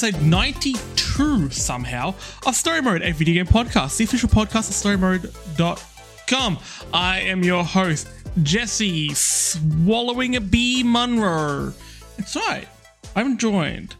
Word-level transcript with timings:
episode 0.00 0.22
92 0.22 1.50
somehow 1.50 2.14
of 2.46 2.54
Story 2.54 2.80
Mode, 2.80 3.02
a 3.02 3.10
video 3.10 3.42
game 3.42 3.52
podcast, 3.52 3.96
the 3.96 4.04
official 4.04 4.28
podcast 4.28 4.68
of 4.68 5.00
storymode.com. 5.00 6.58
I 6.94 7.18
am 7.22 7.42
your 7.42 7.64
host, 7.64 8.06
Jesse 8.44 9.12
Swallowing 9.14 10.36
a 10.36 10.40
Bee 10.40 10.84
Munro. 10.84 11.74
It's 12.16 12.36
right. 12.36 12.68
I'm 13.16 13.38
joined 13.38 13.96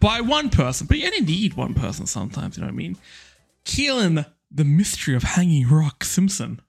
by 0.00 0.22
one 0.22 0.48
person, 0.48 0.86
but 0.86 0.96
you 0.96 1.04
only 1.04 1.20
need 1.20 1.52
one 1.52 1.74
person 1.74 2.06
sometimes, 2.06 2.56
you 2.56 2.62
know 2.62 2.68
what 2.68 2.72
I 2.72 2.76
mean? 2.76 2.96
Keelan, 3.66 4.24
the 4.50 4.64
mystery 4.64 5.14
of 5.14 5.22
Hanging 5.22 5.68
Rock 5.68 6.02
Simpson. 6.02 6.62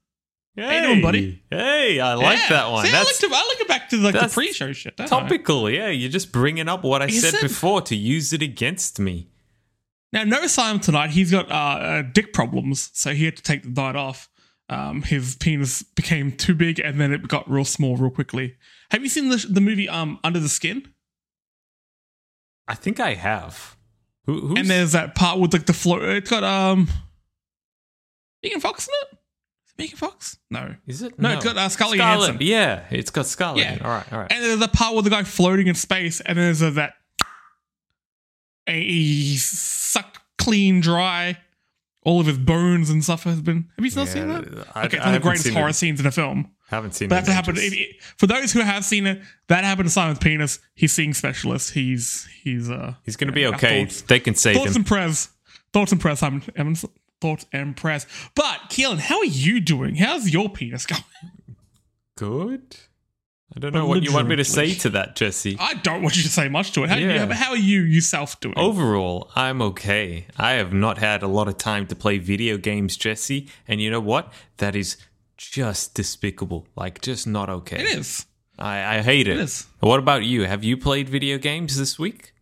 Hey, 0.55 0.81
doing, 0.81 1.01
buddy? 1.01 1.41
Hey, 1.49 1.99
I 1.99 2.13
like 2.13 2.37
Yeah. 2.37 2.49
that 2.49 2.71
one. 2.71 2.85
See, 2.85 2.93
I 2.93 3.01
like 3.01 3.17
to, 3.17 3.27
I 3.27 3.47
like 3.47 3.61
it 3.61 3.67
back 3.67 3.89
to 3.89 3.97
like 3.97 4.13
the 4.13 4.27
pre-show 4.31 4.71
shit. 4.71 4.95
don't 4.97 5.05
I? 5.11 5.19
topical. 5.21 5.69
Yeah, 5.69 5.89
you're 5.89 6.11
just 6.11 6.31
bringing 6.31 6.69
up 6.69 6.83
what 6.83 7.01
I 7.01 7.07
said 7.07 7.41
before 7.41 7.81
to 7.83 7.95
use 7.95 8.33
it 8.33 8.41
against 8.43 8.99
me. 8.99 9.29
Now, 10.11 10.23
no 10.25 10.45
Simon 10.45 10.79
tonight. 10.79 11.09
He's 11.09 11.31
got 11.31 11.51
uh, 11.51 11.55
uh, 11.55 12.01
dick 12.03 12.33
problems, 12.33 12.91
so 12.93 13.15
he 13.15 13.25
had 13.25 13.35
to 13.37 13.41
take 13.41 13.63
the 13.63 13.69
night 13.81 13.95
off. 13.95 14.29
Um, 14.69 15.01
his 15.01 15.35
penis 15.35 15.81
became 15.81 16.31
too 16.31 16.53
big, 16.53 16.79
and 16.79 17.01
then 17.01 17.11
it 17.11 17.27
got 17.27 17.49
real 17.49 17.65
small 17.65 17.97
real 17.97 18.11
quickly. 18.11 18.55
Have 18.91 19.01
you 19.01 19.09
seen 19.09 19.29
the, 19.29 19.43
the 19.49 19.59
movie 19.61 19.89
um, 19.89 20.19
Under 20.23 20.39
the 20.39 20.49
Skin? 20.49 20.93
I 22.67 22.75
think 22.75 22.99
I 22.99 23.15
have. 23.15 23.75
Who, 24.25 24.39
who's 24.39 24.59
And 24.59 24.69
there's 24.69 24.91
that 24.91 25.15
part 25.15 25.39
with 25.39 25.51
like 25.51 25.65
the 25.65 25.73
floor. 25.73 26.07
It's 26.11 26.29
got 26.29 26.43
um, 26.43 26.87
Megan 28.43 28.61
Fox 28.61 28.87
in 28.87 28.93
it. 29.01 29.17
Megan 29.77 29.97
Fox? 29.97 30.37
No. 30.51 30.75
is 30.87 31.01
it? 31.01 31.17
No, 31.19 31.31
it's 31.33 31.43
got, 31.43 31.57
uh, 31.57 31.67
Scarlett 31.69 31.97
Scarlet. 31.97 32.25
Johansson. 32.27 32.47
Yeah, 32.47 32.83
it's 32.91 33.09
got 33.09 33.25
Scarlet. 33.25 33.59
Yeah. 33.61 33.77
All 33.83 33.89
right, 33.89 34.13
all 34.13 34.19
right. 34.19 34.31
And 34.31 34.43
there's 34.43 34.61
a 34.61 34.67
part 34.67 34.95
with 34.95 35.03
the 35.05 35.09
guy 35.09 35.23
floating 35.23 35.67
in 35.67 35.75
space, 35.75 36.21
and 36.21 36.37
there's 36.37 36.61
a, 36.61 36.71
that 36.71 36.93
he 38.67 39.35
sucked 39.37 40.19
clean 40.37 40.79
dry. 40.81 41.37
All 42.05 42.19
of 42.19 42.27
his 42.27 42.37
bones 42.37 42.89
and 42.89 43.01
stuff 43.01 43.23
has 43.23 43.39
been. 43.41 43.69
Have 43.77 43.85
you 43.85 43.91
not 43.95 44.09
seen 44.09 44.27
that? 44.27 44.67
I- 44.75 44.85
okay, 44.87 44.97
it's 44.97 45.05
one 45.05 45.15
of 45.15 45.21
the 45.21 45.25
greatest 45.27 45.49
horror 45.51 45.69
it. 45.69 45.73
scenes 45.73 46.01
in 46.01 46.05
a 46.05 46.11
film. 46.11 46.51
Haven't 46.67 46.95
seen 46.95 47.07
But 47.07 47.23
it. 47.23 47.25
that 47.27 47.33
happened. 47.33 47.59
ages. 47.59 47.73
if- 47.73 47.79
if- 47.95 48.13
for 48.17 48.27
those 48.27 48.51
who 48.51 48.59
have 48.59 48.83
seen 48.83 49.07
it, 49.07 49.21
that 49.47 49.63
happened 49.63 49.87
to 49.87 49.91
Simon's 49.91 50.19
penis. 50.19 50.59
He's 50.75 50.91
seeing 50.91 51.13
specialist. 51.13 51.71
He's 51.71 52.27
he's 52.43 52.69
uh. 52.69 52.95
He's 53.05 53.15
gonna 53.15 53.31
yeah, 53.31 53.35
be 53.51 53.55
okay. 53.55 53.85
Thoughts, 53.85 54.01
They 54.01 54.19
can 54.19 54.35
save 54.35 54.55
thoughts 54.57 54.71
him. 54.71 54.77
and 54.77 54.85
prayers. 54.85 55.29
Thoughts 55.71 55.91
and 55.93 56.01
prayers, 56.01 56.19
Simon 56.19 56.43
Evans. 56.57 56.83
Thoughts 57.23 57.45
and 57.53 57.77
prayers. 57.77 58.05
But 58.35 58.59
Keelan, 58.69 58.99
how 58.99 59.19
are 59.19 59.23
you 59.25 59.61
doing? 59.61 59.95
How's 59.95 60.29
your 60.33 60.49
penis 60.49 60.85
going? 60.85 61.03
Good. 62.17 62.75
I 63.55 63.59
don't 63.61 63.71
know 63.71 63.85
what 63.85 64.03
you 64.03 64.11
want 64.11 64.27
me 64.27 64.35
to 64.35 64.43
say 64.43 64.73
to 64.73 64.89
that, 64.89 65.15
Jesse. 65.15 65.55
I 65.57 65.75
don't 65.75 66.01
want 66.01 66.17
you 66.17 66.23
to 66.23 66.27
say 66.27 66.49
much 66.49 66.73
to 66.73 66.83
it. 66.83 66.89
How, 66.89 66.97
Yeah. 66.97 67.31
how 67.33 67.51
are 67.51 67.55
you 67.55 67.79
yourself 67.79 68.37
doing? 68.41 68.57
Overall, 68.57 69.31
I'm 69.37 69.61
okay. 69.61 70.25
I 70.37 70.53
have 70.53 70.73
not 70.73 70.97
had 70.97 71.23
a 71.23 71.27
lot 71.27 71.47
of 71.47 71.57
time 71.57 71.87
to 71.87 71.95
play 71.95 72.17
video 72.17 72.57
games, 72.57 72.97
Jesse. 72.97 73.47
And 73.69 73.79
you 73.79 73.89
know 73.89 74.01
what? 74.01 74.33
That 74.57 74.75
is 74.75 74.97
just 75.37 75.93
despicable. 75.93 76.67
Like, 76.75 76.99
just 76.99 77.25
not 77.25 77.49
okay. 77.49 77.77
it 77.77 77.99
is. 77.99 78.25
I, 78.59 78.97
I 78.97 79.01
hate 79.01 79.29
it. 79.29 79.37
It 79.37 79.43
is. 79.43 79.65
What 79.79 79.99
about 79.99 80.23
you? 80.25 80.43
Have 80.43 80.65
you 80.65 80.75
played 80.75 81.07
video 81.07 81.37
games 81.37 81.77
this 81.77 81.97
week? 81.97 82.32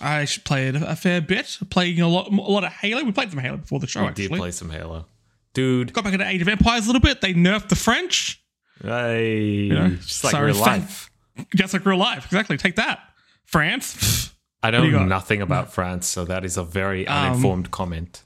I 0.00 0.24
should 0.26 0.44
play 0.44 0.68
it 0.68 0.76
a 0.76 0.94
fair 0.96 1.20
bit. 1.20 1.58
Playing 1.70 2.00
a 2.00 2.08
lot, 2.08 2.28
a 2.30 2.34
lot 2.34 2.64
of 2.64 2.72
Halo. 2.72 3.02
We 3.04 3.12
played 3.12 3.30
some 3.30 3.40
Halo 3.40 3.56
before 3.56 3.80
the 3.80 3.86
show. 3.86 4.02
I 4.02 4.08
actually, 4.08 4.28
did 4.28 4.36
play 4.38 4.50
some 4.52 4.70
Halo. 4.70 5.06
Dude, 5.54 5.92
got 5.92 6.04
back 6.04 6.12
into 6.12 6.26
Age 6.26 6.40
of 6.42 6.48
Empires 6.48 6.84
a 6.84 6.86
little 6.88 7.00
bit. 7.00 7.20
They 7.20 7.34
nerfed 7.34 7.68
the 7.68 7.74
French, 7.76 8.40
I 8.84 9.68
know, 9.72 9.88
just 10.00 10.22
like 10.22 10.32
so 10.32 10.40
real 10.42 10.54
life. 10.56 11.10
just 11.56 11.72
like 11.72 11.84
real 11.84 11.98
life. 11.98 12.26
Exactly. 12.26 12.56
Take 12.56 12.76
that, 12.76 13.00
France. 13.44 14.32
I 14.62 14.70
know 14.70 14.84
nothing 15.04 15.40
about 15.42 15.72
France, 15.72 16.06
so 16.06 16.24
that 16.26 16.44
is 16.44 16.56
a 16.56 16.64
very 16.64 17.06
Um, 17.06 17.32
uninformed 17.32 17.70
comment. 17.70 18.22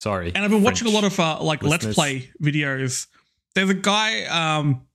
Sorry. 0.00 0.32
And 0.34 0.44
I've 0.44 0.50
been 0.50 0.62
watching 0.62 0.88
a 0.88 0.90
lot 0.90 1.04
of 1.04 1.18
uh, 1.20 1.42
like 1.42 1.62
let's 1.62 1.94
play 1.94 2.30
videos. 2.42 3.06
There's 3.54 3.70
a 3.70 3.74
guy. 3.74 4.24
Um, 4.24 4.86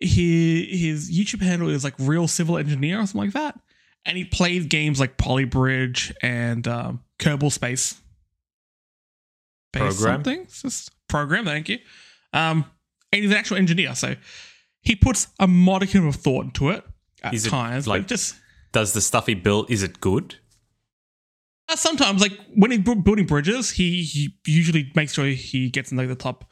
he 0.00 0.66
his 0.76 1.10
YouTube 1.10 1.40
handle 1.40 1.68
is 1.70 1.84
like 1.84 1.94
Real 1.98 2.28
Civil 2.28 2.58
Engineer 2.58 2.98
or 3.00 3.06
something 3.06 3.22
like 3.22 3.32
that, 3.32 3.58
and 4.06 4.16
he 4.16 4.24
played 4.24 4.70
games 4.70 4.98
like 5.00 5.16
Polybridge 5.18 6.12
and 6.22 6.66
um, 6.66 7.02
Kerbal 7.18 7.52
Space. 7.52 8.00
Program? 9.72 9.96
something. 9.96 10.46
Just 10.46 10.90
program. 11.08 11.44
Thank 11.44 11.68
you. 11.68 11.78
Um, 12.32 12.64
and 13.12 13.22
he's 13.22 13.30
an 13.30 13.36
actual 13.36 13.56
engineer, 13.58 13.94
so 13.94 14.14
he 14.80 14.96
puts 14.96 15.28
a 15.38 15.46
modicum 15.46 16.06
of 16.06 16.16
thought 16.16 16.46
into 16.46 16.70
it 16.70 16.84
at 17.22 17.34
Is 17.34 17.46
it, 17.46 17.50
times. 17.50 17.86
like- 17.86 18.06
just 18.06 18.36
Does 18.72 18.92
the 18.92 19.00
stuff 19.00 19.26
he 19.26 19.34
built, 19.34 19.70
is 19.70 19.82
it 19.82 20.00
good? 20.00 20.36
Uh, 21.68 21.76
sometimes, 21.76 22.20
like 22.22 22.38
when 22.54 22.70
he's 22.70 22.80
bu- 22.80 23.02
building 23.02 23.26
bridges, 23.26 23.70
he, 23.72 24.02
he 24.02 24.34
usually 24.46 24.90
makes 24.94 25.12
sure 25.14 25.26
he 25.26 25.68
gets 25.68 25.90
in 25.90 25.98
like 25.98 26.08
the 26.08 26.14
top 26.14 26.48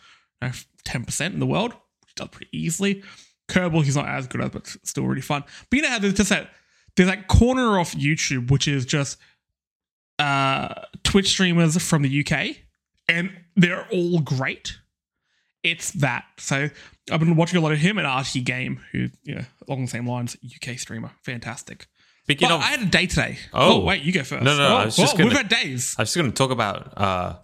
ten 0.84 1.04
percent 1.04 1.32
in 1.34 1.41
the 1.41 1.47
world, 1.47 1.72
which 1.72 2.09
he 2.09 2.15
does 2.16 2.28
pretty 2.28 2.48
easily. 2.53 3.03
Kerbal, 3.48 3.84
he's 3.84 3.94
not 3.97 4.09
as 4.09 4.26
good 4.26 4.41
at, 4.41 4.50
but 4.53 4.66
still 4.84 5.04
really 5.06 5.21
fun. 5.21 5.44
But 5.71 5.76
you 5.76 5.82
know 5.82 5.88
how 5.91 5.98
there's 6.00 6.15
just 6.15 6.31
that 6.31 6.50
there's 6.97 7.09
that 7.09 7.28
corner 7.28 7.78
off 7.78 7.94
YouTube 7.94 8.50
which 8.50 8.69
is 8.69 8.84
just 8.87 9.19
uh 10.19 10.75
Twitch 11.03 11.28
streamers 11.28 11.81
from 11.82 12.03
the 12.03 12.21
UK, 12.27 12.56
and 13.09 13.31
they're 13.56 13.87
all 13.91 14.21
great. 14.21 14.78
It's 15.62 15.91
that. 15.93 16.25
So 16.38 16.69
I've 17.10 17.21
been 17.21 17.37
watching 17.37 17.59
a 17.59 17.60
lot 17.60 17.72
of 17.72 17.78
him 17.78 17.99
and 17.99 18.06
RT 18.06 18.44
Game, 18.44 18.81
who 18.93 19.09
you 19.22 19.34
know 19.37 19.44
along 19.69 19.83
the 19.83 19.91
same 19.91 20.09
lines, 20.09 20.37
UK 20.44 20.78
streamer, 20.78 21.10
fantastic. 21.22 21.87
Speaking 22.25 22.49
But 22.49 22.54
of, 22.54 22.60
I 22.62 22.65
had 22.66 22.81
a 22.83 22.87
day 22.87 23.06
today. 23.06 23.38
Oh. 23.53 23.81
wait, 23.84 24.03
you 24.03 24.10
go 24.10 24.22
first. 24.25 24.43
No, 24.44 24.56
no, 24.56 24.66
Oh, 24.66 24.77
I 24.77 24.84
was 24.87 24.97
just 24.97 25.15
oh, 25.15 25.19
gonna- 25.19 25.28
We've 25.28 25.37
had 25.37 25.49
days. 25.49 25.94
I 25.99 26.03
was 26.03 26.09
just 26.09 26.16
going 26.16 26.31
to 26.31 26.34
talk 26.34 26.50
about 26.50 26.94
uh, 26.97 27.37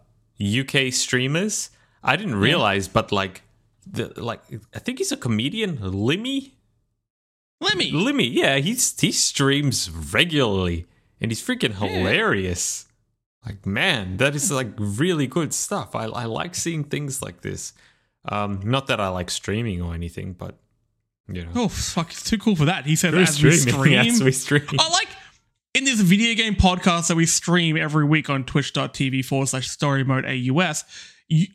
UK 0.43 0.91
streamers. 0.91 1.69
I 2.03 2.17
didn't 2.17 2.37
realize, 2.37 2.89
but 2.89 3.13
like, 3.13 3.43
the 3.87 4.11
like, 4.19 4.41
I 4.75 4.79
think 4.79 4.97
he's 4.97 5.13
a 5.13 5.19
comedian, 5.19 5.77
Limmy. 5.79 6.53
Let 7.61 7.77
me. 7.77 7.93
Limmy, 7.93 8.33
yeah, 8.33 8.57
he's 8.57 8.99
he 8.99 9.13
streams 9.13 9.91
regularly, 9.91 10.87
and 11.21 11.31
he's 11.31 11.43
freaking 11.43 11.75
hilarious. 11.75 12.87
Like, 13.45 13.65
man, 13.67 14.17
that 14.19 14.35
is 14.35 14.51
like 14.51 14.69
really 14.79 15.27
good 15.27 15.53
stuff. 15.53 15.95
I 15.95 16.05
I 16.05 16.25
like 16.25 16.55
seeing 16.55 16.85
things 16.85 17.23
like 17.23 17.43
this. 17.43 17.73
Um, 18.27 18.61
not 18.65 18.87
that 18.89 19.01
I 19.01 19.09
like 19.09 19.31
streaming 19.31 19.81
or 19.81 19.95
anything, 19.95 20.35
but 20.35 20.57
you 21.29 21.45
know, 21.45 21.51
Oh 21.55 21.69
fuck! 21.69 22.11
It's 22.11 22.29
too 22.29 22.39
cool 22.39 22.57
for 22.57 22.67
that. 22.67 22.87
He 22.87 22.97
said 22.97 23.15
We're 23.15 23.23
as 23.23 23.43
we 23.43 23.53
stream. 23.53 23.99
as 23.99 24.23
we 24.23 24.33
stream. 24.33 24.67
I 24.79 24.89
like 24.91 25.09
in 25.75 25.85
this 25.85 26.01
video 26.01 26.35
game 26.35 26.55
podcast 26.55 27.09
that 27.09 27.17
we 27.17 27.27
stream 27.27 27.77
every 27.77 28.05
week 28.05 28.29
on 28.29 28.45
twitch.tv 28.45 29.25
forward 29.25 29.49
slash 29.49 29.69
story 29.69 30.05
mode 30.05 30.25
AUS. 30.27 30.85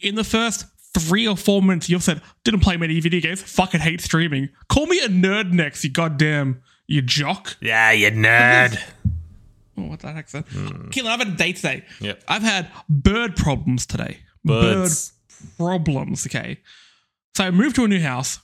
In 0.02 0.16
the 0.16 0.24
first 0.24 0.66
three 1.00 1.28
or 1.28 1.36
four 1.36 1.62
minutes, 1.62 1.90
you've 1.90 2.04
said, 2.04 2.22
didn't 2.44 2.62
play 2.62 2.78
many 2.78 3.00
video 3.00 3.20
games, 3.20 3.42
fucking 3.42 3.82
hate 3.82 4.02
streaming. 4.02 4.50
Call 4.70 4.86
me 4.86 5.00
a 5.00 5.08
nerd 5.08 5.52
next, 5.52 5.84
you 5.84 5.90
goddamn, 5.90 6.62
you 6.88 7.02
jock. 7.02 7.58
Yeah, 7.62 7.92
you 7.92 8.12
nerd. 8.12 8.80
Oh, 9.78 9.84
what 9.84 10.00
the 10.00 10.12
heck's 10.12 10.32
that? 10.32 10.48
Keelan, 10.48 11.08
I've 11.08 11.20
had 11.20 11.28
a 11.28 11.36
day 11.36 11.54
today. 11.54 11.84
Yep. 12.00 12.24
I've 12.28 12.44
had 12.44 12.70
bird 12.88 13.36
problems 13.36 13.86
today. 13.86 14.20
Birds. 14.44 15.12
Bird 15.58 15.84
problems, 15.86 16.26
okay? 16.26 16.60
So 17.36 17.44
I 17.44 17.52
moved 17.52 17.76
to 17.76 17.84
a 17.84 17.88
new 17.88 18.02
house, 18.02 18.40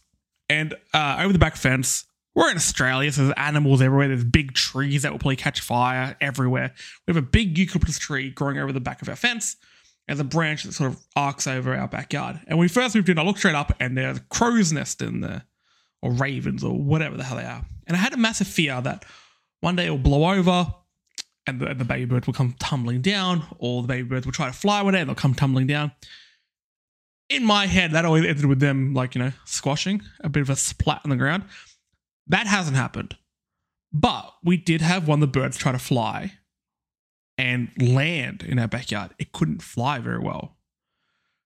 and 0.49 0.75
uh, 0.93 1.17
over 1.21 1.31
the 1.31 1.39
back 1.39 1.55
fence, 1.55 2.05
we're 2.35 2.49
in 2.49 2.57
Australia, 2.57 3.11
so 3.11 3.23
there's 3.23 3.33
animals 3.37 3.81
everywhere. 3.81 4.09
There's 4.09 4.23
big 4.23 4.53
trees 4.53 5.03
that 5.03 5.11
will 5.11 5.19
probably 5.19 5.35
catch 5.37 5.61
fire 5.61 6.15
everywhere. 6.21 6.73
We 7.07 7.13
have 7.13 7.21
a 7.21 7.25
big 7.25 7.57
eucalyptus 7.57 7.99
tree 7.99 8.29
growing 8.29 8.57
over 8.57 8.71
the 8.71 8.79
back 8.79 9.01
of 9.01 9.09
our 9.09 9.15
fence, 9.15 9.55
the 10.17 10.23
branch 10.23 10.63
that 10.63 10.73
sort 10.73 10.91
of 10.91 10.99
arcs 11.15 11.47
over 11.47 11.75
our 11.75 11.87
backyard. 11.87 12.39
And 12.47 12.57
when 12.57 12.65
we 12.65 12.69
first 12.69 12.95
moved 12.95 13.09
in, 13.09 13.19
I 13.19 13.23
looked 13.23 13.39
straight 13.39 13.55
up, 13.55 13.75
and 13.79 13.97
there's 13.97 14.17
a 14.17 14.21
crow's 14.21 14.73
nest 14.73 15.01
in 15.01 15.21
there, 15.21 15.43
or 16.01 16.11
ravens, 16.11 16.63
or 16.63 16.77
whatever 16.77 17.17
the 17.17 17.23
hell 17.23 17.37
they 17.37 17.45
are. 17.45 17.65
And 17.87 17.95
I 17.95 17.99
had 17.99 18.13
a 18.13 18.17
massive 18.17 18.47
fear 18.47 18.81
that 18.81 19.05
one 19.61 19.75
day 19.75 19.85
it'll 19.85 19.97
blow 19.97 20.31
over, 20.31 20.73
and 21.47 21.59
the, 21.59 21.73
the 21.73 21.85
baby 21.85 22.05
bird 22.05 22.25
will 22.25 22.33
come 22.33 22.55
tumbling 22.59 23.01
down, 23.01 23.43
or 23.57 23.81
the 23.81 23.87
baby 23.87 24.07
birds 24.07 24.25
will 24.25 24.33
try 24.33 24.47
to 24.47 24.53
fly 24.53 24.81
one 24.81 24.93
day 24.93 24.99
and 24.99 25.09
they'll 25.09 25.15
come 25.15 25.33
tumbling 25.33 25.67
down. 25.67 25.91
In 27.29 27.45
my 27.45 27.65
head, 27.65 27.91
that 27.91 28.05
always 28.05 28.25
ended 28.25 28.45
with 28.45 28.59
them, 28.59 28.93
like, 28.93 29.15
you 29.15 29.19
know, 29.19 29.31
squashing, 29.45 30.01
a 30.21 30.29
bit 30.29 30.41
of 30.41 30.49
a 30.49 30.55
splat 30.55 31.01
on 31.03 31.09
the 31.09 31.15
ground. 31.15 31.43
That 32.27 32.47
hasn't 32.47 32.75
happened. 32.75 33.15
But 33.93 34.33
we 34.43 34.57
did 34.57 34.81
have 34.81 35.07
one 35.07 35.21
of 35.21 35.21
the 35.21 35.39
birds 35.39 35.57
try 35.57 35.71
to 35.71 35.79
fly 35.79 36.33
and 37.41 37.69
land 37.81 38.43
in 38.43 38.59
our 38.59 38.67
backyard. 38.67 39.11
It 39.17 39.31
couldn't 39.31 39.63
fly 39.63 39.97
very 39.97 40.19
well. 40.19 40.57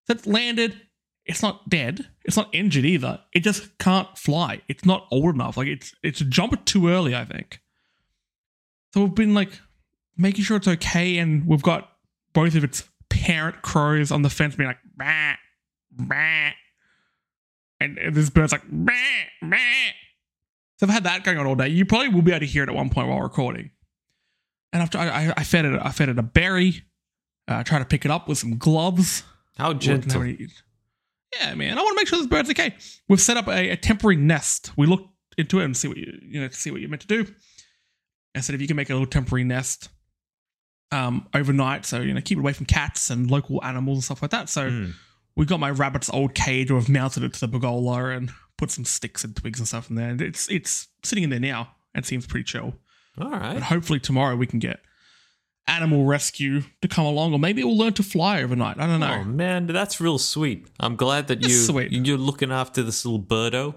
So 0.06 0.14
it 0.14 0.28
landed. 0.28 0.82
It's 1.26 1.42
not 1.42 1.70
dead. 1.70 2.08
It's 2.26 2.36
not 2.36 2.54
injured 2.54 2.86
either. 2.86 3.22
It 3.34 3.40
just 3.40 3.78
can't 3.78 4.16
fly. 4.18 4.62
It's 4.68 4.86
not 4.86 5.08
old 5.10 5.34
enough. 5.34 5.56
Like 5.56 5.68
it's 5.68 5.96
it's 6.04 6.20
a 6.20 6.26
jumper 6.26 6.58
too 6.58 6.90
early, 6.90 7.16
I 7.16 7.24
think. 7.24 7.62
So 8.94 9.02
we've 9.02 9.16
been 9.16 9.34
like 9.34 9.60
making 10.18 10.44
sure 10.44 10.58
it's 10.58 10.68
okay, 10.68 11.18
and 11.18 11.48
we've 11.48 11.64
got 11.64 11.90
both 12.34 12.56
of 12.56 12.64
its 12.64 12.84
parent 13.10 13.62
crows 13.62 14.12
on 14.12 14.22
the 14.22 14.30
fence 14.30 14.56
being 14.56 14.68
like 14.68 14.80
bah, 14.98 15.36
bah. 15.92 16.52
And 17.80 17.98
and 17.98 18.14
this 18.14 18.30
bird's 18.30 18.52
like 18.52 18.64
bah, 18.70 18.94
bah. 19.42 19.58
So 20.78 20.88
I've 20.88 20.94
had 20.94 21.06
that 21.06 21.24
going 21.24 21.38
on 21.38 21.48
all 21.48 21.56
day. 21.56 21.70
You 21.70 21.86
probably 21.86 22.10
will 22.10 22.22
be 22.22 22.32
able 22.32 22.42
to 22.42 22.46
hear 22.46 22.64
it 22.64 22.70
at 22.70 22.76
one 22.76 22.90
point 22.90 23.08
while 23.08 23.22
recording. 23.22 23.72
And 24.76 24.84
after 24.84 24.98
I, 24.98 25.08
I, 25.08 25.34
I 25.38 25.44
fed 25.44 25.66
it, 25.66 25.80
I 25.82 25.92
fed 25.92 26.10
it 26.10 26.20
a 26.20 26.24
berry. 26.24 26.84
Uh, 27.48 27.64
try 27.64 27.80
to 27.80 27.86
pick 27.86 28.06
it 28.06 28.12
up 28.12 28.28
with 28.28 28.38
some 28.38 28.58
gloves. 28.58 29.24
How 29.58 29.74
gentle. 29.74 30.26
Yeah, 30.26 31.54
man. 31.56 31.78
I 31.78 31.82
want 31.82 31.96
to 31.98 32.02
make 32.02 32.08
sure 32.08 32.18
this 32.20 32.28
bird's 32.28 32.50
okay. 32.50 32.76
We've 33.08 33.22
set 33.22 33.38
up 33.38 33.48
a, 33.48 33.70
a 33.72 33.78
temporary 33.78 34.16
nest. 34.18 34.72
We 34.78 34.88
looked 34.88 35.10
into 35.38 35.60
it 35.60 35.66
and 35.66 35.76
see 35.76 35.88
what 35.88 35.98
you 35.98 36.20
you 36.22 36.42
know 36.42 36.50
see 36.50 36.72
what 36.72 36.82
you're 36.82 36.90
meant 36.90 37.02
to 37.02 37.08
do. 37.08 37.26
I 38.36 38.42
said 38.42 38.56
if 38.56 38.62
you 38.62 38.68
can 38.68 38.76
make 38.76 38.90
a 38.90 38.94
little 38.94 39.08
temporary 39.08 39.44
nest 39.46 39.90
um, 40.92 41.28
overnight, 41.34 41.86
so 41.86 42.02
you 42.02 42.14
know 42.14 42.22
keep 42.22 42.38
it 42.38 42.42
away 42.42 42.54
from 42.54 42.66
cats 42.66 43.10
and 43.10 43.30
local 43.32 43.64
animals 43.64 43.98
and 43.98 44.04
stuff 44.06 44.22
like 44.22 44.32
that. 44.32 44.50
So 44.50 44.70
Mm. 44.70 44.94
we 45.36 45.46
got 45.46 45.60
my 45.60 45.72
rabbit's 45.72 46.10
old 46.10 46.34
cage. 46.36 46.72
We've 46.72 46.90
mounted 46.90 47.24
it 47.24 47.34
to 47.34 47.40
the 47.42 47.48
pergola 47.48 48.10
and 48.10 48.32
put 48.58 48.72
some 48.72 48.86
sticks 48.86 49.24
and 49.24 49.36
twigs 49.36 49.60
and 49.60 49.68
stuff 49.68 49.90
in 49.90 49.96
there. 49.98 50.10
And 50.10 50.22
it's 50.22 50.50
it's 50.50 50.88
sitting 51.04 51.24
in 51.24 51.30
there 51.30 51.40
now 51.40 51.72
and 51.94 52.06
seems 52.06 52.26
pretty 52.28 52.44
chill. 52.46 52.76
All 53.20 53.30
But 53.30 53.64
hopefully 53.64 54.00
tomorrow 54.00 54.36
we 54.36 54.48
can 54.48 54.60
get 54.60 54.80
animal 55.68 56.06
rescue 56.06 56.62
to 56.82 56.88
come 56.88 57.06
along, 57.06 57.34
or 57.34 57.40
maybe 57.40 57.62
it 57.62 57.66
will 57.66 57.78
learn 57.78 57.94
to 57.94 58.04
fly 58.04 58.42
overnight. 58.42 58.80
I 58.80 58.88
don't 58.88 59.00
know. 59.00 59.20
Oh 59.22 59.24
man, 59.24 59.68
that's 59.68 60.00
real 60.00 60.18
sweet. 60.18 60.68
I'm 60.80 60.96
glad 60.96 61.28
that 61.28 61.40
It's 61.40 61.48
you 61.50 61.56
sweet. 61.56 61.92
you're 61.92 62.18
looking 62.18 62.52
after 62.52 62.84
this 62.84 63.06
little 63.06 63.22
birdo. 63.22 63.76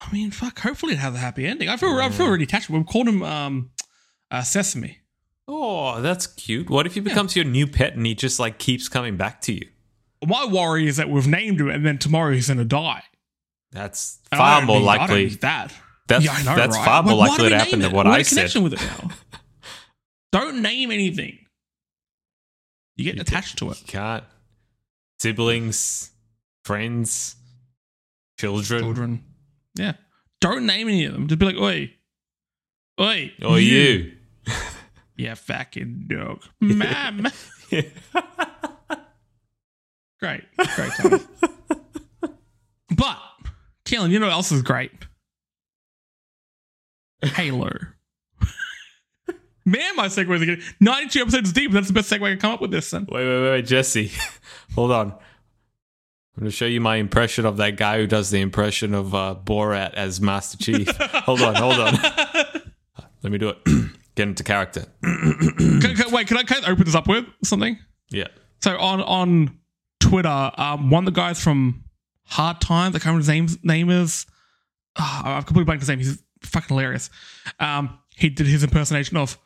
I 0.00 0.10
mean, 0.12 0.30
fuck. 0.30 0.60
Hopefully, 0.60 0.94
it 0.94 0.98
has 0.98 1.14
a 1.14 1.18
happy 1.18 1.46
ending. 1.46 1.68
I 1.68 1.76
feel 1.76 1.90
I 1.98 2.08
feel 2.08 2.28
really 2.28 2.44
attached. 2.44 2.70
We've 2.70 2.86
called 2.86 3.06
him 3.08 3.22
um, 3.22 3.70
uh, 4.30 4.42
Sesame. 4.42 4.98
Oh, 5.46 6.00
that's 6.00 6.26
cute. 6.26 6.70
What 6.70 6.86
if 6.86 6.94
he 6.94 7.00
becomes 7.00 7.34
your 7.36 7.44
new 7.44 7.66
pet 7.66 7.94
and 7.96 8.06
he 8.06 8.14
just 8.14 8.38
like 8.40 8.58
keeps 8.58 8.88
coming 8.88 9.16
back 9.16 9.40
to 9.42 9.52
you? 9.52 9.66
My 10.26 10.46
worry 10.46 10.86
is 10.86 10.96
that 10.96 11.10
we've 11.10 11.26
named 11.26 11.60
him, 11.60 11.68
and 11.68 11.84
then 11.84 11.98
tomorrow 11.98 12.32
he's 12.32 12.46
going 12.46 12.58
to 12.58 12.64
die. 12.64 13.02
That's 13.72 14.20
far 14.34 14.62
more 14.62 14.76
don't 14.76 14.84
likely. 14.86 15.26
that. 15.28 15.72
That's 16.10 16.24
Yeah, 16.24 16.42
know, 16.42 16.56
that's 16.56 16.76
right? 16.76 16.84
far 16.84 17.02
more 17.04 17.16
why 17.16 17.28
likely 17.28 17.48
to 17.50 17.58
happen 17.58 17.78
than 17.78 17.92
what 17.92 18.06
I 18.06 18.22
said. 18.22 18.36
connection 18.36 18.62
with 18.64 18.72
it 18.74 18.80
now. 18.82 19.10
don't 20.32 20.60
name 20.60 20.90
anything. 20.90 21.38
You 22.96 23.04
get 23.04 23.14
You 23.14 23.22
attached 23.22 23.58
to 23.58 23.70
it. 23.70 23.80
You 23.80 23.86
can't. 23.86 24.24
Siblings, 25.20 26.10
friends, 26.64 27.36
children. 28.38 28.82
Children. 28.82 29.24
Yeah. 29.76 29.92
Don't 30.40 30.66
name 30.66 30.88
any 30.88 31.04
of 31.04 31.12
them. 31.12 31.28
Just 31.28 31.38
be 31.38 31.46
like, 31.46 31.56
oi. 31.56 31.92
Oi. 33.00 33.32
Or 33.46 33.58
you. 33.60 34.12
Yeah, 35.16 35.34
fucking 35.34 36.06
dog. 36.08 36.42
Ma'am. 36.60 37.26
Great. 40.18 40.44
Great 40.56 40.92
but, 42.96 43.18
Keelan, 43.84 44.08
you 44.08 44.18
know 44.18 44.28
what 44.28 44.32
else 44.32 44.50
is 44.50 44.62
great? 44.62 44.92
Halo. 47.22 47.70
Man, 49.66 49.94
my 49.94 50.06
segue 50.06 50.34
is 50.36 50.42
again. 50.42 50.62
92 50.80 51.20
episodes 51.20 51.52
deep. 51.52 51.70
That's 51.70 51.88
the 51.88 51.92
best 51.92 52.10
segue 52.10 52.24
I 52.26 52.30
can 52.30 52.38
come 52.38 52.52
up 52.52 52.60
with 52.60 52.70
this 52.70 52.90
then. 52.90 53.06
Wait, 53.10 53.24
wait, 53.26 53.42
wait, 53.42 53.50
wait, 53.50 53.66
Jesse. 53.66 54.10
Hold 54.74 54.90
on. 54.90 55.12
I'm 55.12 56.44
going 56.44 56.50
to 56.50 56.56
show 56.56 56.64
you 56.66 56.80
my 56.80 56.96
impression 56.96 57.44
of 57.44 57.58
that 57.58 57.76
guy 57.76 57.98
who 57.98 58.06
does 58.06 58.30
the 58.30 58.40
impression 58.40 58.94
of 58.94 59.14
uh, 59.14 59.34
Borat 59.44 59.92
as 59.94 60.20
Master 60.20 60.56
Chief. 60.56 60.88
hold 60.98 61.42
on, 61.42 61.54
hold 61.56 61.74
on. 61.78 61.92
Let 63.22 63.32
me 63.32 63.36
do 63.36 63.50
it. 63.50 63.58
Get 64.14 64.28
into 64.28 64.42
character. 64.42 64.86
Can- 65.02 65.80
can- 65.80 66.10
wait, 66.10 66.28
can 66.28 66.38
I, 66.38 66.42
can 66.44 66.64
I 66.64 66.70
open 66.70 66.84
this 66.84 66.94
up 66.94 67.06
with 67.08 67.26
something? 67.44 67.78
Yeah. 68.10 68.28
So 68.62 68.78
on 68.78 69.00
on 69.02 69.58
Twitter, 70.00 70.50
um, 70.56 70.88
one 70.90 71.06
of 71.06 71.12
the 71.14 71.20
guys 71.20 71.42
from 71.42 71.84
Hard 72.26 72.60
Times, 72.60 72.94
I 72.94 72.98
can't 72.98 73.16
remember 73.16 73.32
his 73.32 73.58
name, 73.58 73.60
name 73.62 73.90
is. 73.90 74.24
Ah, 74.96 75.36
I've 75.36 75.46
completely 75.46 75.66
blanked 75.66 75.82
his 75.82 75.88
name. 75.88 75.98
He's 75.98 76.22
fucking 76.42 76.76
hilarious. 76.76 77.10
Um, 77.58 77.98
he 78.16 78.28
did 78.28 78.46
his 78.46 78.62
impersonation 78.62 79.16
of 79.16 79.38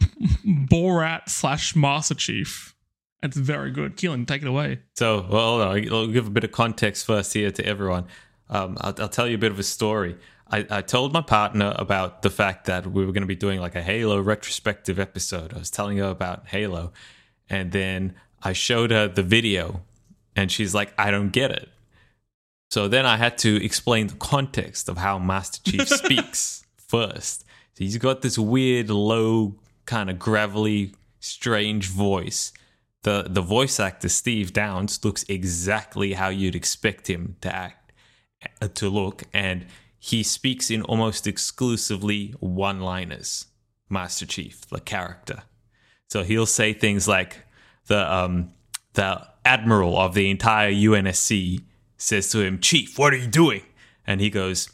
Borat 0.46 1.28
slash 1.28 1.74
Master 1.76 2.14
Chief. 2.14 2.74
It's 3.22 3.36
very 3.36 3.72
good. 3.72 3.96
Keelan, 3.96 4.26
take 4.26 4.42
it 4.42 4.48
away. 4.48 4.80
So, 4.94 5.26
well. 5.28 5.60
I'll 5.60 6.06
give 6.06 6.26
a 6.26 6.30
bit 6.30 6.44
of 6.44 6.52
context 6.52 7.04
first 7.06 7.32
here 7.34 7.50
to 7.50 7.66
everyone. 7.66 8.06
Um, 8.48 8.78
I'll, 8.80 8.94
I'll 8.98 9.08
tell 9.08 9.26
you 9.26 9.34
a 9.34 9.38
bit 9.38 9.50
of 9.50 9.58
a 9.58 9.64
story. 9.64 10.16
I, 10.50 10.66
I 10.70 10.82
told 10.82 11.12
my 11.12 11.20
partner 11.20 11.74
about 11.76 12.22
the 12.22 12.30
fact 12.30 12.66
that 12.66 12.86
we 12.86 13.04
were 13.04 13.12
going 13.12 13.22
to 13.22 13.28
be 13.28 13.36
doing 13.36 13.60
like 13.60 13.74
a 13.74 13.82
Halo 13.82 14.20
retrospective 14.20 14.98
episode. 14.98 15.52
I 15.52 15.58
was 15.58 15.70
telling 15.70 15.98
her 15.98 16.08
about 16.08 16.48
Halo, 16.48 16.92
and 17.50 17.72
then 17.72 18.14
I 18.42 18.54
showed 18.54 18.90
her 18.90 19.08
the 19.08 19.22
video, 19.22 19.82
and 20.34 20.50
she's 20.50 20.74
like, 20.74 20.94
"I 20.98 21.10
don't 21.10 21.30
get 21.30 21.50
it." 21.50 21.68
So 22.70 22.86
then 22.86 23.06
I 23.06 23.16
had 23.16 23.38
to 23.38 23.64
explain 23.64 24.08
the 24.08 24.16
context 24.16 24.88
of 24.88 24.98
how 24.98 25.18
Master 25.18 25.60
Chief 25.70 25.88
speaks 25.88 26.64
first. 26.76 27.44
So 27.74 27.84
he's 27.84 27.96
got 27.96 28.22
this 28.22 28.38
weird, 28.38 28.90
low, 28.90 29.56
kind 29.86 30.10
of 30.10 30.18
gravelly, 30.18 30.94
strange 31.20 31.88
voice. 31.88 32.52
The 33.02 33.26
the 33.28 33.40
voice 33.40 33.78
actor 33.80 34.08
Steve 34.08 34.52
Downes 34.52 35.04
looks 35.04 35.24
exactly 35.28 36.14
how 36.14 36.28
you'd 36.28 36.56
expect 36.56 37.08
him 37.08 37.36
to 37.40 37.54
act 37.54 37.92
uh, 38.60 38.68
to 38.74 38.88
look, 38.88 39.22
and 39.32 39.66
he 39.98 40.22
speaks 40.22 40.70
in 40.70 40.82
almost 40.82 41.26
exclusively 41.26 42.34
one-liners. 42.40 43.46
Master 43.88 44.26
Chief, 44.26 44.68
the 44.68 44.80
character. 44.80 45.44
So 46.08 46.22
he'll 46.22 46.46
say 46.46 46.72
things 46.72 47.08
like 47.08 47.44
the 47.86 48.12
um 48.12 48.52
the 48.94 49.26
admiral 49.44 49.96
of 49.96 50.14
the 50.14 50.30
entire 50.30 50.72
UNSC 50.72 51.62
says 51.98 52.30
to 52.30 52.40
him, 52.40 52.58
"Chief, 52.60 52.98
what 52.98 53.12
are 53.12 53.16
you 53.18 53.26
doing?" 53.26 53.62
And 54.06 54.20
he 54.22 54.30
goes, 54.30 54.70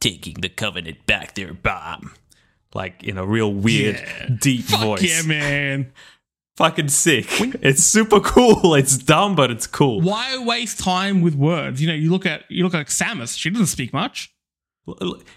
"Taking 0.00 0.34
the 0.40 0.48
Covenant 0.48 1.04
back 1.06 1.34
there, 1.34 1.52
bomb." 1.52 2.14
Like 2.74 3.02
in 3.04 3.18
a 3.18 3.26
real 3.26 3.52
weird, 3.52 3.96
Yeah. 3.96 4.28
deep 4.40 4.64
Fuck 4.64 4.80
voice. 4.80 5.02
yeah, 5.02 5.22
man. 5.22 5.92
Fucking 6.56 6.88
sick. 6.88 7.26
It's 7.62 7.82
super 7.84 8.18
cool. 8.20 8.74
It's 8.74 8.98
dumb, 8.98 9.36
but 9.36 9.50
it's 9.50 9.66
cool. 9.66 10.00
Why 10.00 10.36
waste 10.38 10.80
time 10.80 11.20
with 11.20 11.34
words? 11.34 11.80
You 11.80 11.86
know, 11.88 11.94
you 11.94 12.10
look 12.10 12.26
at 12.26 12.42
you 12.50 12.64
look 12.64 12.74
at 12.74 12.86
Samus. 12.88 13.38
She 13.38 13.48
doesn't 13.50 13.66
speak 13.66 13.92
much. 13.92 14.32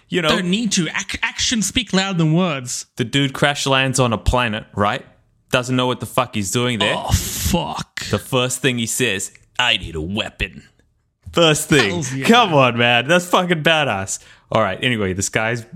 You 0.08 0.22
know, 0.22 0.28
Don't 0.30 0.50
need 0.50 0.72
to. 0.72 0.88
Ac- 0.88 1.18
actions 1.22 1.66
speak 1.66 1.92
louder 1.92 2.16
than 2.18 2.32
words. 2.32 2.86
the 2.96 3.04
dude 3.04 3.34
crash 3.34 3.66
lands 3.66 4.00
on 4.00 4.12
a 4.12 4.18
planet, 4.18 4.64
right? 4.74 5.04
Doesn't 5.50 5.76
know 5.76 5.86
what 5.86 6.00
the 6.00 6.06
fuck 6.06 6.34
he's 6.34 6.50
doing 6.50 6.78
there. 6.78 6.94
Oh 6.96 7.12
fuck. 7.12 8.04
The 8.06 8.18
first 8.18 8.60
thing 8.62 8.78
he 8.78 8.86
says, 8.86 9.30
I 9.58 9.76
need 9.76 9.94
a 9.94 10.00
weapon. 10.00 10.64
First 11.32 11.68
thing. 11.68 12.02
Yeah. 12.14 12.26
Come 12.26 12.52
on, 12.54 12.76
man. 12.76 13.08
That's 13.08 13.26
fucking 13.26 13.62
badass. 13.62 14.22
All 14.50 14.60
right. 14.62 14.78
Anyway, 14.82 15.12
this 15.14 15.28
guy's 15.28 15.64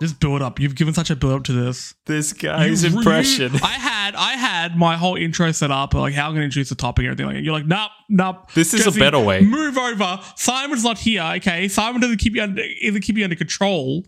Just 0.00 0.20
build 0.20 0.42
up. 0.42 0.60
You've 0.60 0.76
given 0.76 0.94
such 0.94 1.10
a 1.10 1.16
build 1.16 1.32
up 1.32 1.44
to 1.44 1.52
this. 1.52 1.92
this 2.06 2.32
guy's 2.32 2.84
You- 2.84 2.96
impression. 2.98 3.52
you- 3.54 3.60
I 3.64 3.72
had 3.72 4.14
I 4.14 4.32
had 4.34 4.76
my 4.76 4.96
whole 4.96 5.16
intro 5.16 5.50
set 5.50 5.72
up, 5.72 5.92
like 5.92 6.14
how 6.14 6.26
I'm 6.28 6.34
going 6.34 6.42
to 6.42 6.44
introduce 6.44 6.68
the 6.68 6.76
topic 6.76 7.02
and 7.04 7.20
everything. 7.20 7.26
Like 7.26 7.34
that. 7.34 7.42
you're 7.42 7.52
like, 7.52 7.66
nope, 7.66 7.90
nope. 8.08 8.52
This 8.54 8.74
is 8.74 8.86
a 8.86 8.92
better 8.96 9.18
way. 9.18 9.40
Move 9.40 9.76
over. 9.76 10.20
Simon's 10.36 10.84
not 10.84 10.98
here. 10.98 11.22
Okay, 11.38 11.66
Simon 11.66 12.00
doesn't 12.00 12.18
keep 12.18 12.36
you 12.36 12.42
under 12.44 12.62
either 12.80 13.00
keep 13.00 13.16
you 13.18 13.24
under 13.24 13.34
control, 13.34 14.04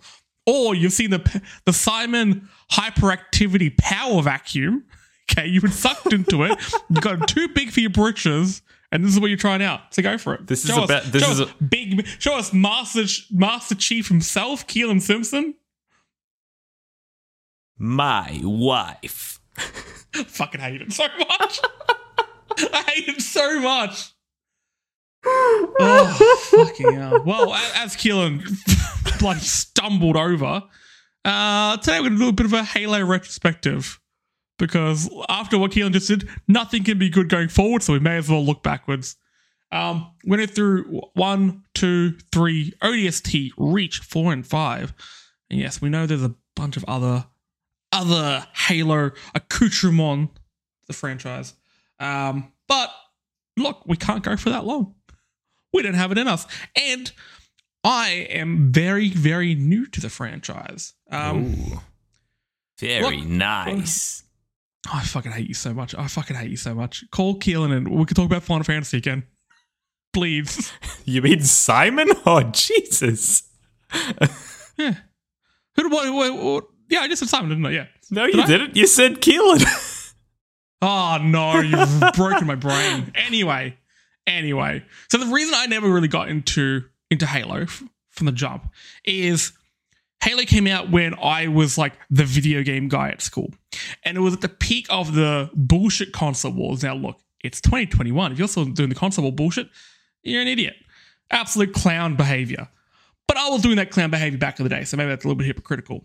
or 0.47 0.77
you've 0.77 0.93
seen 0.93 1.11
the 1.11 1.43
the 1.67 1.73
Simon 1.73 2.49
hyperactivity 2.71 3.77
power 3.77 4.23
vacuum. 4.23 4.85
Okay, 5.33 5.49
you've 5.49 5.65
been 5.65 5.73
sucked 5.73 6.13
into 6.13 6.45
it. 6.45 6.57
You've 6.89 7.01
got 7.03 7.27
too 7.27 7.49
big 7.49 7.71
for 7.73 7.81
your 7.81 7.91
britches. 7.91 8.63
And 8.93 9.05
this 9.05 9.13
is 9.13 9.21
what 9.21 9.29
you're 9.29 9.37
trying 9.39 9.63
out. 9.63 9.95
So 9.95 10.03
go 10.03 10.19
for 10.19 10.35
it. 10.35 10.47
This 10.47 10.65
is 10.65 10.71
show 10.71 10.81
a 10.83 10.85
us, 10.85 11.05
be- 11.05 11.11
this 11.11 11.23
show 11.23 11.31
is 11.31 11.41
us 11.43 11.51
big. 11.69 12.07
Show 12.19 12.37
us 12.37 12.53
Master 12.53 13.05
Master 13.31 13.75
Chief 13.75 14.09
himself, 14.09 14.67
Keelan 14.67 15.01
Simpson. 15.01 15.55
My 17.79 18.41
wife. 18.43 19.41
fucking 20.27 20.61
hate 20.61 20.83
him 20.83 20.91
so 20.91 21.07
much. 21.19 21.61
I 22.73 22.83
hate 22.89 23.09
him 23.09 23.21
so 23.21 23.61
much. 23.61 24.13
oh, 25.27 26.49
fucking 26.51 26.95
hell. 26.95 27.23
Well, 27.25 27.53
a- 27.53 27.73
as 27.77 27.95
Keelan 27.97 28.43
bloody 29.21 29.41
stumbled 29.41 30.17
over, 30.17 30.63
uh, 31.25 31.77
today 31.79 32.01
we're 32.01 32.09
going 32.09 32.19
to 32.19 32.25
do 32.25 32.29
a 32.29 32.33
bit 32.33 32.47
of 32.47 32.53
a 32.55 32.65
Halo 32.65 33.05
retrospective. 33.05 34.01
Because 34.61 35.11
after 35.29 35.59
what 35.59 35.73
Keelan 35.73 35.93
just 35.93 36.09
did, 36.09 36.29
nothing 36.47 36.85
can 36.85 36.99
be 36.99 37.09
good 37.09 37.31
going 37.31 37.49
forward, 37.49 37.83
so 37.83 37.95
we 37.95 37.99
may 37.99 38.19
as 38.19 38.29
well 38.29 38.45
look 38.45 38.63
backwards. 38.63 39.17
Um, 39.73 40.13
went 40.25 40.49
through 40.51 41.01
one, 41.15 41.65
two, 41.75 42.13
three, 42.31 42.73
ODST, 42.83 43.53
Reach, 43.57 43.99
four, 44.01 44.33
and 44.33 44.47
five. 44.47 44.93
And 45.49 45.59
yes, 45.59 45.81
we 45.81 45.89
know 45.89 46.07
there's 46.07 46.23
a 46.23 46.35
bunch 46.55 46.77
of 46.77 46.85
other 46.87 47.25
other 47.93 48.47
Halo 48.55 49.11
accoutrement 49.35 50.31
the 50.87 50.93
franchise. 50.93 51.55
Um, 51.99 52.53
but 52.69 52.91
look, 53.57 53.83
we 53.87 53.97
can't 53.97 54.23
go 54.23 54.37
for 54.37 54.51
that 54.51 54.65
long. 54.65 54.95
We 55.73 55.83
don't 55.83 55.95
have 55.95 56.13
it 56.13 56.19
in 56.19 56.29
us. 56.29 56.47
And 56.77 57.11
I 57.83 58.27
am 58.31 58.73
very, 58.73 59.09
very 59.09 59.55
new 59.55 59.87
to 59.87 60.01
the 60.01 60.11
franchise. 60.11 60.95
Um, 61.11 61.55
Ooh. 61.55 61.81
Very 62.79 63.19
look- 63.19 63.27
nice. 63.27 64.25
Oh, 64.89 64.93
I 64.95 65.03
fucking 65.05 65.33
hate 65.33 65.47
you 65.49 65.55
so 65.55 65.75
much. 65.75 65.95
I 65.95 66.07
fucking 66.07 66.37
hate 66.37 66.51
you 66.51 66.57
so 66.57 66.75
much. 66.75 67.05
Call 67.11 67.39
Keelan 67.39 67.77
and 67.77 67.89
we 67.89 68.05
can 68.07 68.15
talk 68.15 68.27
about 68.27 68.43
Final 68.43 68.65
Fantasy 68.65 68.97
again. 68.99 69.25
Please. 70.13 70.73
You 71.07 71.23
mean 71.23 71.43
Simon? 71.43 72.09
Oh, 72.27 72.43
Jesus. 72.43 73.49
yeah. 74.77 74.95
Who 75.77 75.83
do 75.83 75.89
what, 75.89 76.13
what, 76.13 76.43
what- 76.43 76.65
Yeah, 76.89 77.01
I 77.01 77.09
just 77.09 77.21
said 77.21 77.29
Simon, 77.29 77.49
didn't 77.51 77.67
I? 77.67 77.71
Yeah. 77.71 77.87
No, 78.11 78.27
Did 78.27 78.35
you 78.37 78.43
I? 78.43 78.47
didn't. 78.47 78.77
You 78.77 78.87
said 78.87 79.21
Keelan. 79.21 80.15
Oh 80.83 81.19
no, 81.25 81.61
you've 81.61 82.13
broken 82.15 82.47
my 82.47 82.55
brain. 82.55 83.11
Anyway, 83.15 83.77
anyway, 84.27 84.85
so 85.11 85.19
the 85.19 85.27
reason 85.27 85.55
I 85.57 85.67
never 85.67 85.89
really 85.89 86.09
got 86.09 86.29
into 86.29 86.85
into 87.11 87.27
Halo 87.27 87.63
f- 87.63 87.83
from 88.11 88.27
the 88.27 88.33
jump 88.33 88.71
is 89.05 89.53
Halo 90.23 90.43
came 90.43 90.67
out 90.67 90.91
when 90.91 91.15
I 91.15 91.49
was 91.49 91.79
like 91.79 91.95
the 92.11 92.25
video 92.25 92.63
game 92.63 92.89
guy 92.89 93.09
at 93.09 93.23
school, 93.23 93.53
and 94.05 94.17
it 94.17 94.21
was 94.21 94.35
at 94.35 94.43
the 94.43 94.49
peak 94.49 94.87
of 94.91 95.15
the 95.15 95.51
bullshit 95.55 96.13
console 96.13 96.53
wars. 96.53 96.83
Now 96.83 96.95
look, 96.95 97.19
it's 97.43 97.61
2021. 97.61 98.33
If 98.33 98.39
you're 98.39 98.49
still 98.49 98.67
doing 98.67 98.91
the 98.91 98.95
console 98.95 99.25
war 99.25 99.33
bullshit, 99.33 99.69
you're 100.23 100.43
an 100.43 100.49
idiot. 100.49 100.75
Absolute 101.31 101.73
clown 101.73 102.17
behavior. 102.17 102.69
But 103.27 103.37
I 103.37 103.49
was 103.49 103.63
doing 103.63 103.77
that 103.77 103.91
clown 103.91 104.11
behavior 104.11 104.39
back 104.39 104.59
in 104.59 104.65
the 104.65 104.69
day, 104.69 104.85
so 104.85 104.97
maybe 104.97 105.09
that's 105.09 105.25
a 105.25 105.29
little 105.29 105.39
bit 105.39 105.47
hypocritical. 105.47 106.05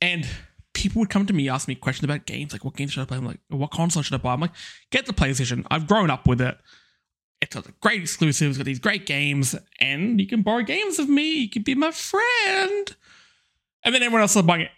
And 0.00 0.28
people 0.74 1.00
would 1.00 1.10
come 1.10 1.26
to 1.26 1.32
me, 1.32 1.48
ask 1.48 1.66
me 1.66 1.74
questions 1.74 2.04
about 2.04 2.26
games, 2.26 2.52
like 2.52 2.64
what 2.64 2.76
games 2.76 2.92
should 2.92 3.02
I 3.02 3.06
play? 3.06 3.16
I'm 3.16 3.26
like, 3.26 3.40
what 3.48 3.70
console 3.70 4.02
should 4.02 4.14
I 4.14 4.18
buy? 4.18 4.34
I'm 4.34 4.40
like, 4.40 4.52
get 4.90 5.06
the 5.06 5.14
PlayStation. 5.14 5.66
I've 5.70 5.86
grown 5.86 6.10
up 6.10 6.28
with 6.28 6.40
it. 6.40 6.56
It's 7.40 7.54
got 7.54 7.66
great 7.80 8.02
exclusives, 8.02 8.58
got 8.58 8.64
these 8.64 8.78
great 8.78 9.06
games, 9.06 9.56
and 9.80 10.20
you 10.20 10.26
can 10.26 10.42
borrow 10.42 10.62
games 10.62 10.98
of 10.98 11.08
me. 11.08 11.34
You 11.40 11.50
can 11.50 11.62
be 11.62 11.74
my 11.74 11.90
friend. 11.90 12.94
And 13.86 13.94
then 13.94 14.02
everyone 14.02 14.22
else 14.22 14.32
started 14.32 14.48
buying, 14.48 14.68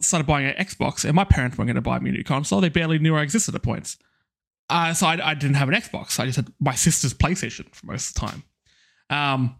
started 0.00 0.26
buying 0.26 0.46
an 0.46 0.54
Xbox, 0.64 1.06
and 1.06 1.14
my 1.14 1.24
parents 1.24 1.56
weren't 1.56 1.68
going 1.68 1.76
to 1.76 1.80
buy 1.80 1.98
me 1.98 2.10
a 2.10 2.12
new 2.12 2.22
console. 2.22 2.60
They 2.60 2.68
barely 2.68 2.98
knew 2.98 3.16
I 3.16 3.22
existed 3.22 3.54
at 3.54 3.62
points. 3.62 3.96
Uh, 4.68 4.92
so 4.92 5.06
I, 5.06 5.30
I 5.30 5.34
didn't 5.34 5.56
have 5.56 5.70
an 5.70 5.74
Xbox. 5.74 6.20
I 6.20 6.26
just 6.26 6.36
had 6.36 6.52
my 6.60 6.74
sister's 6.74 7.14
PlayStation 7.14 7.74
for 7.74 7.86
most 7.86 8.10
of 8.10 8.14
the 8.14 8.20
time. 8.20 8.42
Um, 9.08 9.56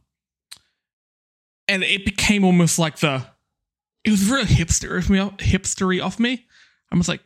and 1.68 1.82
it 1.82 2.04
became 2.04 2.44
almost 2.44 2.78
like 2.78 2.98
the 2.98 3.26
it 4.04 4.10
was 4.10 4.30
really 4.30 4.44
hipster 4.44 4.98
of 4.98 5.08
me 5.08 5.18
hipstery 5.18 6.04
off 6.04 6.18
me. 6.18 6.46
I 6.92 6.96
was 6.96 7.08
like, 7.08 7.22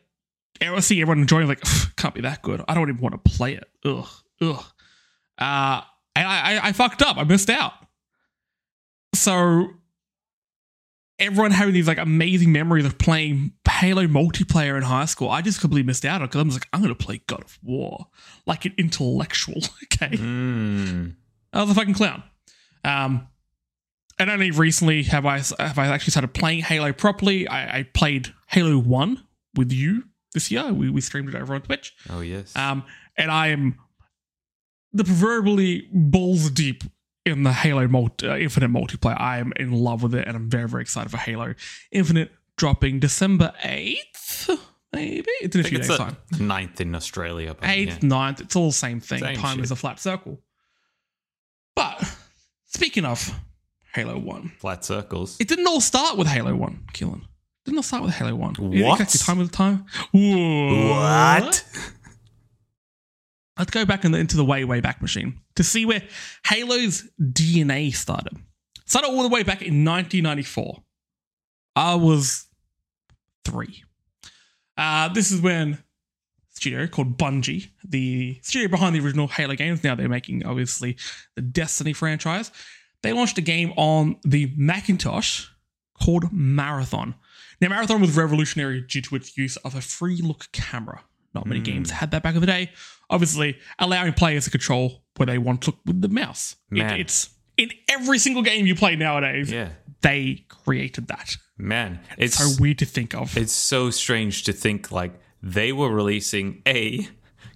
I 0.61 0.79
seeing 0.81 1.01
everyone 1.01 1.21
enjoying, 1.21 1.49
like, 1.49 1.63
can't 1.97 2.15
be 2.15 2.21
that 2.21 2.43
good. 2.43 2.63
I 2.69 2.75
don't 2.75 2.89
even 2.89 3.01
want 3.01 3.25
to 3.25 3.31
play 3.31 3.55
it. 3.55 3.69
Ugh, 3.85 4.07
ugh. 4.41 4.65
Uh, 5.39 5.81
and 6.15 6.29
I, 6.29 6.55
I, 6.55 6.61
I 6.69 6.73
fucked 6.73 7.03
up. 7.03 7.17
I 7.17 7.25
missed 7.25 7.51
out. 7.51 7.73
So 9.15 9.69
everyone 11.23 11.51
having 11.53 11.75
these 11.75 11.87
like 11.89 11.99
amazing 11.99 12.53
memories 12.53 12.85
of 12.85 12.99
playing 12.99 13.53
Halo 13.69 14.07
multiplayer 14.07 14.77
in 14.77 14.83
high 14.83 15.07
school, 15.07 15.29
I 15.31 15.43
just 15.43 15.61
completely 15.61 15.87
missed 15.87 16.05
out 16.05 16.21
on 16.21 16.29
because 16.29 16.41
I 16.41 16.45
was 16.45 16.55
like, 16.55 16.69
I'm 16.73 16.83
gonna 16.83 16.95
play 16.95 17.23
God 17.27 17.43
of 17.43 17.59
War 17.63 18.07
like 18.47 18.65
an 18.65 18.75
intellectual. 18.79 19.61
Okay, 20.03 20.17
Mm. 20.17 21.15
I 21.53 21.61
was 21.63 21.71
a 21.71 21.75
fucking 21.75 21.95
clown. 21.95 22.23
Um, 22.85 23.29
and 24.19 24.31
only 24.31 24.51
recently 24.51 25.03
have 25.05 25.25
I 25.27 25.39
have 25.59 25.79
I 25.79 25.87
actually 25.87 26.11
started 26.13 26.35
playing 26.35 26.61
Halo 26.61 26.93
properly. 26.93 27.47
I, 27.49 27.79
I 27.79 27.83
played 27.85 28.33
Halo 28.49 28.79
One 28.79 29.23
with 29.55 29.71
you 29.73 30.05
this 30.35 30.51
year. 30.51 30.73
We 30.73 30.91
we 30.91 31.01
streamed 31.01 31.29
it 31.29 31.35
over 31.35 31.55
on 31.55 31.63
Twitch. 31.63 31.95
Oh 32.11 32.21
yes. 32.21 32.55
Um, 32.57 32.85
and 33.17 33.31
I 33.31 33.49
am 33.49 33.79
the 34.93 35.05
proverbially 35.05 35.89
balls 35.93 36.51
deep 36.51 36.85
in 37.25 37.43
the 37.43 37.53
Halo 37.53 37.87
multi, 37.89 38.29
uh, 38.29 38.37
Infinite 38.37 38.71
multiplayer. 38.71 39.21
I 39.21 39.39
am 39.39 39.53
in 39.57 39.73
love 39.73 40.03
with 40.03 40.15
it, 40.15 40.27
and 40.27 40.37
I'm 40.37 40.51
very 40.51 40.69
very 40.69 40.83
excited 40.83 41.11
for 41.11 41.19
Halo 41.19 41.55
Infinite 41.91 42.33
dropping 42.57 43.01
December 43.01 43.53
eighth. 43.65 44.51
Maybe 44.93 45.31
it's 45.41 45.57
in 45.57 45.63
a 45.63 45.65
few 45.65 45.79
days 45.79 45.97
time. 45.97 46.17
ninth 46.39 46.79
in 46.81 46.95
Australia. 46.95 47.55
But 47.59 47.67
Eighth, 47.71 48.03
yeah. 48.03 48.09
ninth, 48.09 48.43
it's 48.43 48.55
all 48.55 48.67
the 48.67 48.73
same 48.75 49.01
thing. 49.01 49.21
Same 49.21 49.37
Time 49.37 49.57
shit. 49.57 49.65
is 49.65 49.71
a 49.71 49.77
flat 49.77 49.99
circle. 49.99 50.39
But 51.75 52.15
speaking 52.67 53.07
of 53.07 53.35
Halo 53.95 54.19
One, 54.19 54.53
Flat 54.59 54.85
circles. 54.85 55.39
it 55.41 55.49
didn't 55.49 55.67
all 55.67 55.81
start 55.81 56.19
with 56.19 56.27
Halo 56.29 56.55
One, 56.55 56.85
Keelan. 56.93 57.23
Didn't 57.65 57.79
all 57.79 57.83
start 57.83 58.03
with 58.03 58.13
Halo 58.13 58.35
One. 58.35 58.55
What? 58.59 59.01
Exactly, 59.01 59.19
time 59.21 59.41
of 59.41 59.51
the 59.51 59.57
time. 59.57 59.87
What? 60.13 61.65
Let's 63.63 63.71
go 63.71 63.85
back 63.85 64.05
in 64.05 64.11
the, 64.11 64.19
into 64.19 64.37
the 64.37 64.45
way, 64.45 64.65
way 64.65 64.81
back 64.81 65.01
machine 65.01 65.39
to 65.55 65.63
see 65.63 65.87
where 65.87 66.03
Halo's 66.45 67.09
DNA 67.21 67.95
started. 67.95 68.37
Started 68.87 69.07
all 69.07 69.23
the 69.23 69.29
way 69.29 69.45
back 69.45 69.63
in 69.63 69.85
1994. 69.85 70.83
I 71.77 71.95
was 71.95 72.47
three. 73.45 73.85
Uh, 74.77 75.11
this 75.11 75.31
is 75.31 75.41
when 75.41 75.79
studio 76.51 76.89
called 76.89 77.17
Bungie, 77.17 77.69
the 77.85 78.37
studio 78.43 78.67
behind 78.67 78.97
the 78.97 79.01
original 79.01 79.29
Halo 79.29 79.55
games, 79.55 79.85
now 79.85 79.95
they're 79.95 80.09
making 80.09 80.45
obviously 80.45 80.97
the 81.37 81.43
Destiny 81.43 81.93
franchise. 81.93 82.51
They 83.05 83.13
launched 83.13 83.39
a 83.39 83.43
game 83.43 83.73
on 83.77 84.17
the 84.25 84.53
Macintosh 84.57 85.47
called 86.03 86.33
Marathon. 86.33 87.15
Now, 87.61 87.69
Marathon 87.69 88.01
was 88.01 88.17
revolutionary 88.17 88.81
due 88.81 89.03
to 89.03 89.15
its 89.15 89.39
use 89.39 89.57
of 89.59 89.77
a 89.77 89.81
free 89.81 90.17
look 90.17 90.51
camera. 90.51 91.05
Not 91.33 91.47
many 91.47 91.61
games 91.61 91.91
had 91.91 92.11
that 92.11 92.25
back 92.25 92.35
in 92.35 92.41
the 92.41 92.47
day. 92.47 92.73
Obviously, 93.13 93.59
allowing 93.79 94.13
players 94.15 94.45
to 94.45 94.51
control 94.51 95.05
where 95.17 95.27
they 95.27 95.39
want 95.39 95.63
to 95.63 95.71
look 95.71 95.79
with 95.87 96.01
the 96.01 96.09
mouse. 96.09 96.57
It, 96.73 97.01
it's 97.01 97.29
in 97.57 97.71
every 97.89 98.19
single 98.19 98.43
game 98.43 98.67
you 98.67 98.75
play 98.75 98.97
nowadays. 98.97 99.53
Yeah. 99.53 99.69
They 100.01 100.47
created 100.49 101.07
that. 101.09 101.37
Man, 101.59 102.01
it's 102.19 102.37
So 102.39 102.61
weird 102.61 102.79
to 102.79 102.87
think 102.87 103.15
of. 103.15 103.37
it's 103.37 103.53
so 103.53 103.91
strange 103.91 104.43
to 104.45 104.53
think 104.53 104.91
like 104.91 105.13
they 105.43 105.71
were 105.73 105.91
releasing 105.91 106.63
a 106.67 107.07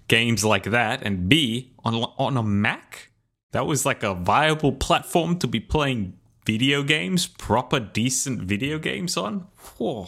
games 0.07 0.45
like 0.45 0.63
that 0.65 1.01
and 1.03 1.27
b 1.27 1.73
on 1.83 1.95
on 1.95 2.37
a 2.37 2.43
Mac. 2.43 3.11
That 3.51 3.65
was 3.65 3.85
like 3.85 4.03
a 4.03 4.13
viable 4.13 4.71
platform 4.73 5.39
to 5.39 5.47
be 5.47 5.59
playing 5.59 6.13
video 6.45 6.83
games, 6.83 7.25
proper 7.27 7.79
decent 7.79 8.41
video 8.43 8.77
games 8.79 9.17
on. 9.17 9.47
Whoa. 9.77 10.07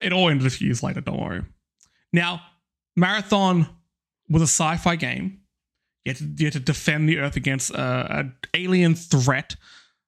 It 0.00 0.12
all 0.12 0.28
ended 0.30 0.46
a 0.46 0.50
few 0.50 0.66
years 0.68 0.82
later, 0.82 1.00
don't 1.00 1.20
worry. 1.20 1.42
Now, 2.12 2.40
Marathon 2.96 3.68
was 4.28 4.42
a 4.42 4.46
sci 4.46 4.76
fi 4.76 4.96
game. 4.96 5.40
You 6.04 6.10
had, 6.10 6.16
to, 6.18 6.24
you 6.36 6.46
had 6.46 6.52
to 6.52 6.60
defend 6.60 7.08
the 7.08 7.18
Earth 7.18 7.36
against 7.36 7.74
uh, 7.74 8.06
an 8.10 8.34
alien 8.54 8.94
threat 8.94 9.56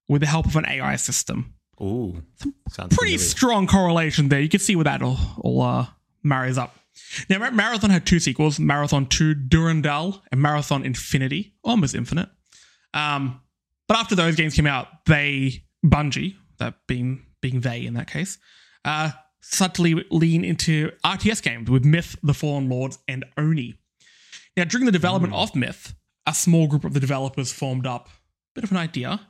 with 0.08 0.20
the 0.20 0.26
help 0.28 0.46
of 0.46 0.54
an 0.56 0.64
AI 0.66 0.96
system. 0.96 1.54
Ooh, 1.80 2.22
sounds 2.70 2.96
Pretty 2.96 3.16
familiar. 3.16 3.18
strong 3.18 3.66
correlation 3.66 4.28
there. 4.28 4.40
You 4.40 4.48
can 4.48 4.60
see 4.60 4.76
where 4.76 4.84
that 4.84 5.02
all, 5.02 5.18
all 5.40 5.62
uh, 5.62 5.86
marries 6.22 6.56
up. 6.58 6.76
Now, 7.28 7.38
Mar- 7.38 7.52
Marathon 7.52 7.90
had 7.90 8.04
two 8.06 8.18
sequels 8.20 8.58
Marathon 8.58 9.06
2 9.06 9.34
Durandal 9.34 10.22
and 10.32 10.40
Marathon 10.40 10.84
Infinity, 10.84 11.54
almost 11.64 11.94
infinite. 11.94 12.28
Um, 12.94 13.40
but 13.86 13.96
after 13.96 14.14
those 14.14 14.34
games 14.36 14.54
came 14.54 14.66
out, 14.66 14.88
they, 15.06 15.64
Bungie, 15.84 16.34
that 16.58 16.74
being, 16.86 17.24
being 17.40 17.60
they 17.60 17.86
in 17.86 17.94
that 17.94 18.10
case, 18.10 18.38
uh, 18.84 19.10
subtly 19.40 20.04
lean 20.10 20.44
into 20.44 20.90
RTS 21.04 21.42
games 21.42 21.70
with 21.70 21.84
Myth, 21.84 22.16
The 22.22 22.34
Fallen 22.34 22.68
Lords, 22.68 22.98
and 23.08 23.24
Oni. 23.36 23.77
Now, 24.58 24.64
during 24.64 24.86
the 24.86 24.92
development 24.92 25.32
hmm. 25.32 25.38
of 25.38 25.54
Myth, 25.54 25.94
a 26.26 26.34
small 26.34 26.66
group 26.66 26.84
of 26.84 26.92
the 26.92 26.98
developers 26.98 27.52
formed 27.52 27.86
up, 27.86 28.08
a 28.08 28.10
bit 28.56 28.64
of 28.64 28.72
an 28.72 28.76
idea, 28.76 29.20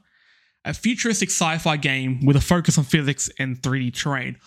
a 0.64 0.72
futuristic 0.72 1.28
sci-fi 1.28 1.76
game 1.76 2.24
with 2.24 2.34
a 2.34 2.40
focus 2.40 2.78
on 2.78 2.84
physics 2.84 3.28
and 3.38 3.60
3D 3.60 3.94
terrain. 3.94 4.38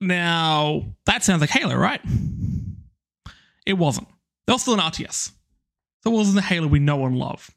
Now, 0.00 0.94
that 1.04 1.24
sounds 1.24 1.42
like 1.42 1.50
Halo, 1.50 1.76
right? 1.76 2.00
It 3.66 3.74
wasn't. 3.74 4.08
That 4.46 4.54
was 4.54 4.62
still 4.62 4.74
an 4.74 4.80
RTS. 4.80 5.30
So 6.04 6.12
it 6.12 6.14
wasn't 6.14 6.36
the 6.36 6.42
Halo 6.42 6.66
we 6.66 6.78
know 6.78 7.04
and 7.04 7.18
love. 7.18 7.50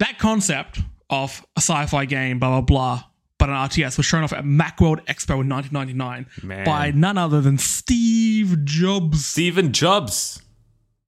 That 0.00 0.18
concept 0.18 0.80
of 1.08 1.46
a 1.56 1.60
sci-fi 1.60 2.04
game, 2.04 2.38
blah 2.38 2.50
blah 2.50 2.60
blah, 2.60 3.04
but 3.38 3.48
an 3.48 3.54
RTS 3.54 3.96
was 3.96 4.04
shown 4.04 4.22
off 4.22 4.34
at 4.34 4.44
Macworld 4.44 5.02
Expo 5.06 5.40
in 5.40 5.48
1999 5.48 6.26
Man. 6.42 6.66
by 6.66 6.90
none 6.90 7.16
other 7.16 7.40
than 7.40 7.56
Steve 7.56 8.66
Jobs. 8.66 9.24
Steven 9.24 9.72
Jobs. 9.72 10.42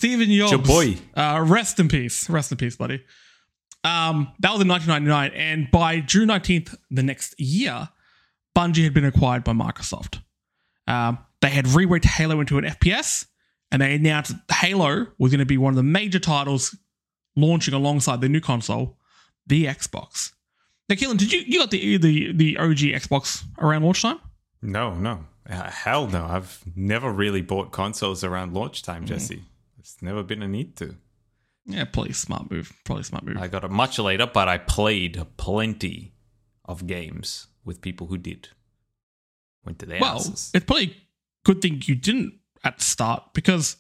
Steven 0.01 0.31
Jobs. 0.31 0.51
Your 0.51 0.61
boy. 0.63 0.97
Uh, 1.15 1.45
rest 1.47 1.79
in 1.79 1.87
peace. 1.87 2.29
Rest 2.31 2.51
in 2.51 2.57
peace, 2.57 2.75
buddy. 2.75 3.05
Um, 3.85 4.33
that 4.39 4.51
was 4.51 4.63
in 4.63 4.69
1999, 4.69 5.33
and 5.35 5.71
by 5.71 6.01
June 6.01 6.29
19th 6.29 6.75
the 6.91 7.03
next 7.03 7.39
year, 7.39 7.91
Bungie 8.57 8.85
had 8.85 8.95
been 8.95 9.05
acquired 9.05 9.45
by 9.45 9.53
Microsoft. 9.53 10.23
Um, 10.87 11.19
they 11.43 11.51
had 11.51 11.67
reworked 11.67 12.07
Halo 12.07 12.41
into 12.41 12.57
an 12.57 12.65
FPS, 12.65 13.27
and 13.71 13.83
they 13.83 13.95
announced 13.95 14.33
Halo 14.51 15.07
was 15.19 15.33
going 15.33 15.41
to 15.41 15.45
be 15.45 15.59
one 15.59 15.73
of 15.73 15.77
the 15.77 15.83
major 15.83 16.19
titles 16.19 16.75
launching 17.37 17.75
alongside 17.75 18.23
the 18.23 18.29
new 18.31 18.41
console, 18.41 18.97
the 19.47 19.67
Xbox. 19.67 20.33
Now, 20.89 20.97
Keelan, 20.97 21.19
did 21.19 21.31
you 21.31 21.41
you 21.47 21.59
got 21.59 21.71
the 21.71 21.99
the 21.99 22.33
the 22.33 22.57
OG 22.57 22.79
Xbox 22.79 23.45
around 23.59 23.83
launch 23.83 24.01
time? 24.01 24.19
No, 24.63 24.95
no. 24.95 25.27
Uh, 25.49 25.71
Hell 25.71 26.07
no. 26.07 26.25
I've 26.25 26.63
never 26.75 27.13
really 27.13 27.43
bought 27.43 27.71
consoles 27.71 28.25
around 28.25 28.55
launch 28.55 28.83
time, 28.83 29.05
Jesse. 29.05 29.43
It's 29.81 30.01
never 30.03 30.23
been 30.23 30.43
a 30.43 30.49
need 30.49 30.77
to. 30.77 30.97
Yeah, 31.67 31.85
probably 31.85 32.13
smart 32.13 32.51
move. 32.51 32.73
Probably 32.85 33.03
smart 33.05 33.25
move. 33.25 33.37
I 33.39 33.49
got 33.49 33.65
it 33.65 33.71
much 33.71 33.99
later, 33.99 34.27
but 34.27 34.49
I 34.49 34.59
played 34.59 35.23
plenty 35.37 36.13
of 36.65 36.87
games 36.87 37.49
with 37.65 37.81
people 37.81 38.07
who 38.07 38.19
did. 38.19 38.49
Went 39.65 39.79
to 39.81 39.87
their 39.87 40.01
Well, 40.01 40.13
houses. 40.15 40.51
it's 40.55 40.65
probably 40.65 40.87
a 40.91 40.97
good 41.45 41.61
thing 41.63 41.83
you 41.85 41.95
didn't 41.95 42.35
at 42.65 42.79
the 42.79 42.85
start 42.85 43.33
because, 43.35 43.77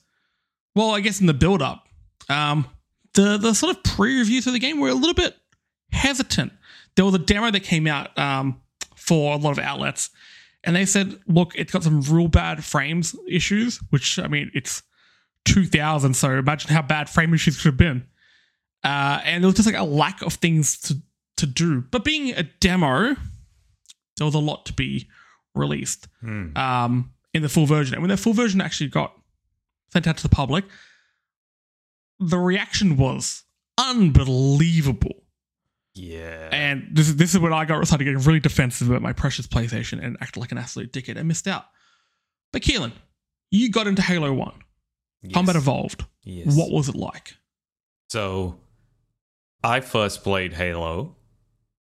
well, 0.74 0.90
I 0.90 1.00
guess 1.00 1.20
in 1.20 1.26
the 1.26 1.34
build 1.34 1.62
up, 1.62 1.86
um, 2.28 2.66
the 3.14 3.36
the 3.38 3.54
sort 3.54 3.76
of 3.76 3.82
pre 3.82 4.18
reviews 4.18 4.46
of 4.46 4.52
the 4.52 4.58
game 4.58 4.78
were 4.80 4.88
a 4.90 4.94
little 4.94 5.14
bit 5.14 5.36
hesitant. 5.92 6.52
There 6.96 7.04
was 7.04 7.14
a 7.14 7.18
demo 7.18 7.50
that 7.50 7.60
came 7.62 7.86
out 7.86 8.16
um, 8.18 8.60
for 8.96 9.34
a 9.34 9.36
lot 9.36 9.52
of 9.52 9.58
outlets, 9.58 10.10
and 10.64 10.76
they 10.76 10.84
said, 10.86 11.18
look, 11.26 11.52
it's 11.56 11.72
got 11.72 11.82
some 11.82 12.02
real 12.02 12.28
bad 12.28 12.62
frames 12.64 13.16
issues, 13.28 13.78
which 13.90 14.18
I 14.18 14.28
mean, 14.28 14.50
it's 14.54 14.82
2000, 15.44 16.14
so 16.14 16.38
imagine 16.38 16.70
how 16.70 16.82
bad 16.82 17.08
frame 17.08 17.32
issues 17.34 17.56
could 17.56 17.66
have 17.66 17.76
been. 17.76 18.06
Uh, 18.84 19.20
and 19.24 19.42
there 19.42 19.48
was 19.48 19.56
just 19.56 19.66
like 19.66 19.76
a 19.78 19.84
lack 19.84 20.22
of 20.22 20.34
things 20.34 20.78
to 20.80 20.96
to 21.36 21.46
do. 21.46 21.80
But 21.80 22.04
being 22.04 22.34
a 22.34 22.42
demo, 22.42 23.14
there 24.16 24.26
was 24.26 24.34
a 24.34 24.38
lot 24.38 24.66
to 24.66 24.72
be 24.74 25.08
released 25.54 26.06
Hmm. 26.20 26.56
um, 26.56 27.12
in 27.32 27.42
the 27.42 27.48
full 27.48 27.66
version. 27.66 27.94
And 27.94 28.02
when 28.02 28.10
the 28.10 28.16
full 28.16 28.34
version 28.34 28.60
actually 28.60 28.88
got 28.90 29.14
sent 29.92 30.06
out 30.06 30.16
to 30.18 30.22
the 30.22 30.28
public, 30.28 30.64
the 32.18 32.38
reaction 32.38 32.96
was 32.96 33.44
unbelievable. 33.78 35.24
Yeah. 35.94 36.48
And 36.52 36.88
this 36.92 37.08
is 37.08 37.16
this 37.16 37.34
is 37.34 37.40
when 37.40 37.52
I 37.52 37.64
got 37.64 37.84
started 37.86 38.04
getting 38.04 38.20
really 38.20 38.40
defensive 38.40 38.88
about 38.90 39.02
my 39.02 39.12
precious 39.12 39.46
PlayStation 39.46 40.02
and 40.04 40.16
acted 40.20 40.40
like 40.40 40.52
an 40.52 40.58
absolute 40.58 40.92
dickhead 40.92 41.16
and 41.16 41.26
missed 41.26 41.48
out. 41.48 41.64
But 42.52 42.62
Keelan, 42.62 42.92
you 43.50 43.70
got 43.70 43.86
into 43.86 44.02
Halo 44.02 44.32
One, 44.32 44.54
Yes. 45.22 45.34
Combat 45.34 45.56
Evolved. 45.56 46.04
Yes. 46.22 46.56
What 46.56 46.70
was 46.70 46.88
it 46.88 46.96
like? 46.96 47.34
So, 48.08 48.60
I 49.62 49.80
first 49.80 50.22
played 50.22 50.54
Halo 50.54 51.16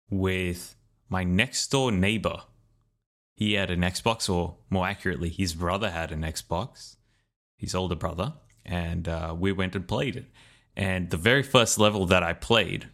with 0.09 0.77
my 1.09 1.25
next 1.25 1.69
door 1.71 1.91
neighbor. 1.91 2.43
He 3.35 3.55
had 3.55 3.71
an 3.71 3.81
Xbox, 3.81 4.31
or 4.31 4.57
more 4.71 4.87
accurately, 4.87 5.29
his 5.29 5.55
brother 5.55 5.91
had 5.91 6.13
an 6.13 6.23
Xbox, 6.23 6.97
his 7.57 7.75
older 7.75 7.97
brother, 7.97 8.35
and 8.65 9.09
uh, 9.09 9.35
we 9.39 9.53
went 9.53 9.75
and 9.75 9.87
played 9.87 10.17
it. 10.17 10.27
And 10.77 11.11
the 11.11 11.17
very 11.17 11.43
first 11.43 11.79
level 11.79 12.07
that 12.07 12.23
I 12.23 12.33
played 12.33 12.89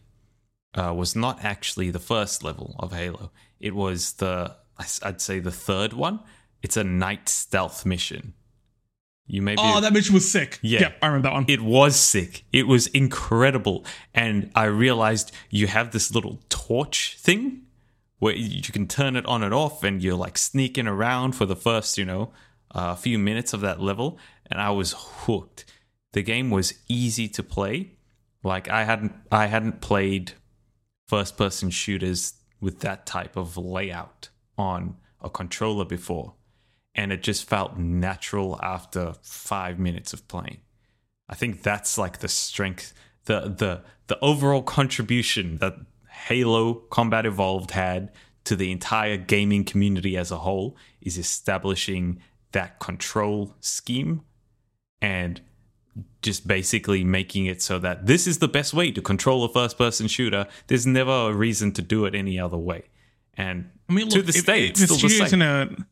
uh, 0.73 0.93
was 0.93 1.15
not 1.15 1.43
actually 1.43 1.91
the 1.91 1.99
first 1.99 2.43
level 2.43 2.75
of 2.79 2.91
Halo. 2.91 3.31
It 3.59 3.75
was 3.75 4.13
the, 4.13 4.55
I'd 5.01 5.21
say, 5.21 5.39
the 5.39 5.51
third 5.51 5.93
one. 5.93 6.19
It's 6.61 6.77
a 6.77 6.83
night 6.83 7.29
stealth 7.29 7.85
mission. 7.85 8.33
You 9.25 9.41
may 9.41 9.55
be 9.55 9.61
Oh, 9.63 9.79
that 9.81 9.93
mission 9.93 10.13
was 10.13 10.29
sick. 10.29 10.59
Yeah. 10.61 10.81
Yep, 10.81 10.97
I 11.01 11.07
remember 11.07 11.29
that 11.29 11.33
one. 11.33 11.45
it 11.47 11.61
was 11.61 11.95
sick. 11.95 12.43
It 12.51 12.67
was 12.67 12.87
incredible. 12.87 13.85
And 14.13 14.51
I 14.53 14.65
realized 14.65 15.31
you 15.49 15.67
have 15.67 15.91
this 15.91 16.13
little 16.13 16.39
torch 16.49 17.17
thing 17.17 17.61
where 18.19 18.35
you 18.35 18.61
can 18.61 18.87
turn 18.87 19.15
it 19.15 19.25
on 19.25 19.43
and 19.43 19.53
off, 19.53 19.83
and 19.83 20.01
you're 20.01 20.15
like 20.15 20.37
sneaking 20.37 20.87
around 20.87 21.33
for 21.33 21.45
the 21.45 21.55
first, 21.55 21.97
you 21.97 22.05
know, 22.05 22.31
uh, 22.71 22.95
few 22.95 23.19
minutes 23.19 23.53
of 23.53 23.61
that 23.61 23.81
level. 23.81 24.17
And 24.49 24.61
I 24.61 24.69
was 24.71 24.93
hooked. 24.97 25.65
The 26.13 26.21
game 26.21 26.49
was 26.49 26.73
easy 26.87 27.27
to 27.29 27.43
play. 27.43 27.97
Like 28.43 28.69
I 28.69 28.83
hadn't, 28.83 29.13
I 29.31 29.47
hadn't 29.47 29.81
played 29.81 30.33
first-person 31.07 31.69
shooters 31.69 32.33
with 32.61 32.79
that 32.79 33.05
type 33.05 33.35
of 33.35 33.57
layout 33.57 34.29
on 34.57 34.95
a 35.21 35.29
controller 35.29 35.85
before, 35.85 36.33
and 36.95 37.11
it 37.11 37.23
just 37.23 37.47
felt 37.47 37.77
natural 37.77 38.59
after 38.61 39.13
five 39.21 39.79
minutes 39.79 40.13
of 40.13 40.27
playing. 40.27 40.61
I 41.27 41.35
think 41.35 41.63
that's 41.63 41.97
like 41.97 42.19
the 42.19 42.27
strength, 42.27 42.93
the 43.25 43.41
the 43.41 43.81
the 44.07 44.19
overall 44.19 44.61
contribution 44.61 45.57
that 45.57 45.75
Halo 46.09 46.73
Combat 46.73 47.25
Evolved 47.25 47.71
had 47.71 48.11
to 48.43 48.55
the 48.55 48.71
entire 48.71 49.17
gaming 49.17 49.63
community 49.63 50.17
as 50.17 50.31
a 50.31 50.37
whole 50.39 50.75
is 51.01 51.17
establishing 51.17 52.21
that 52.51 52.79
control 52.79 53.55
scheme 53.61 54.21
and 55.01 55.41
just 56.21 56.47
basically 56.47 57.03
making 57.03 57.45
it 57.45 57.61
so 57.61 57.79
that 57.79 58.05
this 58.05 58.27
is 58.27 58.39
the 58.39 58.47
best 58.47 58.73
way 58.73 58.91
to 58.91 59.01
control 59.01 59.43
a 59.43 59.49
first 59.49 59.77
person 59.77 60.07
shooter. 60.07 60.47
There's 60.67 60.87
never 60.87 61.11
a 61.11 61.33
reason 61.33 61.71
to 61.73 61.81
do 61.81 62.05
it 62.05 62.15
any 62.15 62.39
other 62.39 62.57
way. 62.57 62.83
And 63.35 63.69
I 63.89 63.93
mean, 63.93 64.09
to 64.09 64.17
look, 64.17 64.25
this 64.25 64.37
if, 64.37 64.45
day, 64.45 64.65
if 64.65 64.69
it's 64.71 64.79
the 64.81 64.87
still 64.87 65.25
the 65.25 65.31
gonna 65.31 65.87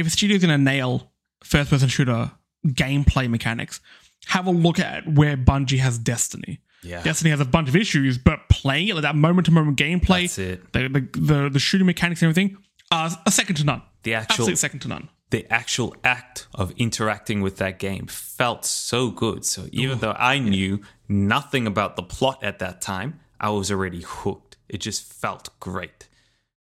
if 0.00 0.06
a 0.06 0.10
studio's 0.10 0.40
gonna 0.40 0.58
nail 0.58 1.12
first 1.44 1.70
person 1.70 1.88
shooter 1.88 2.30
gameplay 2.66 3.28
mechanics, 3.28 3.80
have 4.26 4.46
a 4.46 4.50
look 4.50 4.78
at 4.78 5.06
where 5.08 5.36
Bungie 5.36 5.78
has 5.78 5.98
Destiny. 5.98 6.60
yeah, 6.82 7.02
Destiny 7.02 7.30
has 7.30 7.40
a 7.40 7.44
bunch 7.44 7.68
of 7.68 7.76
issues, 7.76 8.18
but 8.18 8.48
playing 8.48 8.88
it 8.88 8.94
like 8.94 9.02
that 9.02 9.16
moment 9.16 9.46
to 9.46 9.52
moment 9.52 9.78
gameplay, 9.78 10.32
the, 10.72 10.88
the 10.88 11.00
the 11.18 11.48
the 11.50 11.58
shooting 11.58 11.86
mechanics 11.86 12.22
and 12.22 12.30
everything, 12.30 12.56
are 12.90 13.10
a 13.26 13.30
second 13.30 13.56
to 13.56 13.64
none. 13.64 13.82
The 14.02 14.14
actual 14.14 14.32
Absolute 14.44 14.58
second 14.58 14.80
to 14.80 14.88
none. 14.88 15.08
the 15.30 15.46
actual 15.52 15.94
act 16.04 16.48
of 16.54 16.72
interacting 16.76 17.40
with 17.42 17.56
that 17.58 17.78
game 17.78 18.06
felt 18.06 18.64
so 18.64 19.10
good. 19.10 19.44
So 19.44 19.66
even 19.72 19.98
though 20.00 20.16
I 20.18 20.38
knew 20.38 20.80
nothing 21.08 21.66
about 21.66 21.96
the 21.96 22.02
plot 22.02 22.42
at 22.42 22.58
that 22.60 22.80
time, 22.80 23.20
I 23.38 23.50
was 23.50 23.70
already 23.70 24.00
hooked. 24.00 24.56
It 24.68 24.78
just 24.78 25.02
felt 25.22 25.48
great. 25.60 26.08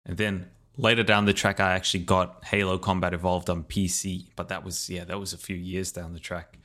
And 0.05 0.17
then 0.17 0.47
later 0.79 1.03
down 1.03 1.25
the 1.25 1.33
track, 1.33 1.59
I 1.59 1.73
actually 1.73 2.03
got 2.03 2.43
Halo 2.45 2.77
Combat 2.77 3.13
Evolved 3.13 3.49
on 3.49 3.63
PC, 3.63 4.27
but 4.35 4.49
that 4.49 4.63
was 4.63 4.89
yeah, 4.89 5.03
that 5.05 5.19
was 5.19 5.33
a 5.33 5.37
few 5.37 5.55
years 5.55 5.91
down 5.91 6.13
the 6.13 6.19
track. 6.19 6.57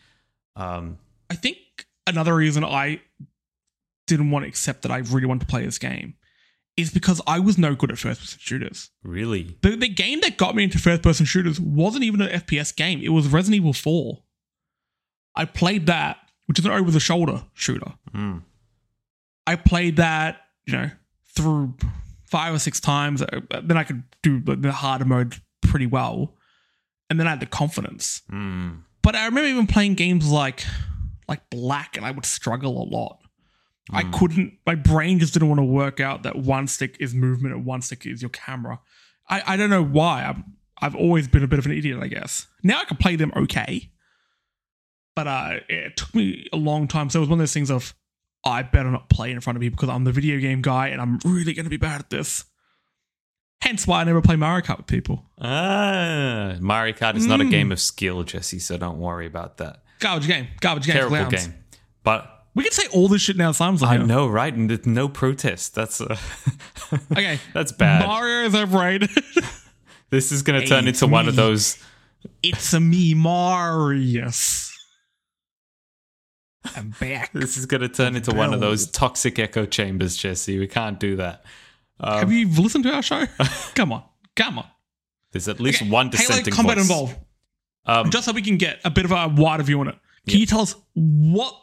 Um, 0.56 0.98
I 1.30 1.34
think 1.34 1.58
another 2.06 2.34
reason 2.34 2.64
I 2.64 3.00
didn't 4.06 4.30
want 4.30 4.44
to 4.44 4.48
accept 4.48 4.82
that 4.82 4.92
I 4.92 4.98
really 4.98 5.26
wanted 5.26 5.40
to 5.40 5.46
play 5.46 5.64
this 5.64 5.78
game 5.78 6.14
is 6.76 6.92
because 6.92 7.20
I 7.26 7.38
was 7.38 7.56
no 7.56 7.74
good 7.74 7.90
at 7.90 7.98
first 7.98 8.20
person 8.20 8.38
shooters. 8.40 8.90
really, 9.02 9.56
The, 9.62 9.76
the 9.76 9.88
game 9.88 10.20
that 10.22 10.36
got 10.36 10.54
me 10.54 10.64
into 10.64 10.78
first 10.78 11.02
person 11.02 11.24
shooters 11.24 11.60
wasn't 11.60 12.04
even 12.04 12.20
an 12.20 12.40
FPS 12.40 12.74
game, 12.74 13.00
it 13.02 13.10
was 13.10 13.28
Resident 13.28 13.56
Evil 13.56 13.72
4. 13.72 14.22
I 15.36 15.44
played 15.44 15.86
that, 15.86 16.18
which 16.46 16.58
is 16.58 16.64
an 16.64 16.72
over 16.72 16.90
the 16.90 17.00
shoulder 17.00 17.44
shooter. 17.54 17.92
Mm. 18.14 18.42
I 19.46 19.56
played 19.56 19.96
that, 19.96 20.40
you 20.66 20.72
know, 20.72 20.90
through 21.34 21.74
five 22.34 22.52
or 22.52 22.58
six 22.58 22.80
times. 22.80 23.22
Uh, 23.22 23.40
Then 23.62 23.76
I 23.76 23.84
could 23.84 24.02
do 24.24 24.40
the 24.40 24.72
harder 24.72 25.04
mode 25.04 25.36
pretty 25.62 25.86
well. 25.86 26.34
And 27.08 27.20
then 27.20 27.28
I 27.28 27.30
had 27.30 27.40
the 27.40 27.46
confidence. 27.46 28.22
Mm. 28.28 28.82
But 29.02 29.14
I 29.14 29.26
remember 29.26 29.48
even 29.48 29.68
playing 29.68 29.94
games 29.94 30.28
like 30.30 30.64
like 31.28 31.48
Black, 31.48 31.96
and 31.96 32.04
I 32.04 32.10
would 32.10 32.26
struggle 32.26 32.82
a 32.82 32.86
lot. 32.96 33.18
I 33.92 34.02
couldn't. 34.02 34.58
My 34.66 34.74
brain 34.74 35.18
just 35.18 35.34
didn't 35.34 35.48
want 35.48 35.60
to 35.60 35.64
work 35.64 36.00
out 36.00 36.22
that 36.24 36.36
one 36.36 36.66
stick 36.66 36.96
is 36.98 37.14
movement 37.14 37.54
and 37.54 37.64
one 37.66 37.82
stick 37.82 38.04
is 38.06 38.20
your 38.22 38.30
camera. 38.30 38.80
I, 39.28 39.42
I 39.46 39.56
don't 39.56 39.70
know 39.70 39.84
why. 39.84 40.24
I'm, 40.24 40.56
I've 40.80 40.96
always 40.96 41.28
been 41.28 41.44
a 41.44 41.46
bit 41.46 41.58
of 41.58 41.66
an 41.66 41.72
idiot, 41.72 41.98
I 42.02 42.08
guess. 42.08 42.46
Now 42.62 42.80
I 42.80 42.84
can 42.84 42.96
play 42.96 43.16
them 43.16 43.32
okay, 43.36 43.90
but 45.14 45.26
uh, 45.26 45.60
it 45.68 45.96
took 45.98 46.14
me 46.14 46.48
a 46.52 46.56
long 46.56 46.88
time. 46.88 47.10
So 47.10 47.18
it 47.18 47.20
was 47.20 47.28
one 47.28 47.38
of 47.38 47.42
those 47.42 47.52
things 47.52 47.70
of 47.70 47.94
I 48.46 48.62
better 48.62 48.90
not 48.90 49.08
play 49.08 49.30
in 49.32 49.40
front 49.40 49.56
of 49.56 49.60
people 49.60 49.76
because 49.76 49.88
I'm 49.88 50.04
the 50.04 50.12
video 50.12 50.38
game 50.38 50.60
guy 50.62 50.88
and 50.88 51.00
I'm 51.00 51.18
really 51.24 51.54
going 51.54 51.64
to 51.64 51.70
be 51.70 51.76
bad 51.78 52.00
at 52.00 52.10
this. 52.10 52.44
Hence 53.62 53.86
why 53.86 54.02
I 54.02 54.04
never 54.04 54.20
play 54.20 54.36
Mario 54.36 54.62
Kart 54.64 54.76
with 54.76 54.86
people. 54.86 55.24
Ah, 55.40 56.56
Mario 56.60 56.92
Kart 56.92 57.16
is 57.16 57.26
not 57.26 57.40
a 57.40 57.44
Mm. 57.44 57.50
game 57.50 57.72
of 57.72 57.80
skill, 57.80 58.22
Jesse. 58.22 58.58
So 58.58 58.76
don't 58.76 58.98
worry 58.98 59.26
about 59.26 59.56
that. 59.58 59.82
Garbage 60.00 60.26
game. 60.28 60.48
Garbage 60.60 60.84
game. 60.86 60.94
Terrible 60.96 61.30
game, 61.30 61.54
but 62.02 62.30
We 62.54 62.62
can 62.62 62.72
say 62.72 62.86
all 62.92 63.08
this 63.08 63.22
shit 63.22 63.36
now. 63.36 63.50
Simons 63.52 63.82
I 63.82 63.96
here. 63.96 64.06
know, 64.06 64.28
right? 64.28 64.54
And 64.54 64.68
there's 64.70 64.84
no 64.86 65.08
protest. 65.08 65.74
That's 65.74 66.00
uh, 66.00 66.16
Okay. 67.12 67.40
that's 67.54 67.72
bad. 67.72 68.06
Mario 68.06 68.44
is 68.46 68.54
overrated. 68.54 69.10
this 70.10 70.30
is 70.30 70.42
going 70.42 70.60
to 70.60 70.66
turn 70.66 70.86
into 70.86 71.06
one 71.08 71.26
of 71.26 71.34
those. 71.34 71.82
it's 72.42 72.72
a 72.74 72.78
me, 72.80 73.14
Marius. 73.14 74.63
I'm 76.76 76.94
back. 77.00 77.30
This 77.34 77.56
is 77.56 77.66
going 77.66 77.80
to 77.82 77.88
turn 77.88 78.16
into 78.16 78.32
one 78.34 78.54
of 78.54 78.60
those 78.60 78.90
toxic 78.90 79.38
echo 79.38 79.66
chambers, 79.66 80.16
Jesse. 80.16 80.58
We 80.58 80.66
can't 80.66 80.98
do 81.00 81.16
that. 81.16 81.44
Um, 82.00 82.18
Have 82.20 82.32
you 82.32 82.48
listened 82.48 82.84
to 82.84 82.92
our 82.94 83.02
show? 83.02 83.26
Come 83.74 83.92
on. 83.92 84.02
Come 84.36 84.58
on. 84.58 84.66
there's 85.32 85.48
at 85.48 85.60
least 85.60 85.82
Okay, 85.82 85.90
one 85.90 86.06
Halo 86.06 86.16
dissenting 86.16 86.52
combat 86.54 86.76
voice. 86.76 86.84
involved. 86.90 87.16
Um, 87.86 88.10
Just 88.10 88.24
so 88.24 88.32
we 88.32 88.42
can 88.42 88.56
get 88.56 88.80
a 88.84 88.90
bit 88.90 89.04
of 89.04 89.12
a 89.12 89.28
wider 89.28 89.62
view 89.62 89.80
on 89.80 89.88
it. 89.88 89.94
Can 90.26 90.34
Yeah. 90.34 90.38
you 90.38 90.46
tell 90.46 90.60
us 90.60 90.74
what 90.94 91.54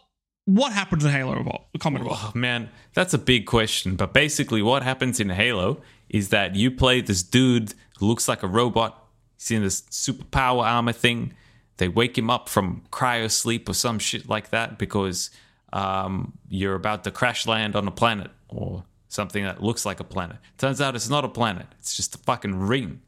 what 0.45 0.73
happens 0.73 1.05
in 1.05 1.11
Halo 1.11 1.39
Evolved? 1.39 1.65
Combat 1.79 2.01
Evolved. 2.01 2.23
Oh, 2.35 2.37
man, 2.37 2.69
that's 2.93 3.13
a 3.13 3.17
big 3.17 3.45
question. 3.45 3.95
But 3.95 4.11
basically, 4.13 4.61
what 4.61 4.81
happens 4.83 5.19
in 5.19 5.29
Halo 5.29 5.81
is 6.09 6.29
that 6.29 6.55
you 6.55 6.71
play 6.71 6.99
this 7.01 7.23
dude 7.23 7.73
who 7.99 8.07
looks 8.07 8.27
like 8.27 8.41
a 8.43 8.47
robot. 8.47 9.07
He's 9.37 9.51
in 9.51 9.61
this 9.63 9.81
superpower 9.83 10.63
armor 10.63 10.93
thing. 10.93 11.33
They 11.81 11.87
wake 11.87 12.15
him 12.15 12.29
up 12.29 12.47
from 12.47 12.83
cryo 12.91 13.31
sleep 13.31 13.67
or 13.67 13.73
some 13.73 13.97
shit 13.97 14.29
like 14.29 14.51
that 14.51 14.77
because 14.77 15.31
um, 15.73 16.33
you're 16.47 16.75
about 16.75 17.03
to 17.05 17.09
crash 17.09 17.47
land 17.47 17.75
on 17.75 17.87
a 17.87 17.91
planet 17.91 18.29
or 18.49 18.83
something 19.07 19.43
that 19.43 19.63
looks 19.63 19.83
like 19.83 19.99
a 19.99 20.03
planet. 20.03 20.37
Turns 20.59 20.79
out 20.79 20.93
it's 20.95 21.09
not 21.09 21.25
a 21.25 21.27
planet, 21.27 21.65
it's 21.79 21.97
just 21.97 22.13
a 22.13 22.19
fucking 22.19 22.59
ring. 22.59 23.01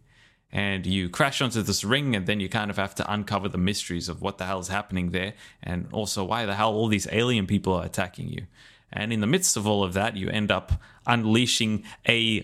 And 0.51 0.88
you 0.88 1.07
crash 1.07 1.39
onto 1.39 1.62
this 1.62 1.83
ring, 1.83 2.15
and 2.15 2.25
then 2.25 2.39
you 2.39 2.49
kind 2.49 2.71
of 2.71 2.77
have 2.77 2.95
to 2.95 3.13
uncover 3.13 3.47
the 3.47 3.59
mysteries 3.59 4.09
of 4.09 4.23
what 4.23 4.39
the 4.39 4.45
hell 4.45 4.59
is 4.59 4.69
happening 4.69 5.12
there, 5.12 5.33
and 5.62 5.88
also 5.91 6.23
why 6.23 6.47
the 6.47 6.55
hell 6.55 6.73
all 6.73 6.88
these 6.88 7.07
alien 7.12 7.45
people 7.45 7.73
are 7.73 7.86
attacking 7.86 8.29
you. 8.29 8.47
And 8.91 9.13
in 9.13 9.21
the 9.21 9.27
midst 9.27 9.55
of 9.55 9.67
all 9.67 9.83
of 9.83 9.93
that, 9.93 10.17
you 10.17 10.29
end 10.29 10.51
up 10.51 10.81
unleashing 11.05 11.83
a 12.09 12.43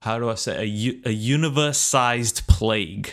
how 0.00 0.18
do 0.18 0.30
I 0.30 0.34
say 0.34 0.62
a 1.04 1.10
universe-sized 1.10 2.46
plague, 2.46 3.12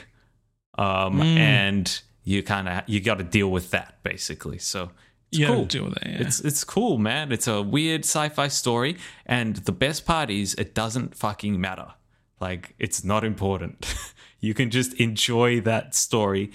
um, 0.78 1.22
and 1.22 2.02
you 2.26 2.44
kind 2.44 2.68
of 2.68 2.84
you 2.88 3.00
got 3.00 3.20
to 3.20 3.24
deal 3.24 3.50
with 3.50 3.72
that 3.72 4.04
basically. 4.04 4.58
So 4.58 4.92
it's 5.32 5.40
You 5.40 5.48
cool. 5.48 5.66
deal 5.66 5.86
with 5.86 5.94
that, 5.96 6.06
yeah. 6.08 6.22
It's 6.28 6.40
it's 6.42 6.64
cool, 6.66 6.98
man. 6.98 7.32
It's 7.32 7.48
a 7.48 7.62
weird 7.62 8.02
sci-fi 8.04 8.50
story, 8.50 8.98
and 9.26 9.56
the 9.56 9.72
best 9.72 10.06
part 10.06 10.30
is 10.30 10.54
it 10.56 10.76
doesn't 10.76 11.16
fucking 11.16 11.62
matter. 11.62 11.94
Like 12.42 12.76
it's 12.80 13.04
not 13.06 13.24
important. 13.24 13.78
You 14.42 14.54
can 14.54 14.70
just 14.70 14.94
enjoy 15.00 15.62
that 15.62 15.96
story 15.96 16.52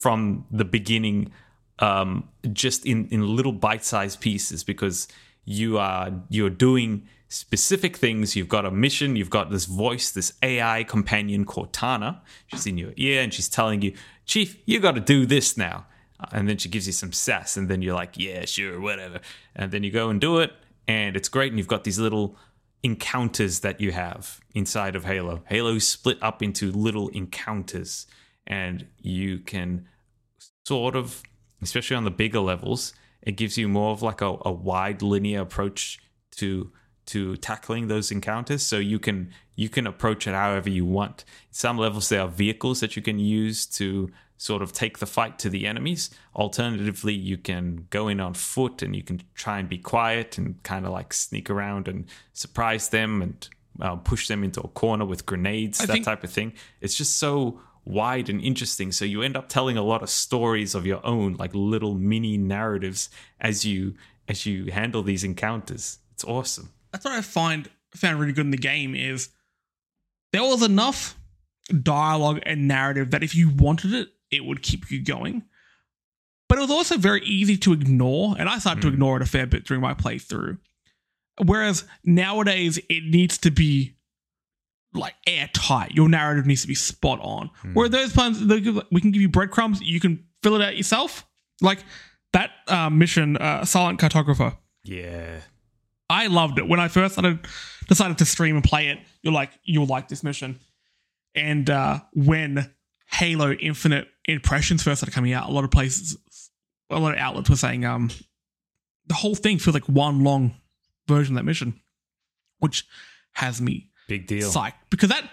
from 0.00 0.46
the 0.50 0.64
beginning, 0.64 1.30
um, 1.78 2.28
just 2.54 2.86
in 2.86 3.06
in 3.10 3.20
little 3.36 3.52
bite 3.52 3.84
sized 3.84 4.20
pieces 4.20 4.64
because 4.64 5.08
you 5.44 5.76
are 5.78 6.10
you're 6.30 6.56
doing 6.68 7.06
specific 7.28 7.96
things. 7.96 8.34
You've 8.34 8.48
got 8.48 8.64
a 8.64 8.70
mission. 8.70 9.16
You've 9.16 9.30
got 9.30 9.50
this 9.50 9.66
voice, 9.66 10.10
this 10.10 10.32
AI 10.42 10.84
companion 10.84 11.44
Cortana. 11.44 12.20
She's 12.48 12.66
in 12.66 12.78
your 12.78 12.92
ear 12.96 13.22
and 13.22 13.32
she's 13.32 13.48
telling 13.48 13.82
you, 13.82 13.94
Chief, 14.24 14.58
you 14.66 14.80
got 14.80 14.94
to 14.94 15.00
do 15.00 15.26
this 15.26 15.56
now. 15.56 15.86
And 16.32 16.48
then 16.48 16.58
she 16.58 16.68
gives 16.68 16.86
you 16.86 16.92
some 16.92 17.12
sass, 17.12 17.56
and 17.56 17.68
then 17.68 17.80
you're 17.80 17.94
like, 17.94 18.18
yeah, 18.18 18.44
sure, 18.44 18.80
whatever. 18.80 19.20
And 19.54 19.70
then 19.70 19.84
you 19.84 19.92
go 19.92 20.10
and 20.10 20.20
do 20.20 20.38
it, 20.38 20.52
and 20.88 21.16
it's 21.16 21.28
great. 21.28 21.52
And 21.52 21.58
you've 21.58 21.68
got 21.68 21.84
these 21.84 22.00
little 22.00 22.36
encounters 22.82 23.60
that 23.60 23.80
you 23.80 23.92
have 23.92 24.40
inside 24.52 24.96
of 24.96 25.04
Halo. 25.04 25.44
Halo 25.46 25.78
split 25.78 26.18
up 26.20 26.42
into 26.42 26.72
little 26.72 27.08
encounters, 27.10 28.06
and 28.48 28.88
you 29.00 29.38
can 29.38 29.86
sort 30.66 30.96
of, 30.96 31.22
especially 31.62 31.96
on 31.96 32.04
the 32.04 32.10
bigger 32.10 32.40
levels, 32.40 32.94
it 33.22 33.36
gives 33.36 33.56
you 33.56 33.68
more 33.68 33.92
of 33.92 34.02
like 34.02 34.20
a, 34.20 34.36
a 34.44 34.52
wide 34.52 35.02
linear 35.02 35.42
approach 35.42 36.00
to 36.32 36.72
to 37.08 37.36
tackling 37.36 37.88
those 37.88 38.10
encounters. 38.10 38.62
So 38.62 38.78
you 38.78 38.98
can 38.98 39.30
you 39.56 39.68
can 39.68 39.86
approach 39.86 40.26
it 40.26 40.34
however 40.34 40.68
you 40.68 40.84
want. 40.84 41.24
Some 41.50 41.78
levels 41.78 42.08
there 42.08 42.20
are 42.20 42.28
vehicles 42.28 42.80
that 42.80 42.96
you 42.96 43.02
can 43.02 43.18
use 43.18 43.66
to 43.66 44.10
sort 44.36 44.62
of 44.62 44.72
take 44.72 44.98
the 44.98 45.06
fight 45.06 45.38
to 45.40 45.50
the 45.50 45.66
enemies. 45.66 46.10
Alternatively 46.36 47.14
you 47.14 47.38
can 47.38 47.86
go 47.90 48.08
in 48.08 48.20
on 48.20 48.34
foot 48.34 48.82
and 48.82 48.94
you 48.94 49.02
can 49.02 49.22
try 49.34 49.58
and 49.58 49.68
be 49.68 49.78
quiet 49.78 50.38
and 50.38 50.62
kind 50.62 50.86
of 50.86 50.92
like 50.92 51.12
sneak 51.12 51.50
around 51.50 51.88
and 51.88 52.04
surprise 52.34 52.90
them 52.90 53.22
and 53.22 53.48
uh, 53.80 53.96
push 53.96 54.28
them 54.28 54.44
into 54.44 54.60
a 54.60 54.68
corner 54.68 55.04
with 55.04 55.26
grenades 55.26 55.80
I 55.80 55.86
that 55.86 55.92
think- 55.94 56.04
type 56.04 56.24
of 56.24 56.30
thing. 56.30 56.52
It's 56.80 56.94
just 56.94 57.16
so 57.16 57.60
wide 57.86 58.28
and 58.28 58.40
interesting. 58.42 58.92
So 58.92 59.06
you 59.06 59.22
end 59.22 59.36
up 59.36 59.48
telling 59.48 59.78
a 59.78 59.82
lot 59.82 60.02
of 60.02 60.10
stories 60.10 60.74
of 60.74 60.84
your 60.84 61.04
own 61.06 61.34
like 61.34 61.54
little 61.54 61.94
mini 61.94 62.36
narratives 62.36 63.08
as 63.40 63.64
you 63.64 63.94
as 64.28 64.44
you 64.44 64.70
handle 64.70 65.02
these 65.02 65.24
encounters. 65.24 65.98
It's 66.12 66.24
awesome 66.24 66.68
that's 66.92 67.04
what 67.04 67.14
I 67.14 67.20
find 67.22 67.68
found 67.94 68.20
really 68.20 68.32
good 68.32 68.44
in 68.44 68.50
the 68.50 68.56
game 68.58 68.94
is 68.94 69.30
there 70.32 70.42
was 70.42 70.62
enough 70.62 71.16
dialogue 71.82 72.40
and 72.44 72.68
narrative 72.68 73.10
that 73.12 73.22
if 73.22 73.34
you 73.34 73.48
wanted 73.50 73.92
it, 73.94 74.08
it 74.30 74.44
would 74.44 74.62
keep 74.62 74.90
you 74.90 75.02
going. 75.02 75.44
But 76.48 76.58
it 76.58 76.62
was 76.62 76.70
also 76.70 76.96
very 76.96 77.22
easy 77.24 77.56
to 77.58 77.72
ignore, 77.72 78.34
and 78.38 78.48
I 78.48 78.58
started 78.58 78.80
to 78.82 78.88
Hmm. 78.88 78.94
ignore 78.94 79.16
it 79.16 79.22
a 79.22 79.26
fair 79.26 79.46
bit 79.46 79.64
during 79.64 79.82
my 79.82 79.92
playthrough. 79.94 80.58
Whereas 81.44 81.84
nowadays 82.04 82.78
it 82.88 83.04
needs 83.04 83.38
to 83.38 83.50
be 83.50 83.96
like 84.94 85.14
airtight. 85.26 85.92
Your 85.94 86.08
narrative 86.08 86.46
needs 86.46 86.62
to 86.62 86.66
be 86.68 86.74
spot 86.74 87.20
on. 87.20 87.50
Where 87.74 87.88
those 87.88 88.12
times 88.14 88.40
we 88.42 89.00
can 89.00 89.10
give 89.10 89.22
you 89.22 89.28
breadcrumbs, 89.28 89.80
you 89.82 90.00
can 90.00 90.24
fill 90.42 90.56
it 90.56 90.62
out 90.62 90.76
yourself. 90.76 91.26
Like 91.60 91.84
that 92.32 92.50
uh, 92.66 92.88
mission, 92.90 93.36
uh, 93.36 93.64
Silent 93.64 94.00
Cartographer. 94.00 94.56
yeah 94.84 95.40
I 96.10 96.26
loved 96.26 96.58
it 96.58 96.66
when 96.66 96.80
I 96.80 96.88
first 96.88 97.14
started 97.14 97.46
decided 97.86 98.18
to 98.18 98.24
stream 98.24 98.54
and 98.56 98.64
play 98.64 98.88
it. 98.88 98.98
You're 99.22 99.32
like, 99.32 99.50
you'll 99.64 99.86
like 99.86 100.08
this 100.08 100.22
mission. 100.22 100.58
And 101.34 101.68
uh, 101.68 102.00
when 102.12 102.70
Halo 103.10 103.52
Infinite 103.52 104.08
impressions 104.26 104.82
first 104.82 105.00
started 105.00 105.14
coming 105.14 105.32
out, 105.32 105.48
a 105.48 105.52
lot 105.52 105.64
of 105.64 105.70
places, 105.70 106.16
a 106.90 106.98
lot 106.98 107.14
of 107.14 107.18
outlets 107.18 107.50
were 107.50 107.56
saying 107.56 107.84
um, 107.84 108.10
the 109.06 109.14
whole 109.14 109.34
thing 109.34 109.58
feels 109.58 109.74
like 109.74 109.88
one 109.88 110.24
long 110.24 110.54
version 111.06 111.34
of 111.34 111.40
that 111.40 111.46
mission, 111.46 111.80
which 112.58 112.84
has 113.32 113.60
me 113.60 113.90
big 114.08 114.26
deal 114.26 114.50
psyched 114.50 114.72
because 114.90 115.10
that 115.10 115.30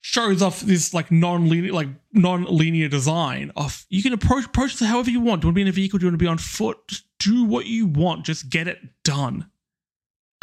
shows 0.00 0.40
off 0.40 0.60
this 0.60 0.94
like 0.94 1.10
non-linear, 1.10 1.72
like 1.72 1.88
non-linear 2.12 2.88
design 2.88 3.50
of 3.56 3.84
you 3.88 4.02
can 4.02 4.12
approach 4.12 4.46
approach 4.46 4.76
this 4.76 4.88
however 4.88 5.10
you 5.10 5.20
want. 5.20 5.42
Do 5.42 5.46
you 5.46 5.48
want 5.48 5.54
to 5.54 5.58
be 5.58 5.62
in 5.62 5.68
a 5.68 5.72
vehicle? 5.72 5.98
Do 5.98 6.06
you 6.06 6.10
want 6.10 6.18
to 6.20 6.24
be 6.24 6.28
on 6.28 6.38
foot? 6.38 6.78
Just 6.88 7.04
do 7.18 7.44
what 7.44 7.66
you 7.66 7.86
want. 7.86 8.24
Just 8.24 8.48
get 8.48 8.68
it 8.68 8.78
done. 9.04 9.50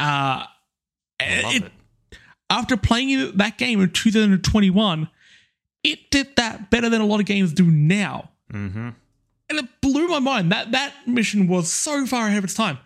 Uh, 0.00 0.44
it- 1.20 1.62
it. 1.64 1.72
after 2.50 2.76
playing 2.76 3.36
that 3.36 3.58
game 3.58 3.80
in 3.80 3.90
2021, 3.90 5.08
it 5.82 6.10
did 6.10 6.34
that 6.36 6.70
better 6.70 6.88
than 6.88 7.00
a 7.00 7.06
lot 7.06 7.20
of 7.20 7.26
games 7.26 7.52
do 7.52 7.64
now. 7.70 8.30
Mm-hmm. 8.52 8.90
And 9.48 9.58
it 9.58 9.80
blew 9.80 10.08
my 10.08 10.18
mind. 10.18 10.50
That 10.52 10.72
that 10.72 10.92
mission 11.06 11.46
was 11.46 11.72
so 11.72 12.04
far 12.06 12.26
ahead 12.26 12.38
of 12.38 12.44
its 12.44 12.54
time. 12.54 12.78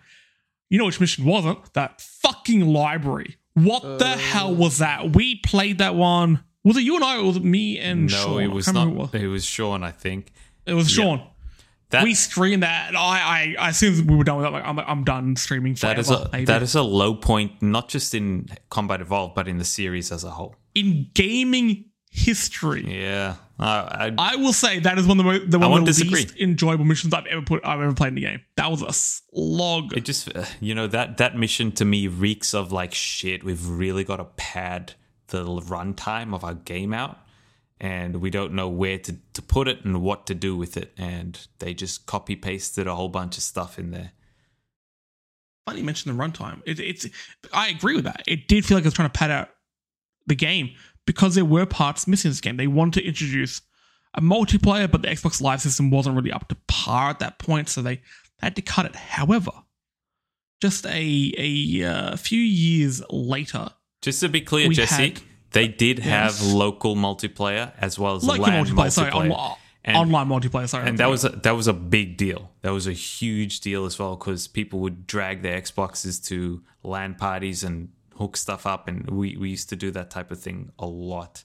You 0.69 0.77
know 0.77 0.85
which 0.85 0.99
mission 1.01 1.25
wasn't? 1.25 1.73
That 1.73 1.99
fucking 2.01 2.61
library. 2.65 3.37
What 3.55 3.81
the 3.99 4.07
hell 4.17 4.55
was 4.55 4.77
that? 4.77 5.15
We 5.15 5.35
played 5.35 5.79
that 5.79 5.95
one. 5.95 6.43
Was 6.63 6.77
it 6.77 6.81
you 6.83 6.95
and 6.95 7.03
I 7.03 7.17
or 7.17 7.25
was 7.25 7.37
it 7.37 7.43
me 7.43 7.77
and 7.79 8.03
No, 8.03 8.15
Sean? 8.15 8.43
it 8.43 8.47
was 8.47 8.71
not. 8.71 8.87
remember 8.87 9.17
who 9.17 9.25
It 9.25 9.27
was 9.31 9.43
Sean, 9.45 9.83
I 9.83 9.91
think. 9.91 10.31
It 10.65 10.73
was, 10.73 10.83
it 10.85 10.89
was 10.91 10.97
Yeah. 10.97 11.03
Sean. 11.03 11.27
That 11.91 12.03
we 12.03 12.13
stream 12.13 12.61
that. 12.61 12.89
And 12.89 12.97
I, 12.97 13.55
I, 13.59 13.69
as 13.69 13.77
soon 13.77 13.93
as 13.93 14.01
we 14.01 14.15
were 14.15 14.23
done 14.23 14.37
with 14.37 14.45
that, 14.45 14.51
like, 14.53 14.63
I'm, 14.65 14.79
I'm 14.79 15.03
done 15.03 15.35
streaming 15.35 15.75
forever. 15.75 15.95
that 15.95 15.99
is 15.99 16.09
a 16.09 16.29
maybe. 16.31 16.45
that 16.45 16.61
is 16.61 16.75
a 16.75 16.81
low 16.81 17.13
point, 17.15 17.61
not 17.61 17.89
just 17.89 18.15
in 18.15 18.49
Combat 18.69 19.01
Evolved, 19.01 19.35
but 19.35 19.47
in 19.47 19.57
the 19.57 19.65
series 19.65 20.11
as 20.11 20.23
a 20.23 20.31
whole. 20.31 20.55
in 20.73 21.09
gaming 21.13 21.85
history. 22.09 22.83
Yeah, 22.87 23.35
uh, 23.59 23.63
I, 24.09 24.13
I 24.17 24.35
will 24.35 24.51
say 24.53 24.79
that 24.79 24.97
is 24.97 25.07
one 25.07 25.19
of 25.19 25.25
the, 25.25 25.31
mo- 25.31 25.45
the 25.45 25.59
one 25.59 25.71
of 25.79 25.85
the 25.85 25.91
disagree. 25.91 26.21
least 26.21 26.37
enjoyable 26.37 26.83
missions 26.85 27.13
I've 27.13 27.25
ever 27.27 27.41
put 27.41 27.65
I've 27.65 27.79
ever 27.79 27.93
played 27.93 28.09
in 28.09 28.15
the 28.15 28.21
game. 28.21 28.41
That 28.55 28.69
was 28.69 28.81
a 28.81 28.91
slog. 28.91 29.95
it 29.95 30.03
just 30.05 30.35
uh, 30.35 30.45
you 30.59 30.75
know 30.75 30.87
that 30.87 31.17
that 31.17 31.37
mission 31.37 31.71
to 31.73 31.85
me 31.85 32.07
reeks 32.07 32.53
of 32.53 32.71
like 32.71 32.93
shit. 32.93 33.43
We've 33.43 33.65
really 33.67 34.03
got 34.03 34.17
to 34.17 34.25
pad 34.25 34.93
the 35.27 35.45
runtime 35.45 36.35
of 36.35 36.43
our 36.43 36.53
game 36.53 36.93
out, 36.93 37.17
and 37.81 38.17
we 38.17 38.29
don't 38.29 38.53
know 38.53 38.69
where 38.69 38.99
to 38.99 39.17
to 39.33 39.41
put 39.41 39.67
it 39.67 39.83
and 39.83 40.01
what 40.01 40.27
to 40.27 40.35
do 40.35 40.55
with 40.55 40.77
it. 40.77 40.93
And 40.97 41.37
they 41.59 41.73
just 41.73 42.05
copy 42.05 42.35
pasted 42.35 42.87
a 42.87 42.95
whole 42.95 43.09
bunch 43.09 43.37
of 43.37 43.43
stuff 43.43 43.77
in 43.79 43.89
there. 43.89 44.11
Funny 45.65 45.79
you 45.79 45.85
mentioned 45.85 46.17
the 46.17 46.23
runtime. 46.23 46.61
It, 46.65 46.79
it's 46.79 47.07
I 47.51 47.69
agree 47.69 47.95
with 47.95 48.05
that. 48.05 48.21
It 48.27 48.47
did 48.47 48.65
feel 48.65 48.77
like 48.77 48.85
it 48.85 48.87
was 48.87 48.93
trying 48.93 49.09
to 49.09 49.17
pad 49.17 49.31
out 49.31 49.49
the 50.27 50.35
game 50.35 50.69
because 51.07 51.33
there 51.33 51.43
were 51.43 51.65
parts 51.65 52.07
missing 52.07 52.29
in 52.29 52.33
this 52.33 52.41
game. 52.41 52.57
They 52.57 52.67
wanted 52.67 53.01
to 53.01 53.07
introduce 53.07 53.61
a 54.13 54.21
multiplayer, 54.21 54.89
but 54.89 55.01
the 55.01 55.07
Xbox 55.07 55.41
Live 55.41 55.61
system 55.61 55.89
wasn't 55.89 56.15
really 56.15 56.31
up 56.31 56.47
to 56.49 56.57
par 56.67 57.09
at 57.09 57.19
that 57.19 57.39
point, 57.39 57.67
so 57.67 57.81
they 57.81 58.01
had 58.39 58.55
to 58.57 58.61
cut 58.61 58.85
it. 58.85 58.95
However, 58.95 59.51
just 60.61 60.85
a 60.85 61.33
a 61.35 61.83
uh, 61.83 62.15
few 62.15 62.41
years 62.41 63.01
later, 63.09 63.69
Just 64.03 64.19
to 64.19 64.29
be 64.29 64.41
clear, 64.41 64.69
Jesse, 64.69 65.15
they 65.51 65.67
did 65.67 65.99
have 65.99 66.31
Yes. 66.31 66.53
local 66.53 66.95
multiplayer 66.95 67.71
as 67.77 67.97
well 67.99 68.15
as 68.17 68.25
your 68.25 68.37
LAN 68.37 68.65
multiplayer, 68.65 68.91
sorry, 68.91 69.11
on- 69.31 69.55
And- 69.83 69.97
online 69.97 70.27
multiplayer, 70.27 70.67
sorry, 70.69 70.87
and 70.87 70.97
that 70.99 71.09
was 71.09 71.25
a, 71.25 71.29
that 71.29 71.55
was 71.55 71.67
a 71.67 71.73
big 71.73 72.15
deal. 72.17 72.51
That 72.61 72.69
was 72.71 72.85
a 72.87 72.93
huge 72.93 73.61
deal 73.61 73.85
as 73.85 73.97
well 73.97 74.15
because 74.15 74.47
people 74.47 74.79
would 74.79 75.07
drag 75.07 75.41
their 75.41 75.59
Xboxes 75.61 76.23
to 76.27 76.61
LAN 76.83 77.15
parties 77.15 77.63
and 77.63 77.89
hook 78.17 78.37
stuff 78.37 78.65
up, 78.67 78.87
and 78.87 79.09
we, 79.09 79.35
we 79.37 79.49
used 79.49 79.69
to 79.69 79.75
do 79.75 79.89
that 79.91 80.09
type 80.11 80.29
of 80.31 80.39
thing 80.39 80.71
a 80.77 80.85
lot. 80.85 81.43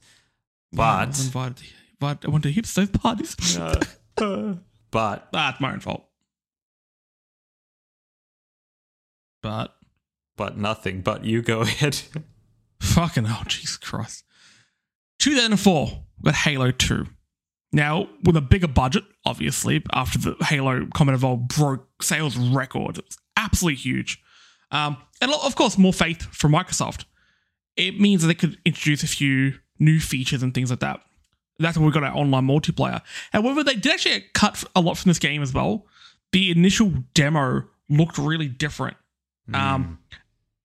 But 0.72 1.18
invited, 1.18 1.64
invited, 2.00 2.26
I 2.26 2.30
went 2.30 2.42
to 2.44 2.50
hips 2.52 2.74
those 2.74 2.90
parties. 2.90 3.34
but 4.16 4.58
ah, 5.00 5.28
That's 5.32 5.60
my 5.60 5.72
own 5.72 5.80
fault. 5.80 6.04
But 9.42 9.74
but 10.36 10.58
nothing. 10.58 11.00
But 11.02 11.24
you 11.24 11.40
go 11.42 11.60
ahead. 11.62 12.02
Fucking 12.80 13.24
hell, 13.24 13.42
Jesus 13.46 13.76
Christ. 13.76 14.24
2004, 15.18 16.04
we 16.20 16.24
got 16.24 16.34
Halo 16.34 16.70
2. 16.70 17.06
Now, 17.72 18.08
with 18.22 18.36
a 18.36 18.40
bigger 18.40 18.68
budget, 18.68 19.04
obviously, 19.24 19.82
after 19.92 20.18
the 20.18 20.44
Halo 20.44 20.86
Combat 20.94 21.14
Evolved 21.14 21.48
broke 21.48 22.02
sales 22.02 22.36
record, 22.36 22.98
it 22.98 23.04
was 23.04 23.18
absolutely 23.36 23.76
huge. 23.76 24.22
Um, 24.70 24.96
and 25.20 25.32
of 25.32 25.54
course, 25.56 25.76
more 25.76 25.92
faith 25.92 26.22
from 26.34 26.52
Microsoft. 26.52 27.04
It 27.76 28.00
means 28.00 28.22
that 28.22 28.28
they 28.28 28.34
could 28.34 28.58
introduce 28.64 29.02
a 29.02 29.08
few 29.08 29.54
new 29.78 30.00
features 30.00 30.42
and 30.42 30.54
things 30.54 30.70
like 30.70 30.80
that. 30.80 31.00
That's 31.58 31.76
when 31.76 31.86
we 31.86 31.92
got 31.92 32.04
our 32.04 32.14
online 32.14 32.46
multiplayer. 32.46 33.00
However, 33.32 33.64
they 33.64 33.74
did 33.74 33.92
actually 33.92 34.24
cut 34.34 34.62
a 34.74 34.80
lot 34.80 34.98
from 34.98 35.10
this 35.10 35.18
game 35.18 35.42
as 35.42 35.52
well. 35.52 35.86
The 36.32 36.50
initial 36.50 36.92
demo 37.14 37.64
looked 37.88 38.18
really 38.18 38.48
different. 38.48 38.96
Um, 39.54 39.98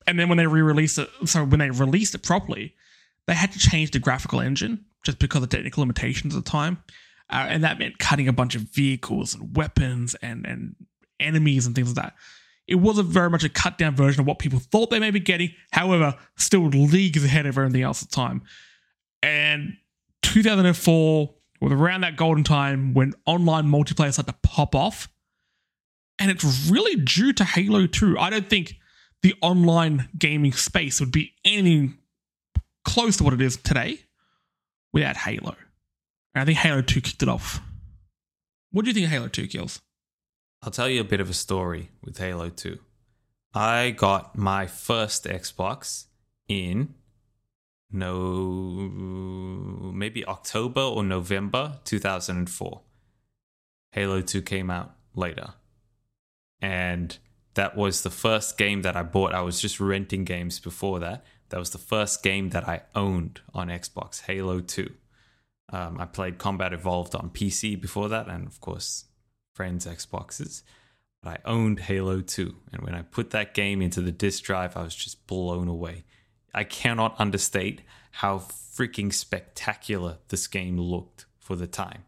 and 0.07 0.19
then 0.19 0.29
when 0.29 0.37
they 0.37 0.47
re-released 0.47 0.97
it, 0.97 1.09
so 1.25 1.43
when 1.43 1.59
they 1.59 1.69
released 1.69 2.15
it 2.15 2.23
properly, 2.23 2.75
they 3.27 3.33
had 3.33 3.51
to 3.51 3.59
change 3.59 3.91
the 3.91 3.99
graphical 3.99 4.39
engine 4.39 4.85
just 5.03 5.19
because 5.19 5.43
of 5.43 5.49
technical 5.49 5.81
limitations 5.81 6.35
at 6.35 6.43
the 6.43 6.49
time, 6.49 6.83
uh, 7.29 7.45
and 7.49 7.63
that 7.63 7.79
meant 7.79 7.99
cutting 7.99 8.27
a 8.27 8.33
bunch 8.33 8.55
of 8.55 8.61
vehicles 8.63 9.35
and 9.35 9.55
weapons 9.55 10.15
and 10.15 10.45
and 10.45 10.75
enemies 11.19 11.65
and 11.65 11.75
things 11.75 11.95
like 11.95 12.05
that. 12.05 12.15
It 12.67 12.75
wasn't 12.75 13.09
very 13.09 13.29
much 13.29 13.43
a 13.43 13.49
cut 13.49 13.77
down 13.77 13.95
version 13.95 14.21
of 14.21 14.27
what 14.27 14.39
people 14.39 14.59
thought 14.59 14.89
they 14.89 14.99
may 14.99 15.11
be 15.11 15.19
getting. 15.19 15.51
However, 15.71 16.15
still 16.37 16.67
leagues 16.67 17.23
ahead 17.23 17.45
of 17.45 17.57
everything 17.57 17.81
else 17.81 18.01
at 18.01 18.09
the 18.09 18.15
time. 18.15 18.43
And 19.21 19.77
2004 20.23 21.33
was 21.59 21.71
around 21.71 22.01
that 22.01 22.15
golden 22.15 22.43
time 22.43 22.93
when 22.93 23.13
online 23.25 23.65
multiplayer 23.65 24.11
started 24.11 24.31
to 24.31 24.37
pop 24.41 24.75
off. 24.75 25.09
And 26.17 26.31
it's 26.31 26.69
really 26.69 26.95
due 26.95 27.33
to 27.33 27.43
Halo 27.43 27.87
2. 27.87 28.17
I 28.17 28.29
don't 28.29 28.49
think 28.49 28.75
the 29.21 29.35
online 29.41 30.09
gaming 30.17 30.53
space 30.53 30.99
would 30.99 31.11
be 31.11 31.33
anything 31.45 31.97
close 32.83 33.17
to 33.17 33.23
what 33.23 33.33
it 33.33 33.41
is 33.41 33.57
today 33.57 33.99
without 34.91 35.17
Halo. 35.17 35.55
And 36.33 36.41
I 36.41 36.45
think 36.45 36.57
Halo 36.57 36.81
2 36.81 37.01
kicked 37.01 37.23
it 37.23 37.29
off. 37.29 37.61
What 38.71 38.85
do 38.85 38.89
you 38.89 38.93
think 38.93 39.05
of 39.05 39.11
Halo 39.11 39.27
2 39.27 39.47
kills? 39.47 39.81
I'll 40.63 40.71
tell 40.71 40.89
you 40.89 41.01
a 41.01 41.05
bit 41.05 41.19
of 41.19 41.29
a 41.29 41.33
story 41.33 41.89
with 42.03 42.17
Halo 42.17 42.49
2. 42.49 42.77
I 43.53 43.91
got 43.91 44.37
my 44.37 44.65
first 44.67 45.25
Xbox 45.25 46.05
in 46.47 46.93
no 47.91 48.89
maybe 49.93 50.25
October 50.25 50.81
or 50.81 51.03
November 51.03 51.79
2004. 51.83 52.81
Halo 53.91 54.21
2 54.21 54.41
came 54.41 54.71
out 54.71 54.95
later. 55.13 55.55
And 56.61 57.17
that 57.53 57.75
was 57.75 58.01
the 58.01 58.09
first 58.09 58.57
game 58.57 58.81
that 58.83 58.95
I 58.95 59.03
bought. 59.03 59.33
I 59.33 59.41
was 59.41 59.61
just 59.61 59.79
renting 59.79 60.23
games 60.23 60.59
before 60.59 60.99
that. 60.99 61.25
That 61.49 61.59
was 61.59 61.71
the 61.71 61.77
first 61.77 62.23
game 62.23 62.49
that 62.51 62.67
I 62.67 62.83
owned 62.95 63.41
on 63.53 63.67
Xbox, 63.67 64.21
Halo 64.21 64.61
2. 64.61 64.89
Um, 65.73 65.99
I 65.99 66.05
played 66.05 66.37
Combat 66.37 66.73
Evolved 66.73 67.15
on 67.15 67.29
PC 67.29 67.79
before 67.79 68.09
that, 68.09 68.27
and 68.27 68.47
of 68.47 68.59
course, 68.61 69.05
friends' 69.53 69.85
Xboxes. 69.85 70.63
But 71.21 71.29
I 71.45 71.49
owned 71.49 71.81
Halo 71.81 72.21
2, 72.21 72.55
and 72.71 72.81
when 72.83 72.95
I 72.95 73.01
put 73.01 73.31
that 73.31 73.53
game 73.53 73.81
into 73.81 74.01
the 74.01 74.11
disk 74.11 74.43
drive, 74.43 74.75
I 74.77 74.83
was 74.83 74.95
just 74.95 75.27
blown 75.27 75.67
away. 75.67 76.05
I 76.53 76.63
cannot 76.63 77.19
understate 77.19 77.81
how 78.11 78.39
freaking 78.39 79.13
spectacular 79.13 80.17
this 80.29 80.47
game 80.47 80.77
looked 80.79 81.25
for 81.37 81.55
the 81.55 81.67
time. 81.67 82.03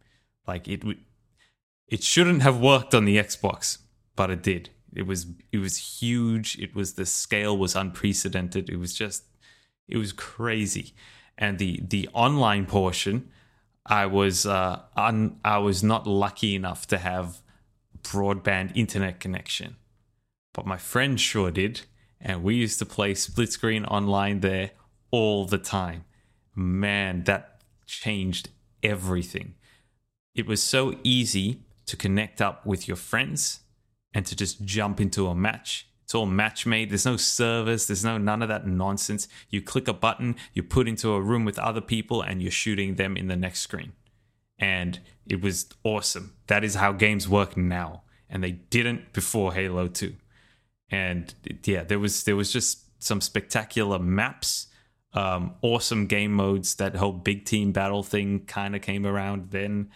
Like 0.47 0.67
it, 0.67 0.83
it 1.87 2.03
shouldn't 2.03 2.41
have 2.41 2.59
worked 2.59 2.93
on 2.93 3.05
the 3.05 3.17
Xbox, 3.17 3.79
but 4.15 4.29
it 4.29 4.41
did. 4.41 4.69
It 4.95 5.03
was 5.03 5.27
it 5.51 5.57
was 5.57 5.99
huge. 5.99 6.57
It 6.59 6.75
was 6.75 6.93
the 6.93 7.05
scale 7.05 7.57
was 7.57 7.75
unprecedented. 7.75 8.69
It 8.69 8.77
was 8.77 8.93
just 8.93 9.23
it 9.87 9.97
was 9.97 10.13
crazy, 10.13 10.93
and 11.37 11.59
the 11.59 11.81
the 11.87 12.09
online 12.13 12.65
portion, 12.65 13.29
I 13.85 14.05
was 14.05 14.45
uh, 14.45 14.81
un, 14.95 15.39
I 15.43 15.57
was 15.57 15.83
not 15.83 16.07
lucky 16.07 16.55
enough 16.55 16.87
to 16.87 16.97
have 16.97 17.41
broadband 18.01 18.75
internet 18.75 19.19
connection, 19.19 19.77
but 20.53 20.65
my 20.65 20.77
friend 20.77 21.19
sure 21.19 21.51
did, 21.51 21.81
and 22.21 22.43
we 22.43 22.55
used 22.55 22.79
to 22.79 22.85
play 22.85 23.15
split 23.15 23.51
screen 23.51 23.85
online 23.85 24.41
there 24.41 24.71
all 25.11 25.45
the 25.45 25.57
time. 25.57 26.05
Man, 26.55 27.23
that 27.23 27.61
changed 27.87 28.49
everything. 28.83 29.55
It 30.35 30.45
was 30.45 30.61
so 30.61 30.95
easy 31.03 31.61
to 31.85 31.97
connect 31.97 32.41
up 32.41 32.65
with 32.65 32.87
your 32.87 32.97
friends 32.97 33.62
and 34.13 34.25
to 34.25 34.35
just 34.35 34.63
jump 34.63 35.01
into 35.01 35.27
a 35.27 35.35
match. 35.35 35.87
It's 36.03 36.13
all 36.13 36.25
match 36.25 36.65
made. 36.65 36.89
There's 36.89 37.05
no 37.05 37.17
service. 37.17 37.87
There's 37.87 38.03
no 38.03 38.17
none 38.17 38.41
of 38.41 38.49
that 38.49 38.67
nonsense. 38.67 39.27
You 39.49 39.61
click 39.61 39.87
a 39.87 39.93
button, 39.93 40.35
you 40.53 40.61
put 40.61 40.87
into 40.87 41.13
a 41.13 41.21
room 41.21 41.45
with 41.45 41.57
other 41.57 41.81
people, 41.81 42.21
and 42.21 42.41
you're 42.41 42.51
shooting 42.51 42.95
them 42.95 43.17
in 43.17 43.27
the 43.27 43.35
next 43.35 43.61
screen. 43.61 43.93
And 44.59 44.99
it 45.25 45.41
was 45.41 45.67
awesome. 45.83 46.35
That 46.47 46.63
is 46.63 46.75
how 46.75 46.91
games 46.91 47.27
work 47.27 47.57
now, 47.57 48.03
and 48.29 48.43
they 48.43 48.51
didn't 48.51 49.13
before 49.13 49.53
Halo 49.53 49.87
Two. 49.87 50.15
And 50.89 51.33
yeah, 51.63 51.83
there 51.83 51.99
was 51.99 52.23
there 52.23 52.35
was 52.35 52.51
just 52.51 53.01
some 53.01 53.21
spectacular 53.21 53.97
maps, 53.97 54.67
um, 55.13 55.55
awesome 55.61 56.05
game 56.05 56.33
modes. 56.33 56.75
That 56.75 56.95
whole 56.95 57.13
big 57.13 57.45
team 57.45 57.71
battle 57.71 58.03
thing 58.03 58.45
kind 58.45 58.75
of 58.75 58.81
came 58.81 59.05
around 59.05 59.51
then 59.51 59.89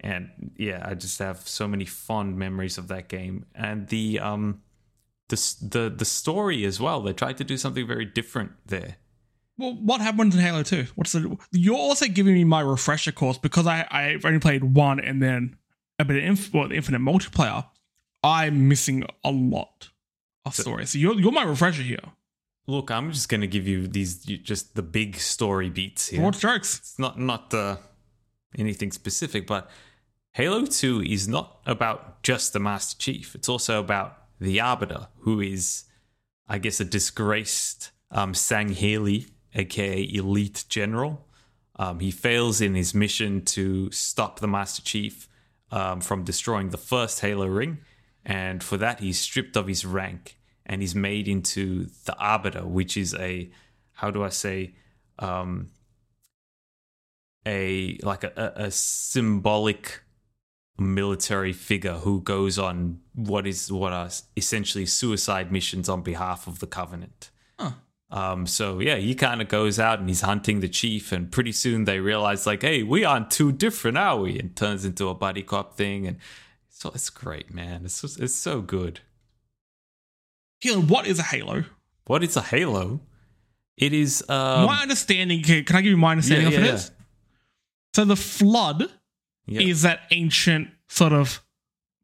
and 0.00 0.52
yeah, 0.56 0.82
I 0.84 0.94
just 0.94 1.18
have 1.18 1.46
so 1.48 1.68
many 1.68 1.84
fond 1.84 2.36
memories 2.36 2.78
of 2.78 2.88
that 2.88 3.08
game 3.08 3.46
and 3.54 3.88
the 3.88 4.20
um 4.20 4.62
the 5.28 5.54
the 5.62 5.94
the 5.96 6.04
story 6.04 6.64
as 6.64 6.80
well. 6.80 7.00
They 7.02 7.12
tried 7.12 7.38
to 7.38 7.44
do 7.44 7.56
something 7.56 7.86
very 7.86 8.04
different 8.04 8.52
there. 8.66 8.96
Well, 9.58 9.74
what 9.74 10.00
happens 10.00 10.34
in 10.34 10.40
Halo 10.40 10.62
Two? 10.62 10.86
What's 10.94 11.12
the? 11.12 11.36
You're 11.52 11.76
also 11.76 12.06
giving 12.06 12.34
me 12.34 12.44
my 12.44 12.60
refresher 12.60 13.12
course 13.12 13.38
because 13.38 13.66
I 13.66 13.86
I've 13.90 14.24
only 14.24 14.40
played 14.40 14.64
one 14.64 15.00
and 15.00 15.22
then 15.22 15.56
a 15.98 16.04
bit 16.04 16.16
of 16.16 16.24
inf- 16.24 16.52
well, 16.52 16.68
the 16.68 16.76
infinite 16.76 17.00
multiplayer. 17.00 17.66
I'm 18.22 18.68
missing 18.68 19.04
a 19.24 19.30
lot 19.30 19.90
of 20.44 20.54
story. 20.54 20.86
So 20.86 20.98
you're 20.98 21.18
you're 21.18 21.32
my 21.32 21.44
refresher 21.44 21.82
here. 21.82 22.00
Look, 22.66 22.90
I'm 22.90 23.12
just 23.12 23.28
gonna 23.28 23.46
give 23.46 23.66
you 23.66 23.86
these 23.86 24.24
just 24.24 24.74
the 24.76 24.82
big 24.82 25.16
story 25.16 25.70
beats 25.70 26.08
here. 26.08 26.22
What 26.22 26.38
jokes? 26.38 26.78
It's 26.78 26.98
not 26.98 27.18
not 27.18 27.52
uh, 27.52 27.76
anything 28.58 28.92
specific, 28.92 29.46
but 29.46 29.70
Halo 30.34 30.64
2 30.64 31.02
is 31.02 31.26
not 31.26 31.60
about 31.66 32.22
just 32.22 32.52
the 32.52 32.60
Master 32.60 32.96
Chief. 32.96 33.34
It's 33.34 33.48
also 33.48 33.80
about 33.80 34.16
the 34.40 34.60
Arbiter, 34.60 35.08
who 35.20 35.40
is, 35.40 35.84
I 36.46 36.58
guess, 36.58 36.78
a 36.78 36.84
disgraced 36.84 37.90
um, 38.12 38.32
Sangheili, 38.32 39.30
aka 39.54 40.08
Elite 40.12 40.64
General. 40.68 41.26
Um, 41.76 41.98
he 41.98 42.12
fails 42.12 42.60
in 42.60 42.76
his 42.76 42.94
mission 42.94 43.44
to 43.46 43.90
stop 43.90 44.38
the 44.38 44.46
Master 44.46 44.82
Chief 44.82 45.28
um, 45.72 46.00
from 46.00 46.22
destroying 46.22 46.70
the 46.70 46.78
first 46.78 47.20
Halo 47.20 47.46
ring, 47.46 47.78
and 48.24 48.62
for 48.62 48.76
that 48.76 49.00
he's 49.00 49.18
stripped 49.18 49.56
of 49.56 49.66
his 49.66 49.84
rank 49.84 50.36
and 50.64 50.80
he's 50.80 50.94
made 50.94 51.26
into 51.26 51.86
the 52.04 52.16
Arbiter, 52.18 52.64
which 52.64 52.96
is 52.96 53.14
a, 53.14 53.50
how 53.94 54.12
do 54.12 54.22
I 54.22 54.28
say, 54.28 54.74
um, 55.18 55.70
a 57.44 57.98
like 58.04 58.22
a, 58.22 58.32
a, 58.36 58.66
a 58.66 58.70
symbolic 58.70 60.02
military 60.80 61.52
figure 61.52 61.94
who 61.94 62.22
goes 62.22 62.58
on 62.58 62.98
what 63.14 63.46
is 63.46 63.70
what 63.70 63.92
are 63.92 64.08
essentially 64.36 64.86
suicide 64.86 65.52
missions 65.52 65.88
on 65.88 66.02
behalf 66.02 66.46
of 66.46 66.58
the 66.58 66.66
Covenant. 66.66 67.30
Huh. 67.58 67.72
Um, 68.10 68.46
so 68.46 68.80
yeah, 68.80 68.96
he 68.96 69.14
kind 69.14 69.40
of 69.40 69.48
goes 69.48 69.78
out 69.78 70.00
and 70.00 70.08
he's 70.08 70.22
hunting 70.22 70.60
the 70.60 70.68
chief, 70.68 71.12
and 71.12 71.30
pretty 71.30 71.52
soon 71.52 71.84
they 71.84 72.00
realize 72.00 72.46
like, 72.46 72.62
hey, 72.62 72.82
we 72.82 73.04
aren't 73.04 73.30
too 73.30 73.52
different, 73.52 73.98
are 73.98 74.18
we? 74.18 74.38
And 74.38 74.56
turns 74.56 74.84
into 74.84 75.08
a 75.08 75.14
buddy 75.14 75.42
cop 75.42 75.76
thing, 75.76 76.06
and 76.06 76.16
so 76.68 76.90
it's 76.94 77.10
great, 77.10 77.52
man. 77.54 77.84
It's 77.84 78.00
just, 78.00 78.18
it's 78.18 78.34
so 78.34 78.62
good. 78.62 79.00
Keelan, 80.64 80.88
what 80.88 81.06
is 81.06 81.18
a 81.18 81.22
Halo? 81.22 81.64
What 82.06 82.24
is 82.24 82.36
a 82.36 82.42
Halo? 82.42 83.00
It 83.76 83.92
is 83.92 84.24
um, 84.28 84.66
my 84.66 84.82
understanding. 84.82 85.42
Can, 85.42 85.64
can 85.64 85.76
I 85.76 85.80
give 85.82 85.90
you 85.90 85.96
my 85.96 86.10
understanding 86.10 86.50
Yeah, 86.50 86.58
of 86.58 86.64
yeah, 86.64 86.70
it 86.70 86.74
is? 86.74 86.90
So 87.94 88.04
the 88.04 88.16
flood 88.16 88.90
yeah. 89.50 89.60
is 89.62 89.82
that 89.82 90.00
ancient 90.10 90.68
sort 90.88 91.12
of 91.12 91.42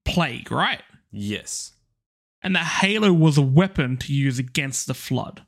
plague, 0.05 0.51
right? 0.51 0.83
yes. 1.11 1.73
And 2.43 2.55
the 2.55 2.61
halo 2.61 3.13
was 3.13 3.37
a 3.39 3.43
weapon 3.43 3.97
to 3.97 4.13
use 4.13 4.39
against 4.39 4.87
the 4.87 4.95
flood. 4.95 5.45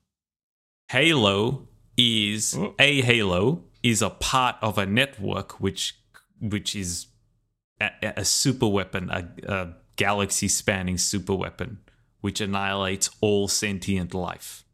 Halo 0.90 1.68
is 1.96 2.56
Oh. 2.56 2.74
a 2.78 3.00
Halo 3.02 3.64
is 3.82 4.02
a 4.02 4.10
part 4.10 4.56
of 4.62 4.78
a 4.78 4.86
network 4.86 5.60
which 5.60 5.94
which 6.40 6.74
is 6.74 7.06
a, 7.80 7.90
a 8.16 8.24
super 8.24 8.66
weapon, 8.66 9.10
a, 9.10 9.28
a 9.46 9.68
galaxy 9.96 10.48
spanning 10.48 10.96
super 10.98 11.34
weapon, 11.34 11.78
which 12.20 12.40
annihilates 12.40 13.10
all 13.20 13.46
sentient 13.48 14.14
life, 14.14 14.64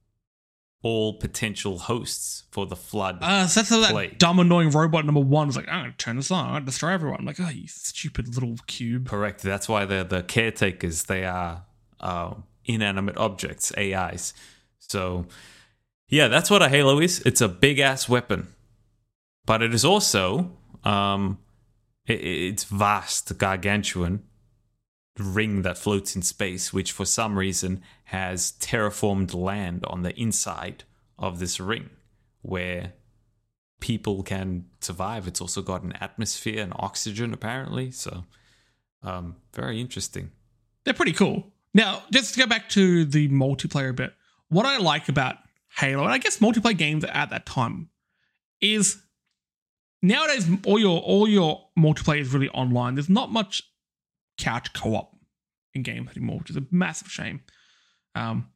all 0.85 1.15
potential 1.15 1.79
hosts 1.79 2.45
for 2.53 2.67
the 2.67 2.77
flood. 2.77 3.19
Uh, 3.23 3.47
so 3.47 3.61
that's 3.61 3.71
how 3.71 3.81
that 3.81 4.19
dumb, 4.19 4.39
annoying 4.39 4.71
robot 4.71 5.05
number 5.07 5.21
one 5.21 5.47
was 5.47 5.57
like, 5.57 5.67
I'm 5.67 5.81
going 5.85 5.91
to 5.93 5.97
turn 5.97 6.17
this 6.17 6.31
on. 6.31 6.45
I'm 6.45 6.51
going 6.53 6.63
to 6.63 6.67
destroy 6.67 6.91
everyone. 6.91 7.19
I'm 7.21 7.25
like, 7.27 7.41
oh, 7.41 7.49
you 7.49 7.67
stupid 7.67 8.35
little 8.35 8.57
cube. 8.67 9.09
Correct. 9.09 9.43
That's 9.43 9.67
why 9.69 9.87
they're 9.87 10.05
the 10.05 10.23
caretakers. 10.23 11.05
They 11.05 11.25
are 11.25 11.65
uh, 12.01 12.35
inanimate 12.67 13.17
objects, 13.17 13.73
AIs. 13.79 14.35
So, 14.79 15.25
yeah, 16.09 16.29
that's 16.29 16.51
what 16.51 16.61
a 16.61 16.69
Halo 16.69 17.01
is. 17.01 17.21
It's 17.23 17.41
a 17.41 17.49
big 17.49 17.79
ass 17.79 18.07
weapon, 18.09 18.49
but 19.47 19.63
it 19.63 19.73
is 19.73 19.87
also 19.87 20.51
um, 20.85 21.39
i- 22.09 22.13
i 22.13 22.17
it's 22.17 22.65
vast, 22.65 23.39
gargantuan 23.39 24.23
ring 25.19 25.63
that 25.63 25.79
floats 25.79 26.17
in 26.17 26.23
space, 26.23 26.73
which 26.73 26.93
for 26.93 27.05
some 27.05 27.39
reason 27.39 27.83
has 28.05 28.53
terraformed 28.61 29.35
land 29.35 29.85
on 29.87 30.03
the 30.03 30.19
inside 30.21 30.85
of 31.19 31.39
this 31.39 31.61
ring, 31.61 31.91
where 32.43 32.95
people 33.81 34.23
can 34.23 34.67
survive. 34.81 35.29
It's 35.29 35.41
also 35.41 35.63
got 35.63 35.83
an 35.83 35.93
atmosphere 36.01 36.63
and 36.63 36.73
oxygen, 36.77 37.33
apparently. 37.33 37.91
So, 37.91 38.25
um, 39.03 39.37
very 39.53 39.81
interesting. 39.81 40.31
They're 40.85 40.95
pretty 40.95 41.13
cool. 41.13 41.53
Now, 41.75 42.03
just 42.13 42.35
to 42.35 42.41
go 42.41 42.47
back 42.47 42.69
to 42.71 43.05
the 43.05 43.29
multiplayer 43.29 43.95
bit, 43.95 44.15
what 44.49 44.67
I 44.67 44.79
like 44.79 45.09
about 45.09 45.37
Halo, 45.77 46.05
and 46.05 46.13
I 46.13 46.19
guess 46.19 46.39
multiplayer 46.39 46.77
games 46.77 47.05
at 47.05 47.31
that 47.31 47.47
time, 47.47 47.91
is 48.61 49.03
nowadays 50.03 50.49
all 50.65 50.79
your 50.79 51.01
all 51.01 51.29
your 51.29 51.69
multiplayer 51.79 52.21
is 52.21 52.33
really 52.33 52.49
online. 52.51 52.95
There's 52.95 53.09
not 53.09 53.33
much 53.33 53.63
couch 54.39 54.73
co-op 54.73 55.17
in 55.75 55.83
games 55.83 56.11
anymore, 56.17 56.39
which 56.39 56.51
is 56.51 56.57
a 56.57 56.65
massive 56.71 57.11
shame. 57.11 57.41
Um, 58.15 58.49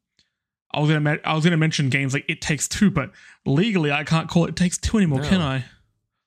I 0.72 0.80
was 0.80 0.90
gonna 0.90 1.18
I 1.24 1.34
was 1.34 1.44
gonna 1.44 1.56
mention 1.56 1.88
games 1.88 2.12
like 2.14 2.24
It 2.28 2.40
Takes 2.40 2.68
Two, 2.68 2.90
but 2.90 3.10
legally 3.46 3.90
I 3.90 4.04
can't 4.04 4.28
call 4.28 4.44
it 4.44 4.50
It 4.50 4.56
Takes 4.56 4.78
Two 4.78 4.98
anymore, 4.98 5.22
can 5.22 5.40
I? 5.40 5.64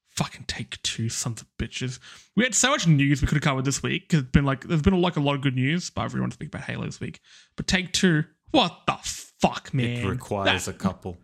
Fucking 0.10 0.44
take 0.48 0.82
two, 0.84 1.08
sons 1.10 1.42
of 1.42 1.48
bitches. 1.58 2.00
We 2.36 2.44
had 2.44 2.54
so 2.54 2.70
much 2.70 2.86
news 2.86 3.22
we 3.22 3.28
could 3.28 3.36
have 3.36 3.44
covered 3.44 3.64
this 3.66 3.82
week. 3.82 4.10
'cause 4.10 4.22
It's 4.22 4.32
been 4.32 4.44
like 4.46 4.68
there's 4.68 4.82
been 4.82 5.00
like 5.00 5.16
a 5.16 5.22
lot 5.22 5.36
of 5.36 5.42
good 5.42 5.56
news, 5.56 5.90
but 5.90 6.02
want 6.14 6.34
speak 6.34 6.50
about 6.50 6.64
Halo 6.64 6.86
this 6.86 7.00
week. 7.00 7.22
But 7.56 7.68
take 7.68 7.94
two, 7.94 8.26
what 8.52 8.82
the 8.88 8.98
fuck, 9.04 9.74
man? 9.74 9.86
it 9.86 10.06
requires 10.06 10.66
That- 10.66 10.76
a 10.76 10.78
couple. 10.78 11.18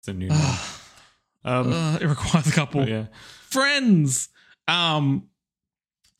It's 0.00 0.08
a 0.08 0.12
new. 0.14 0.28
Um, 1.46 1.72
Uh, 1.72 1.98
it 2.00 2.06
requires 2.06 2.46
a 2.46 2.52
couple. 2.52 2.88
yeah. 2.88 3.06
Friends. 3.50 4.28
Um, 4.68 5.28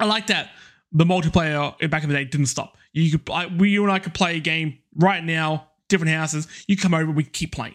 I 0.00 0.04
like 0.06 0.26
that 0.26 0.50
the 0.94 1.04
multiplayer 1.04 1.90
back 1.90 2.02
in 2.04 2.08
the 2.08 2.14
day 2.14 2.24
didn't 2.24 2.46
stop. 2.46 2.76
You 2.92 3.18
could, 3.18 3.30
I, 3.30 3.46
we, 3.46 3.70
you 3.70 3.82
and 3.82 3.92
I 3.92 3.98
could 3.98 4.14
play 4.14 4.36
a 4.36 4.40
game 4.40 4.78
right 4.94 5.22
now, 5.22 5.68
different 5.88 6.12
houses. 6.12 6.46
You 6.68 6.76
come 6.76 6.94
over, 6.94 7.10
we 7.10 7.24
keep 7.24 7.52
playing. 7.52 7.74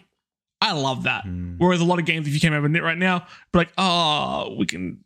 I 0.62 0.72
love 0.72 1.04
that. 1.04 1.24
Mm. 1.24 1.56
Whereas 1.58 1.80
a 1.80 1.84
lot 1.84 1.98
of 1.98 2.04
games, 2.06 2.26
if 2.26 2.34
you 2.34 2.40
came 2.40 2.52
over 2.52 2.66
right 2.68 2.98
now, 2.98 3.26
be 3.52 3.58
like, 3.60 3.72
oh, 3.78 4.54
we 4.58 4.66
can, 4.66 5.04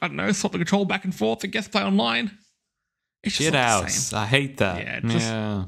I 0.00 0.08
don't 0.08 0.16
know, 0.16 0.30
swap 0.32 0.52
the 0.52 0.58
control 0.58 0.84
back 0.84 1.04
and 1.04 1.14
forth 1.14 1.42
and 1.44 1.52
guess 1.52 1.68
play 1.68 1.82
online. 1.82 2.30
It's 3.22 3.36
just 3.36 3.46
Shit 3.46 3.52
the 3.52 3.58
house. 3.62 3.94
same. 3.94 4.18
I 4.20 4.26
hate 4.26 4.56
that. 4.58 4.78
Yeah, 4.78 5.00
Yeah, 5.02 5.08
just- 5.10 5.26
yeah, 5.26 5.64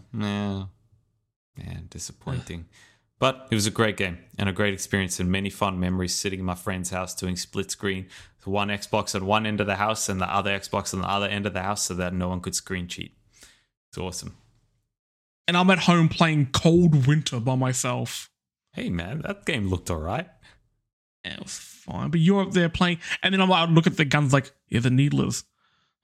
Man, 1.57 1.87
disappointing. 1.91 2.67
But 3.19 3.49
it 3.51 3.55
was 3.55 3.67
a 3.67 3.73
great 3.73 3.97
game 3.97 4.19
and 4.39 4.49
a 4.49 4.53
great 4.53 4.75
experience 4.75 5.19
and 5.19 5.31
many 5.31 5.51
fun 5.51 5.81
memories 5.81 6.15
sitting 6.15 6.39
in 6.39 6.45
my 6.45 6.55
friend's 6.55 6.91
house 6.91 7.15
doing 7.15 7.37
split 7.37 7.71
screen. 7.71 8.07
With 8.39 8.47
one 8.47 8.69
Xbox 8.69 9.15
on 9.15 9.27
one 9.27 9.45
end 9.45 9.61
of 9.61 9.67
the 9.67 9.77
house 9.77 10.09
and 10.09 10.21
the 10.21 10.33
other 10.33 10.57
Xbox 10.57 10.95
on 10.95 11.01
the 11.01 11.09
other 11.09 11.27
end 11.27 11.45
of 11.45 11.53
the 11.53 11.63
house 11.63 11.87
so 11.87 11.95
that 11.95 12.15
no 12.15 12.29
one 12.29 12.41
could 12.41 12.55
screen 12.55 12.87
cheat. 12.87 13.17
It's 13.91 13.99
awesome. 13.99 14.37
And 15.49 15.57
I'm 15.57 15.71
at 15.71 15.81
home 15.81 16.09
playing 16.09 16.51
Cold 16.53 17.07
Winter 17.07 17.41
by 17.41 17.57
myself. 17.57 18.31
Hey 18.73 18.91
man, 18.91 19.23
that 19.23 19.47
game 19.47 19.69
looked 19.69 19.91
alright. 19.91 20.29
Yeah, 21.25 21.35
it 21.35 21.43
was 21.43 21.59
fine. 21.59 22.11
But 22.11 22.21
you're 22.21 22.43
up 22.43 22.53
there 22.53 22.69
playing, 22.69 22.99
and 23.23 23.35
then 23.35 23.41
I'm 23.41 23.49
like, 23.49 23.69
look 23.71 23.87
at 23.87 23.97
the 23.97 24.05
guns, 24.05 24.33
like, 24.33 24.53
yeah, 24.69 24.81
the 24.81 24.91
needler's. 24.91 25.45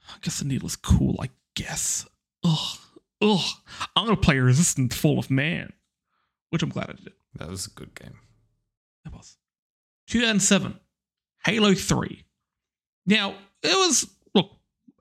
I 0.09 0.15
guess 0.23 0.41
the 0.41 0.45
needler's 0.45 0.77
cool, 0.77 1.17
I 1.21 1.31
guess. 1.55 2.07
Ugh. 2.43 2.79
Ugh. 3.23 3.51
I'm 3.95 4.09
to 4.09 4.17
play 4.17 4.39
Resistance 4.39 4.97
Fall 4.97 5.19
of 5.19 5.31
Man, 5.31 5.73
which 6.55 6.63
I'm 6.63 6.71
glad 6.71 6.89
I 6.89 6.93
did. 6.95 7.13
That 7.35 7.49
was 7.51 7.67
a 7.67 7.71
good 7.71 7.95
game. 7.95 8.15
That 9.05 9.13
was 9.13 9.37
2007, 10.09 10.79
Halo 11.45 11.75
3. 11.75 12.25
Now, 13.07 13.35
it 13.63 13.75
was, 13.77 14.09
look, 14.35 14.51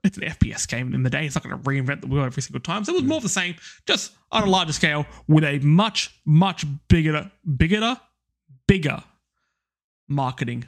it's 0.02 0.18
an 0.18 0.24
FPS 0.24 0.66
game 0.68 0.92
in 0.94 1.02
the 1.04 1.10
day. 1.10 1.24
It's 1.24 1.34
not 1.36 1.44
going 1.44 1.56
to 1.56 1.62
reinvent 1.62 2.00
the 2.02 2.06
wheel 2.08 2.24
every 2.24 2.42
single 2.42 2.60
time. 2.60 2.84
So 2.84 2.92
it 2.92 2.96
was 2.96 3.04
more 3.04 3.16
of 3.18 3.22
the 3.22 3.28
same, 3.28 3.54
just 3.86 4.12
on 4.32 4.42
a 4.42 4.50
larger 4.50 4.72
scale 4.72 5.06
with 5.28 5.44
a 5.44 5.58
much, 5.60 6.20
much 6.26 6.66
bigger, 6.88 7.30
bigger, 7.56 7.98
bigger 8.68 9.02
marketing 10.08 10.66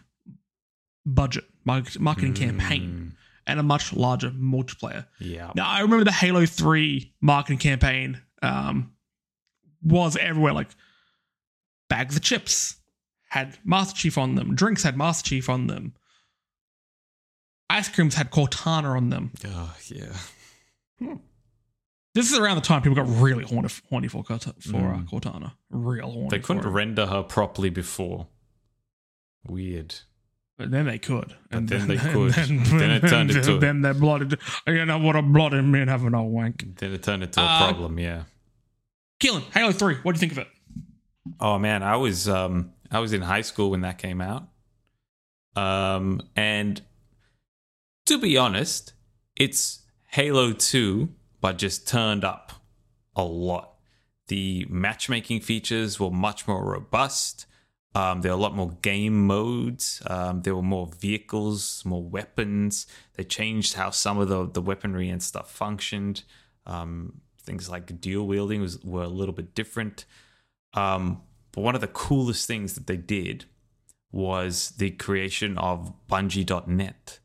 budget, 1.05 1.45
market- 1.65 2.01
marketing 2.01 2.35
campaign, 2.35 3.13
Mm, 3.13 3.17
and 3.47 3.61
a 3.61 3.63
much 3.63 3.93
larger 3.93 4.31
multiplayer. 4.31 5.07
Yeah. 5.21 5.53
Now, 5.55 5.69
I 5.69 5.81
remember 5.81 6.05
the 6.05 6.13
Halo 6.13 6.47
3 6.47 7.15
marketing 7.21 7.59
campaign 7.59 8.23
um, 8.43 8.93
was 9.87 10.17
everywhere. 10.17 10.53
Like, 10.53 10.69
bags 11.89 12.17
of 12.17 12.23
chips 12.23 12.77
had 13.29 13.57
Master 13.65 13.97
Chief 13.97 14.19
on 14.19 14.35
them, 14.35 14.55
drinks 14.55 14.83
had 14.83 14.97
Master 14.97 15.29
Chief 15.29 15.49
on 15.49 15.67
them, 15.67 15.95
ice 17.71 17.89
creams 17.89 18.15
had 18.15 18.31
Cortana 18.31 18.97
on 18.97 19.11
them. 19.11 19.33
Oh, 19.47 19.75
yeah. 19.89 21.17
This 22.15 22.33
is 22.33 22.39
around 22.39 22.55
the 22.57 22.63
time 22.63 22.81
people 22.81 22.97
got 22.97 23.21
really 23.21 23.45
horny, 23.45 23.69
horny 23.91 24.09
for, 24.09 24.23
Cort- 24.25 24.45
for 24.45 24.77
uh, 24.77 24.99
Mm. 24.99 25.09
Cortana. 25.09 25.53
Real 25.71 26.11
horny. 26.11 26.29
They 26.31 26.39
couldn't 26.39 26.67
render 26.67 27.05
her 27.07 27.23
properly 27.23 27.69
before. 27.69 28.29
Weird. 29.47 29.95
But 30.57 30.71
then 30.71 30.87
they 30.87 30.99
could. 30.99 31.35
But 31.51 31.67
then 31.67 31.87
they 31.87 31.97
could. 32.13 32.33
Then 32.33 32.91
it 32.91 33.07
turned 33.09 33.31
into- 33.31 33.59
Then 33.59 33.83
they 33.83 33.93
blooded. 33.93 34.39
You 34.67 34.87
know 34.87 34.97
what 34.99 35.15
a 35.15 35.21
blooded 35.21 35.67
man 35.67 35.89
having 35.89 36.15
a 36.15 36.23
wank. 36.25 36.65
Then 36.79 36.95
it 36.95 37.03
turned 37.03 37.23
into 37.23 37.39
a 37.41 37.45
Uh, 37.45 37.59
problem, 37.59 37.99
yeah. 37.99 38.23
Keelan, 39.21 39.43
Halo 39.53 39.73
3, 39.73 39.97
what 40.03 40.15
do 40.15 40.17
you 40.17 40.21
think 40.21 40.33
of 40.33 40.39
it? 40.39 40.49
Oh 41.41 41.59
man, 41.59 41.83
I 41.83 41.97
was 41.97 42.29
um 42.29 42.73
I 42.91 43.01
was 43.01 43.13
in 43.13 43.23
high 43.23 43.41
school 43.43 43.71
when 43.71 43.81
that 43.83 43.99
came 43.99 44.21
out. 44.21 44.49
Um 45.55 46.23
and 46.37 46.83
to 48.07 48.19
be 48.19 48.37
honest, 48.37 48.93
it's 49.35 49.83
Halo 50.09 50.53
2 50.53 51.09
but 51.41 51.59
just 51.59 51.87
turned 51.87 52.25
up 52.25 52.53
a 53.15 53.25
lot. 53.25 53.75
The 54.29 54.67
matchmaking 54.69 55.41
features 55.41 56.01
were 56.01 56.11
much 56.11 56.49
more 56.49 56.65
robust. 56.65 57.47
Um, 57.95 58.21
there 58.21 58.33
were 58.33 58.39
a 58.39 58.43
lot 58.43 58.55
more 58.55 58.77
game 58.83 59.27
modes. 59.27 60.03
Um, 60.07 60.43
there 60.43 60.55
were 60.55 60.63
more 60.63 60.89
vehicles, 60.99 61.83
more 61.85 62.03
weapons. 62.03 62.87
They 63.15 63.25
changed 63.25 63.75
how 63.75 63.91
some 63.91 64.19
of 64.19 64.29
the, 64.29 64.47
the 64.47 64.61
weaponry 64.61 65.09
and 65.09 65.23
stuff 65.23 65.51
functioned. 65.51 66.25
Um, 66.67 67.21
things 67.47 67.71
like 67.71 68.01
dual 68.01 68.27
wielding 68.27 68.61
was 68.61 68.83
were 68.85 69.05
a 69.05 69.09
little 69.09 69.35
bit 69.35 69.55
different. 69.55 70.05
Um, 70.75 71.23
but 71.53 71.63
one 71.63 71.75
of 71.75 71.81
the 71.81 71.89
coolest 71.89 72.47
things 72.47 72.75
that 72.75 72.87
they 72.87 72.99
did 72.99 73.47
was 74.13 74.75
the 74.79 74.91
creation 74.91 75.57
of 75.59 75.93
Bungie.net, 76.11 77.19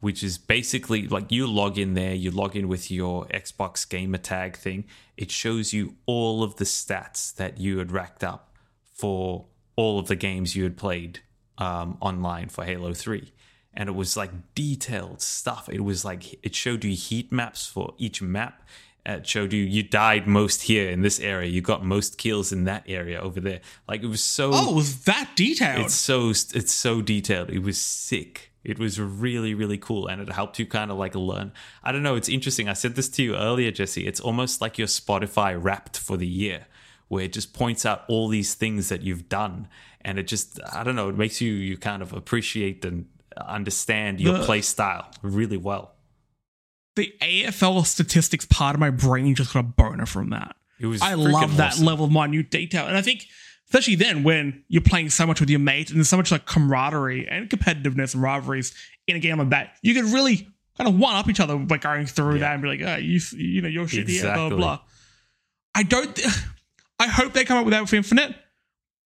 which 0.00 0.22
is 0.22 0.38
basically 0.38 1.06
like 1.06 1.30
you 1.30 1.46
log 1.46 1.78
in 1.78 1.94
there, 1.94 2.14
you 2.14 2.30
log 2.30 2.56
in 2.56 2.68
with 2.68 2.90
your 2.90 3.26
Xbox 3.26 3.88
gamer 3.88 4.18
tag 4.18 4.56
thing. 4.56 4.84
It 5.16 5.30
shows 5.30 5.72
you 5.72 5.96
all 6.06 6.42
of 6.42 6.56
the 6.56 6.64
stats 6.64 7.34
that 7.36 7.58
you 7.58 7.78
had 7.78 7.92
racked 7.92 8.24
up 8.24 8.56
for 8.92 9.46
all 9.76 9.98
of 9.98 10.08
the 10.08 10.16
games 10.16 10.56
you 10.56 10.64
had 10.64 10.76
played 10.76 11.20
um, 11.58 11.98
online 12.00 12.48
for 12.48 12.64
Halo 12.64 12.92
3. 12.92 13.32
And 13.74 13.88
it 13.90 13.94
was 13.94 14.16
like 14.16 14.30
detailed 14.54 15.20
stuff. 15.20 15.68
It 15.70 15.84
was 15.84 16.04
like, 16.04 16.44
it 16.44 16.54
showed 16.54 16.82
you 16.82 16.94
heat 16.96 17.30
maps 17.30 17.66
for 17.66 17.94
each 17.98 18.22
map. 18.22 18.66
It 19.08 19.24
showed 19.24 19.52
you 19.52 19.62
you 19.62 19.84
died 19.84 20.26
most 20.26 20.62
here 20.62 20.90
in 20.90 21.02
this 21.02 21.20
area. 21.20 21.48
You 21.48 21.60
got 21.60 21.84
most 21.84 22.18
kills 22.18 22.50
in 22.50 22.64
that 22.64 22.82
area 22.88 23.20
over 23.20 23.38
there. 23.38 23.60
Like 23.86 24.02
it 24.02 24.08
was 24.08 24.22
so. 24.22 24.50
Oh, 24.52 24.72
it 24.72 24.74
was 24.74 25.04
that 25.04 25.30
detailed? 25.36 25.86
It's 25.86 25.94
so 25.94 26.30
it's 26.30 26.72
so 26.72 27.00
detailed. 27.02 27.50
It 27.50 27.60
was 27.60 27.80
sick. 27.80 28.52
It 28.64 28.80
was 28.80 28.98
really 29.00 29.54
really 29.54 29.78
cool, 29.78 30.08
and 30.08 30.20
it 30.20 30.32
helped 30.32 30.58
you 30.58 30.66
kind 30.66 30.90
of 30.90 30.96
like 30.96 31.14
learn. 31.14 31.52
I 31.84 31.92
don't 31.92 32.02
know. 32.02 32.16
It's 32.16 32.28
interesting. 32.28 32.68
I 32.68 32.72
said 32.72 32.96
this 32.96 33.08
to 33.10 33.22
you 33.22 33.36
earlier, 33.36 33.70
Jesse. 33.70 34.08
It's 34.08 34.18
almost 34.18 34.60
like 34.60 34.76
your 34.76 34.88
Spotify 34.88 35.56
Wrapped 35.56 35.96
for 35.96 36.16
the 36.16 36.26
year, 36.26 36.66
where 37.06 37.24
it 37.24 37.32
just 37.32 37.54
points 37.54 37.86
out 37.86 38.02
all 38.08 38.26
these 38.26 38.54
things 38.54 38.88
that 38.88 39.02
you've 39.02 39.28
done, 39.28 39.68
and 40.00 40.18
it 40.18 40.26
just 40.26 40.58
I 40.72 40.82
don't 40.82 40.96
know. 40.96 41.08
It 41.10 41.16
makes 41.16 41.40
you 41.40 41.52
you 41.52 41.76
kind 41.78 42.02
of 42.02 42.12
appreciate 42.12 42.84
and 42.84 43.06
understand 43.36 44.20
your 44.20 44.42
play 44.42 44.62
style 44.62 45.12
really 45.22 45.58
well. 45.58 45.95
The 46.96 47.14
AFL 47.22 47.84
statistics 47.86 48.44
part 48.46 48.74
of 48.74 48.80
my 48.80 48.90
brain 48.90 49.34
just 49.34 49.52
got 49.52 49.60
a 49.60 49.62
boner 49.62 50.06
from 50.06 50.30
that. 50.30 50.56
It 50.80 50.86
was. 50.86 51.00
I 51.02 51.14
love 51.14 51.56
that 51.58 51.72
awesome. 51.74 51.86
level 51.86 52.06
of 52.06 52.12
minute 52.12 52.50
detail. 52.50 52.86
And 52.86 52.96
I 52.96 53.02
think, 53.02 53.26
especially 53.68 53.94
then, 53.94 54.22
when 54.24 54.64
you're 54.68 54.82
playing 54.82 55.10
so 55.10 55.26
much 55.26 55.40
with 55.40 55.48
your 55.50 55.60
mate 55.60 55.90
and 55.90 55.98
there's 55.98 56.08
so 56.08 56.16
much 56.16 56.30
like 56.32 56.46
camaraderie 56.46 57.28
and 57.28 57.48
competitiveness 57.48 58.14
and 58.14 58.22
rivalries 58.22 58.74
in 59.06 59.16
a 59.16 59.18
game 59.18 59.38
like 59.38 59.50
that, 59.50 59.76
you 59.82 59.94
could 59.94 60.04
really 60.12 60.48
kind 60.76 60.88
of 60.88 60.98
one 60.98 61.14
up 61.16 61.28
each 61.30 61.40
other 61.40 61.56
by 61.56 61.78
going 61.78 62.04
through 62.06 62.34
Yeah. 62.34 62.40
that 62.40 62.52
and 62.54 62.62
be 62.62 62.68
like, 62.68 62.82
oh, 62.82 62.96
you, 62.96 63.20
you 63.36 63.62
know, 63.62 63.68
your 63.68 63.88
shit 63.88 64.08
here, 64.08 64.22
blah, 64.22 64.30
Exactly. 64.32 64.48
blah, 64.58 64.76
blah. 64.76 64.80
I 65.74 65.82
don't, 65.84 66.20
I 66.98 67.06
hope 67.06 67.32
they 67.32 67.44
come 67.44 67.58
up 67.58 67.64
with 67.64 67.72
that 67.72 67.80
with 67.82 67.92
Infinite, 67.94 68.34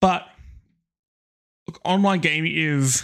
but 0.01 0.27
look, 1.67 1.79
online 1.85 2.19
gaming 2.19 2.53
is. 2.55 3.03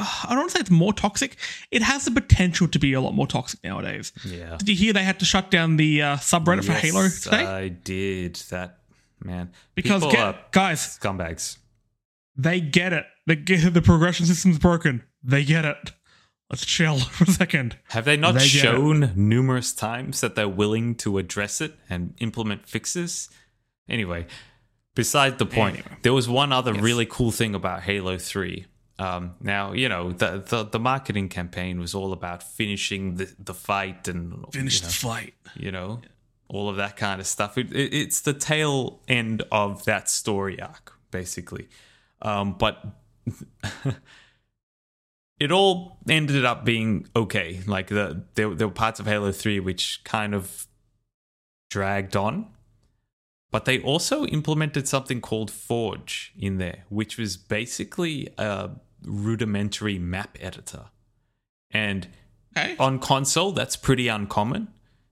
I 0.00 0.26
don't 0.28 0.38
want 0.38 0.50
to 0.50 0.56
say 0.56 0.60
it's 0.60 0.70
more 0.70 0.92
toxic. 0.92 1.36
It 1.72 1.82
has 1.82 2.04
the 2.04 2.10
potential 2.12 2.68
to 2.68 2.78
be 2.78 2.92
a 2.92 3.00
lot 3.00 3.14
more 3.14 3.26
toxic 3.26 3.62
nowadays. 3.64 4.12
Yeah. 4.24 4.56
Did 4.56 4.68
you 4.68 4.76
hear 4.76 4.92
they 4.92 5.02
had 5.02 5.18
to 5.18 5.24
shut 5.24 5.50
down 5.50 5.76
the 5.76 6.02
uh, 6.02 6.16
subreddit 6.18 6.64
for 6.64 6.72
Halo 6.72 7.08
today? 7.08 7.44
I 7.44 7.68
did 7.68 8.36
that, 8.50 8.78
man. 9.24 9.50
because 9.74 10.04
get, 10.06 10.52
guys, 10.52 10.98
scumbags. 11.00 11.58
they 12.36 12.60
get 12.60 12.92
it. 12.92 13.06
They 13.26 13.34
get 13.36 13.74
the 13.74 13.82
progression 13.82 14.24
system's 14.26 14.58
broken. 14.58 15.02
They 15.24 15.42
get 15.44 15.64
it. 15.64 15.92
Let's 16.48 16.64
chill 16.64 16.98
for 17.16 17.24
a 17.24 17.32
second. 17.32 17.76
Have 17.88 18.04
they 18.04 18.16
not 18.16 18.34
They 18.34 18.46
shown 18.46 19.12
numerous 19.16 19.72
times 19.72 20.20
that 20.20 20.36
they're 20.36 20.48
willing 20.48 20.94
to 20.96 21.18
address 21.18 21.60
it 21.60 21.74
and 21.90 22.14
implement 22.20 22.68
fixes? 22.68 23.28
Anyway, 23.88 24.26
beside 24.94 25.38
the 25.38 25.44
point, 25.46 25.78
Anyway. 25.78 25.96
there 26.02 26.12
was 26.14 26.28
one 26.28 26.52
other 26.52 26.72
Yes. 26.74 26.82
really 26.82 27.06
cool 27.06 27.32
thing 27.32 27.54
about 27.54 27.82
Halo 27.82 28.16
3. 28.16 28.66
Um, 28.98 29.34
now, 29.40 29.72
you 29.72 29.88
know, 29.88 30.10
the, 30.12 30.42
the 30.44 30.64
the 30.64 30.80
marketing 30.80 31.28
campaign 31.28 31.78
was 31.78 31.94
all 31.94 32.12
about 32.12 32.42
finishing 32.42 33.14
the, 33.14 33.32
the 33.38 33.54
fight 33.54 34.08
and 34.08 34.44
Finish 34.52 34.76
you 34.76 34.82
know, 34.82 34.88
the 34.88 34.92
fight. 34.92 35.34
you 35.54 35.70
know, 35.70 36.00
all 36.48 36.68
of 36.68 36.76
that 36.76 36.96
kind 36.96 37.20
of 37.20 37.26
stuff. 37.26 37.56
It, 37.56 37.72
it, 37.72 37.94
it's 37.94 38.20
the 38.20 38.32
tail 38.32 39.00
end 39.06 39.44
of 39.52 39.84
that 39.84 40.10
story 40.10 40.60
arc, 40.60 40.98
basically. 41.12 41.68
Um, 42.22 42.54
but 42.58 42.84
it 45.38 45.52
all 45.52 45.98
ended 46.08 46.44
up 46.44 46.64
being 46.64 47.06
okay. 47.14 47.60
Like 47.66 47.88
the 47.88 48.24
there, 48.34 48.52
there 48.52 48.66
were 48.66 48.74
parts 48.74 48.98
of 48.98 49.06
Halo 49.06 49.30
Three 49.30 49.60
which 49.60 50.02
kind 50.02 50.34
of 50.34 50.66
dragged 51.70 52.16
on, 52.16 52.48
but 53.52 53.64
they 53.64 53.80
also 53.80 54.26
implemented 54.26 54.88
something 54.88 55.20
called 55.20 55.52
Forge 55.52 56.32
in 56.36 56.58
there, 56.58 56.84
which 56.88 57.16
was 57.16 57.36
basically 57.36 58.28
a 58.38 58.70
rudimentary 59.04 59.98
map 59.98 60.36
editor, 60.40 60.86
and 61.70 62.08
Okay. 62.56 62.76
on 62.78 62.98
console 62.98 63.52
that's 63.52 63.76
pretty 63.76 64.08
uncommon 64.08 64.68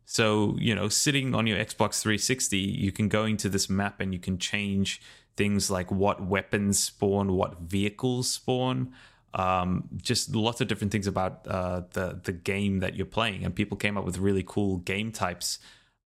So, 0.09 0.57
you 0.59 0.75
know, 0.75 0.89
sitting 0.89 1.35
on 1.35 1.47
your 1.49 1.59
Xbox 1.59 2.01
360, 2.01 2.59
you 2.59 2.93
can 2.93 3.09
go 3.09 3.25
into 3.25 3.49
this 3.49 3.69
map 3.69 4.01
and 4.01 4.13
you 4.13 4.21
can 4.21 4.39
change 4.39 5.01
things 5.37 5.69
like 5.71 5.91
what 5.91 6.25
weapons 6.25 6.79
spawn, 6.79 7.33
what 7.33 7.61
vehicles 7.61 8.31
spawn, 8.31 8.93
um, 9.35 9.89
just 9.97 10.35
lots 10.35 10.61
of 10.61 10.69
different 10.69 10.93
things 10.93 11.07
about 11.09 11.47
uh, 11.49 11.83
the 11.93 12.21
the 12.23 12.33
game 12.33 12.79
that 12.81 12.95
you're 12.97 13.05
playing. 13.19 13.45
And 13.45 13.53
people 13.55 13.77
came 13.77 13.99
up 13.99 14.05
with 14.05 14.19
really 14.19 14.45
cool 14.47 14.79
game 14.79 15.11
types. 15.13 15.59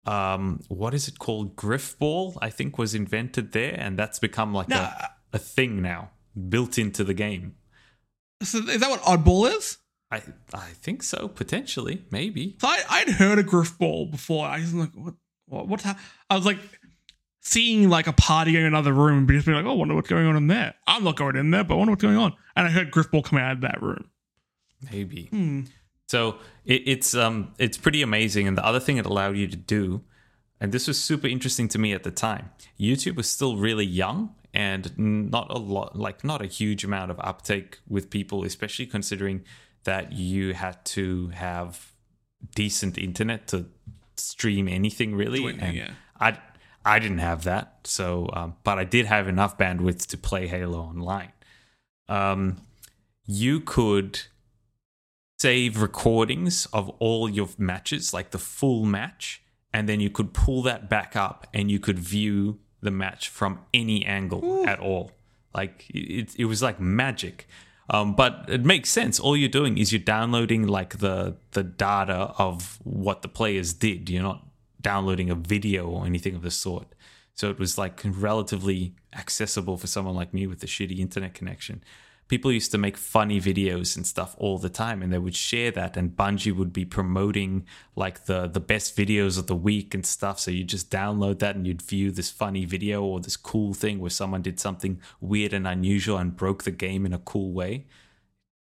Um, 0.05 0.61
what 0.69 0.93
is 0.93 1.07
it 1.09 1.19
called? 1.19 1.55
Grifball, 1.57 2.37
I 2.41 2.49
think, 2.49 2.77
was 2.77 2.95
invented 2.95 3.51
there, 3.51 3.75
and 3.77 3.99
that's 3.99 4.17
become 4.17 4.53
like 4.53 4.69
No, 4.69 4.77
a, 4.77 5.09
a 5.33 5.37
thing 5.39 5.81
now, 5.81 6.11
built 6.47 6.77
into 6.77 7.03
the 7.03 7.13
game. 7.13 7.55
So 8.41 8.59
is 8.59 8.79
that 8.79 8.89
what 8.89 9.01
oddball 9.01 9.55
is? 9.55 9.77
I 10.11 10.21
I 10.53 10.69
think 10.81 11.03
so, 11.03 11.27
potentially, 11.27 12.05
maybe. 12.11 12.57
So 12.59 12.67
I, 12.67 12.83
I'd 12.89 13.09
heard 13.09 13.39
of 13.39 13.45
Grifball 13.45 14.09
before. 14.09 14.45
I 14.45 14.59
was 14.59 14.73
like, 14.73 14.91
what, 14.93 15.13
what, 15.45 15.67
what's 15.67 15.83
hap-? 15.83 15.99
I 16.29 16.35
was 16.35 16.45
like, 16.45 16.59
seeing 17.41 17.89
like 17.89 18.07
a 18.07 18.13
party 18.13 18.55
in 18.57 18.63
another 18.63 18.93
room 18.93 19.19
and 19.19 19.27
just 19.29 19.45
being 19.45 19.57
like, 19.57 19.65
oh, 19.65 19.71
I 19.71 19.75
wonder 19.75 19.95
what's 19.95 20.09
going 20.09 20.25
on 20.25 20.35
in 20.35 20.47
there. 20.47 20.73
I'm 20.87 21.03
not 21.03 21.15
going 21.15 21.35
in 21.35 21.51
there, 21.51 21.63
but 21.63 21.75
I 21.75 21.77
wonder 21.77 21.91
what's 21.91 22.01
going 22.01 22.17
on. 22.17 22.33
And 22.55 22.67
I 22.67 22.69
heard 22.69 22.91
Grifball 22.91 23.23
come 23.23 23.39
out 23.39 23.53
of 23.53 23.61
that 23.61 23.81
room. 23.81 24.09
Maybe. 24.91 25.25
Hmm. 25.25 25.61
So 26.07 26.37
it, 26.65 26.83
it's 26.85 27.13
um 27.13 27.53
it's 27.59 27.77
pretty 27.77 28.01
amazing. 28.01 28.47
And 28.47 28.57
the 28.57 28.65
other 28.65 28.79
thing 28.79 28.97
it 28.97 29.05
allowed 29.05 29.37
you 29.37 29.47
to 29.47 29.57
do, 29.57 30.03
and 30.59 30.71
this 30.71 30.87
was 30.87 30.99
super 30.99 31.27
interesting 31.27 31.67
to 31.69 31.77
me 31.77 31.93
at 31.93 32.03
the 32.03 32.11
time, 32.11 32.49
YouTube 32.79 33.15
was 33.15 33.29
still 33.29 33.57
really 33.57 33.85
young 33.85 34.35
and 34.53 34.97
not 34.97 35.49
a 35.49 35.57
lot 35.57 35.97
like 35.97 36.23
not 36.23 36.41
a 36.41 36.47
huge 36.47 36.83
amount 36.83 37.11
of 37.11 37.19
uptake 37.19 37.79
with 37.87 38.09
people, 38.09 38.43
especially 38.43 38.85
considering 38.85 39.43
that 39.83 40.11
you 40.11 40.53
had 40.53 40.83
to 40.85 41.29
have 41.29 41.93
decent 42.55 42.97
internet 42.97 43.47
to 43.47 43.65
stream 44.17 44.67
anything 44.67 45.15
really. 45.15 45.45
And 45.59 45.75
yeah. 45.75 45.91
I 46.19 46.37
I 46.85 46.99
didn't 46.99 47.19
have 47.19 47.43
that, 47.43 47.81
so 47.83 48.29
um, 48.33 48.55
but 48.63 48.79
I 48.79 48.83
did 48.83 49.05
have 49.05 49.27
enough 49.27 49.57
bandwidth 49.57 50.07
to 50.07 50.17
play 50.17 50.47
Halo 50.47 50.79
online. 50.79 51.33
Um, 52.07 52.57
you 53.25 53.59
could 53.59 54.21
save 55.37 55.81
recordings 55.81 56.65
of 56.67 56.89
all 56.99 57.29
your 57.29 57.49
matches, 57.57 58.13
like 58.13 58.31
the 58.31 58.39
full 58.39 58.85
match, 58.85 59.41
and 59.73 59.87
then 59.87 59.99
you 59.99 60.09
could 60.09 60.33
pull 60.33 60.61
that 60.63 60.89
back 60.89 61.15
up 61.15 61.47
and 61.53 61.69
you 61.69 61.79
could 61.79 61.99
view 61.99 62.59
the 62.81 62.91
match 62.91 63.29
from 63.29 63.59
any 63.73 64.05
angle 64.05 64.65
at 64.67 64.79
all. 64.79 65.11
Like 65.53 65.85
it, 65.89 66.35
it 66.37 66.45
was 66.45 66.61
like 66.61 66.79
magic. 66.79 67.47
Um, 67.91 68.15
but 68.15 68.45
it 68.47 68.63
makes 68.63 68.89
sense. 68.89 69.19
All 69.19 69.35
you're 69.35 69.49
doing 69.49 69.77
is 69.77 69.91
you're 69.91 69.99
downloading 69.99 70.67
like 70.67 70.99
the 70.99 71.37
the 71.51 71.63
data 71.63 72.33
of 72.37 72.79
what 72.83 73.23
the 73.23 73.27
players 73.27 73.73
did. 73.73 74.09
You're 74.09 74.23
not 74.23 74.45
downloading 74.81 75.29
a 75.29 75.35
video 75.35 75.87
or 75.87 76.05
anything 76.05 76.35
of 76.35 76.43
the 76.43 76.51
sort. 76.51 76.93
So 77.33 77.49
it 77.49 77.57
was 77.57 77.77
like 77.77 78.01
relatively 78.05 78.93
accessible 79.13 79.77
for 79.77 79.87
someone 79.87 80.15
like 80.15 80.33
me 80.33 80.45
with 80.45 80.63
a 80.63 80.67
shitty 80.67 80.99
internet 80.99 81.33
connection. 81.33 81.83
People 82.29 82.51
used 82.51 82.71
to 82.71 82.77
make 82.77 82.95
funny 82.95 83.41
videos 83.41 83.97
and 83.97 84.07
stuff 84.07 84.35
all 84.37 84.57
the 84.57 84.69
time, 84.69 85.01
and 85.01 85.11
they 85.11 85.17
would 85.17 85.35
share 85.35 85.71
that. 85.71 85.97
And 85.97 86.15
Bungie 86.15 86.55
would 86.55 86.71
be 86.71 86.85
promoting 86.85 87.65
like 87.95 88.25
the 88.25 88.47
the 88.47 88.59
best 88.61 88.95
videos 88.95 89.37
of 89.37 89.47
the 89.47 89.55
week 89.55 89.93
and 89.93 90.05
stuff. 90.05 90.39
So 90.39 90.51
you 90.51 90.63
just 90.63 90.89
download 90.89 91.39
that 91.39 91.55
and 91.55 91.67
you'd 91.67 91.81
view 91.81 92.11
this 92.11 92.29
funny 92.29 92.65
video 92.65 93.03
or 93.03 93.19
this 93.19 93.35
cool 93.35 93.73
thing 93.73 93.99
where 93.99 94.11
someone 94.11 94.41
did 94.41 94.59
something 94.59 95.01
weird 95.19 95.53
and 95.53 95.67
unusual 95.67 96.17
and 96.17 96.35
broke 96.35 96.63
the 96.63 96.71
game 96.71 97.05
in 97.05 97.13
a 97.13 97.19
cool 97.19 97.51
way. 97.51 97.87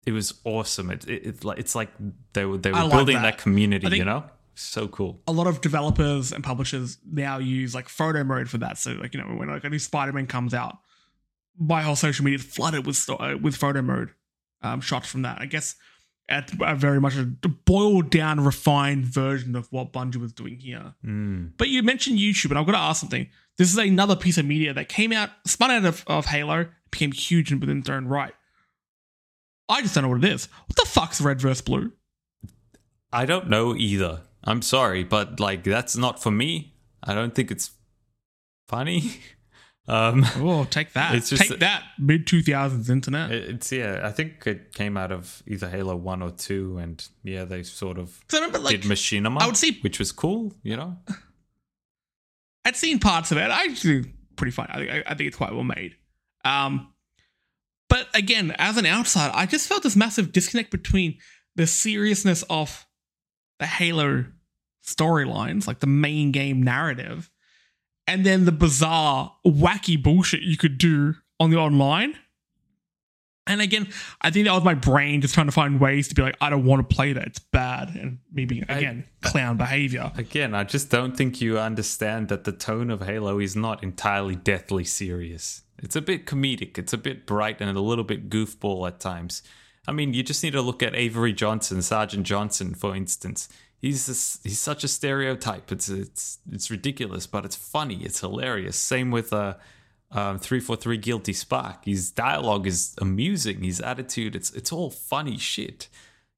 It 0.05 0.13
was 0.13 0.39
awesome. 0.45 0.89
It, 0.89 1.07
it, 1.07 1.25
it 1.25 1.43
like 1.43 1.59
it's 1.59 1.75
like 1.75 1.89
they 2.33 2.45
were 2.45 2.57
they 2.57 2.71
were 2.71 2.79
like 2.79 2.91
building 2.91 3.17
that. 3.17 3.23
that, 3.23 3.37
community. 3.37 3.97
You 3.97 4.05
know, 4.05 4.23
so 4.55 4.87
cool. 4.87 5.21
A 5.27 5.31
lot 5.31 5.47
of 5.47 5.61
developers 5.61 6.31
and 6.31 6.43
publishers 6.43 6.97
now 7.05 7.37
use 7.37 7.75
like 7.75 7.89
photo 7.89 8.23
mode 8.23 8.49
for 8.49 8.57
that. 8.59 8.77
So 8.77 8.91
like 8.91 9.13
you 9.13 9.21
know 9.21 9.27
when 9.27 9.49
like 9.49 9.65
a 9.65 9.69
new 9.69 9.79
Spider-Man 9.79 10.27
comes 10.27 10.53
out, 10.53 10.77
my 11.59 11.81
whole 11.81 11.95
social 11.95 12.25
media 12.25 12.39
is 12.39 12.45
flooded 12.45 12.85
with 12.85 13.07
uh, 13.09 13.35
with 13.41 13.55
photo 13.55 13.81
mode 13.81 14.11
um, 14.61 14.81
shots 14.81 15.09
from 15.09 15.23
that. 15.23 15.39
I 15.41 15.45
guess 15.45 15.75
at 16.29 16.51
a 16.61 16.75
very 16.75 17.01
much 17.01 17.17
a 17.17 17.25
boiled 17.25 18.09
down, 18.09 18.39
refined 18.39 19.05
version 19.05 19.55
of 19.55 19.71
what 19.71 19.91
Bungie 19.91 20.17
was 20.17 20.31
doing 20.31 20.57
here. 20.59 20.93
Mm. 21.03 21.53
But 21.57 21.69
you 21.69 21.81
mentioned 21.83 22.19
YouTube, 22.19 22.51
and 22.51 22.59
I've 22.59 22.65
got 22.65 22.73
to 22.73 22.77
ask 22.77 23.01
something. 23.01 23.27
This 23.57 23.71
is 23.71 23.77
another 23.77 24.15
piece 24.15 24.37
of 24.37 24.45
media 24.45 24.73
that 24.73 24.87
came 24.87 25.11
out, 25.11 25.31
spun 25.45 25.71
out 25.71 25.85
of, 25.85 26.03
of 26.07 26.27
Halo, 26.27 26.67
became 26.91 27.11
huge 27.11 27.51
and 27.51 27.59
within 27.59 27.79
its 27.79 27.89
own 27.89 28.05
right. 28.05 28.33
I 29.67 29.81
just 29.81 29.95
don't 29.95 30.03
know 30.03 30.09
what 30.09 30.23
it 30.23 30.31
is. 30.31 30.47
What 30.67 30.77
the 30.77 30.85
fuck's 30.85 31.19
red 31.19 31.41
versus 31.41 31.61
blue? 31.61 31.91
I 33.11 33.25
don't 33.25 33.49
know 33.49 33.75
either. 33.75 34.21
I'm 34.43 34.61
sorry, 34.61 35.03
but 35.03 35.39
like 35.39 35.63
that's 35.63 35.97
not 35.97 36.21
for 36.21 36.31
me. 36.31 36.73
I 37.03 37.13
don't 37.13 37.35
think 37.35 37.51
it's 37.51 37.71
funny. 38.67 39.19
um, 39.89 40.23
Oh, 40.37 40.65
take 40.65 40.93
that. 40.93 41.15
It's 41.15 41.29
just- 41.29 41.41
take 41.49 41.59
that, 41.59 41.83
mid 41.97 42.25
2000s 42.27 42.89
internet. 42.89 43.31
it's 43.31 43.71
yeah. 43.71 44.01
I 44.03 44.11
think 44.11 44.45
it 44.47 44.73
came 44.73 44.95
out 44.97 45.11
of 45.11 45.41
either 45.47 45.67
Halo 45.69 45.95
One 45.95 46.21
or 46.21 46.31
Two, 46.31 46.77
and 46.77 47.05
yeah, 47.23 47.45
they 47.45 47.63
sort 47.63 47.97
of 47.97 48.19
I 48.31 48.35
remember, 48.37 48.59
like, 48.59 48.81
did 48.81 48.89
Machinima, 48.89 49.41
I 49.41 49.45
would 49.47 49.57
see- 49.57 49.79
which 49.81 49.99
was 49.99 50.11
cool. 50.11 50.53
You 50.63 50.77
know, 50.77 50.97
I'd 52.65 52.75
seen 52.75 52.99
parts 52.99 53.31
of 53.31 53.37
it. 53.37 53.49
I 53.49 53.63
actually 53.65 54.13
pretty 54.35 54.51
fun. 54.51 54.67
I 54.69 54.77
think 54.77 54.91
I, 54.91 55.03
I 55.07 55.15
think 55.15 55.27
it's 55.27 55.37
quite 55.37 55.53
well 55.53 55.63
made. 55.63 55.95
Um, 56.45 56.93
but 57.89 58.07
again, 58.13 58.55
as 58.59 58.77
an 58.77 58.85
outsider, 58.85 59.33
I 59.35 59.45
just 59.45 59.67
felt 59.67 59.83
this 59.83 59.95
massive 59.95 60.31
disconnect 60.31 60.71
between 60.71 61.17
the 61.55 61.65
seriousness 61.67 62.43
of 62.49 62.85
the 63.59 63.65
Halo 63.65 64.25
storylines, 64.85 65.67
like 65.67 65.79
the 65.79 65.87
main 65.87 66.31
game 66.31 66.61
narrative, 66.63 67.29
and 68.09 68.25
then 68.25 68.45
the 68.45 68.51
bizarre, 68.51 69.35
wacky 69.45 70.01
bullshit 70.01 70.41
you 70.41 70.57
could 70.57 70.77
do 70.77 71.15
on 71.39 71.49
the 71.51 71.57
online. 71.57 72.15
And 73.47 73.61
again, 73.61 73.87
I 74.21 74.29
think 74.29 74.45
that 74.45 74.53
was 74.53 74.63
my 74.63 74.75
brain 74.75 75.21
just 75.21 75.33
trying 75.33 75.47
to 75.47 75.51
find 75.51 75.79
ways 75.79 76.07
to 76.09 76.15
be 76.15 76.21
like, 76.21 76.37
I 76.39 76.51
don't 76.51 76.65
want 76.65 76.87
to 76.87 76.95
play 76.95 77.13
that. 77.13 77.25
It's 77.25 77.39
bad. 77.39 77.95
And 77.95 78.19
maybe, 78.31 78.63
I- 78.69 78.77
again, 78.77 79.05
clown 79.21 79.57
behavior. 79.57 80.11
again, 80.17 80.53
I 80.53 80.63
just 80.63 80.91
don't 80.91 81.17
think 81.17 81.41
you 81.41 81.57
understand 81.57 82.27
that 82.27 82.43
the 82.43 82.51
tone 82.51 82.91
of 82.91 83.01
Halo 83.01 83.39
is 83.39 83.55
not 83.55 83.81
entirely 83.81 84.35
deathly 84.35 84.83
serious. 84.83 85.63
It's 85.81 85.95
a 85.95 86.01
bit 86.01 86.27
comedic. 86.27 86.77
It's 86.77 86.93
a 86.93 86.97
bit 86.97 87.25
bright 87.25 87.59
and 87.59 87.75
a 87.75 87.81
little 87.81 88.03
bit 88.03 88.29
goofball 88.29 88.87
at 88.87 88.99
times. 88.99 89.41
I 89.87 89.93
mean, 89.93 90.13
you 90.13 90.21
just 90.21 90.43
need 90.43 90.51
to 90.53 90.61
look 90.61 90.83
at 90.83 90.93
Avery 90.93 91.33
Johnson, 91.33 91.81
Sergeant 91.81 92.27
Johnson, 92.27 92.75
for 92.75 92.95
instance. 92.95 93.49
He's 93.81 94.05
this, 94.07 94.39
he's 94.43 94.59
such 94.59 94.83
a 94.83 94.87
stereotype. 94.87 95.71
It's 95.71 95.87
it's 95.89 96.39
it's 96.51 96.69
ridiculous, 96.69 97.27
but 97.27 97.45
it's 97.45 97.55
funny. 97.55 98.03
It's 98.03 98.19
hilarious. 98.19 98.75
Same 98.75 99.09
with 99.09 99.31
uh, 99.31 99.55
um, 100.11 100.37
three 100.37 100.59
four 100.59 100.75
three 100.75 100.97
Guilty 100.97 101.33
Spark. 101.33 101.85
His 101.85 102.11
dialogue 102.11 102.67
is 102.67 102.95
amusing. 102.99 103.63
His 103.63 103.79
attitude, 103.79 104.35
it's 104.35 104.51
it's 104.51 104.71
all 104.73 104.89
funny 104.89 105.37
shit. 105.37 105.87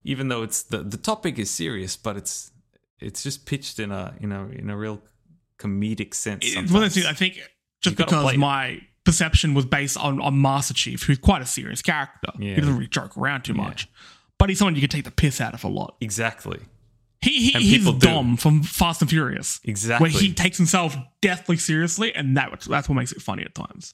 Even 0.04 0.28
though 0.28 0.44
it's 0.44 0.62
the 0.64 0.80
the 0.84 0.98
topic 0.98 1.40
is 1.40 1.50
serious, 1.50 1.96
but 1.98 2.16
it's 2.16 2.52
it's 3.00 3.24
just 3.24 3.46
pitched 3.48 3.80
in 3.80 3.92
a 3.92 4.14
in 4.20 4.32
a 4.32 4.46
in 4.50 4.70
a 4.70 4.78
real 4.78 5.02
comedic 5.58 6.14
sense. 6.14 6.46
It's 6.46 6.56
one 6.72 6.84
of 6.84 6.90
those 6.90 6.94
things 6.94 7.06
I 7.08 7.14
think 7.14 7.36
just 7.82 7.98
You 7.98 8.06
because 8.06 8.34
it. 8.34 8.38
my 8.38 8.82
perception 9.04 9.56
was 9.56 9.66
based 9.66 9.98
on, 9.98 10.22
on 10.22 10.40
Master 10.42 10.76
Chief, 10.76 11.02
who's 11.04 11.18
quite 11.18 11.42
a 11.42 11.46
serious 11.48 11.82
character. 11.82 12.32
Yeah. 12.38 12.54
He 12.54 12.62
doesn't 12.62 12.76
really 12.76 12.88
joke 12.88 13.18
around 13.18 13.44
too 13.46 13.54
Yeah. 13.54 13.64
much. 13.64 13.90
But 14.38 14.50
he's 14.50 14.60
someone 14.60 14.76
you 14.76 14.82
can 14.82 14.90
take 14.92 15.06
the 15.06 15.12
piss 15.12 15.42
out 15.42 15.56
of 15.56 15.64
a 15.64 15.68
lot. 15.68 15.98
Exactly. 16.02 16.60
He, 17.22 17.52
he 17.52 17.60
he's 17.60 17.78
people 17.80 17.94
do. 17.94 18.08
Dom 18.08 18.36
from 18.36 18.64
Fast 18.64 19.02
and 19.02 19.10
Furious. 19.10 19.60
Exactly. 19.64 20.10
Where 20.10 20.20
he 20.20 20.34
takes 20.34 20.58
himself 20.58 20.96
deathly 21.22 21.58
seriously, 21.58 22.14
and 22.16 22.36
that 22.38 22.62
that's 22.62 22.90
what 22.90 22.96
makes 22.96 23.12
it 23.12 23.22
funny 23.22 23.44
at 23.44 23.54
times. 23.54 23.94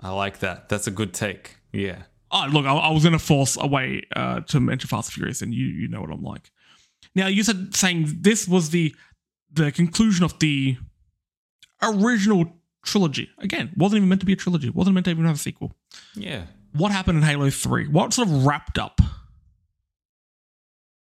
I 0.00 0.10
like 0.10 0.38
that. 0.38 0.68
That's 0.68 0.86
a 0.86 0.90
good 0.90 1.12
take. 1.12 1.58
Yeah. 1.72 2.02
Oh, 2.30 2.46
look, 2.50 2.66
I, 2.66 2.74
I 2.74 2.90
was 2.92 3.02
going 3.02 3.12
to 3.14 3.18
force 3.18 3.56
a 3.60 3.66
way 3.66 4.02
uh, 4.14 4.40
to 4.40 4.60
mention 4.60 4.88
Fast 4.88 5.08
and 5.10 5.14
Furious, 5.14 5.42
and 5.42 5.52
you 5.52 5.66
you 5.66 5.88
know 5.88 6.00
what 6.00 6.10
I'm 6.10 6.22
like. 6.22 6.50
Now, 7.14 7.26
you 7.26 7.42
said 7.42 7.74
saying 7.74 8.18
this 8.20 8.48
was 8.48 8.70
the 8.70 8.94
the 9.52 9.70
conclusion 9.72 10.24
of 10.24 10.38
the 10.38 10.78
original 11.82 12.52
trilogy. 12.84 13.28
Again, 13.38 13.72
wasn't 13.76 13.98
even 13.98 14.08
meant 14.08 14.20
to 14.20 14.26
be 14.26 14.32
a 14.32 14.36
trilogy. 14.36 14.70
Wasn't 14.70 14.94
meant 14.94 15.04
to 15.04 15.10
even 15.10 15.26
have 15.26 15.36
a 15.36 15.38
sequel. 15.38 15.74
Yeah. 16.14 16.44
What 16.72 16.92
happened 16.92 17.18
in 17.18 17.24
Halo 17.24 17.50
Three? 17.50 17.88
What 17.88 18.12
sort 18.12 18.28
of 18.28 18.46
wrapped 18.46 18.78
up? 18.78 19.00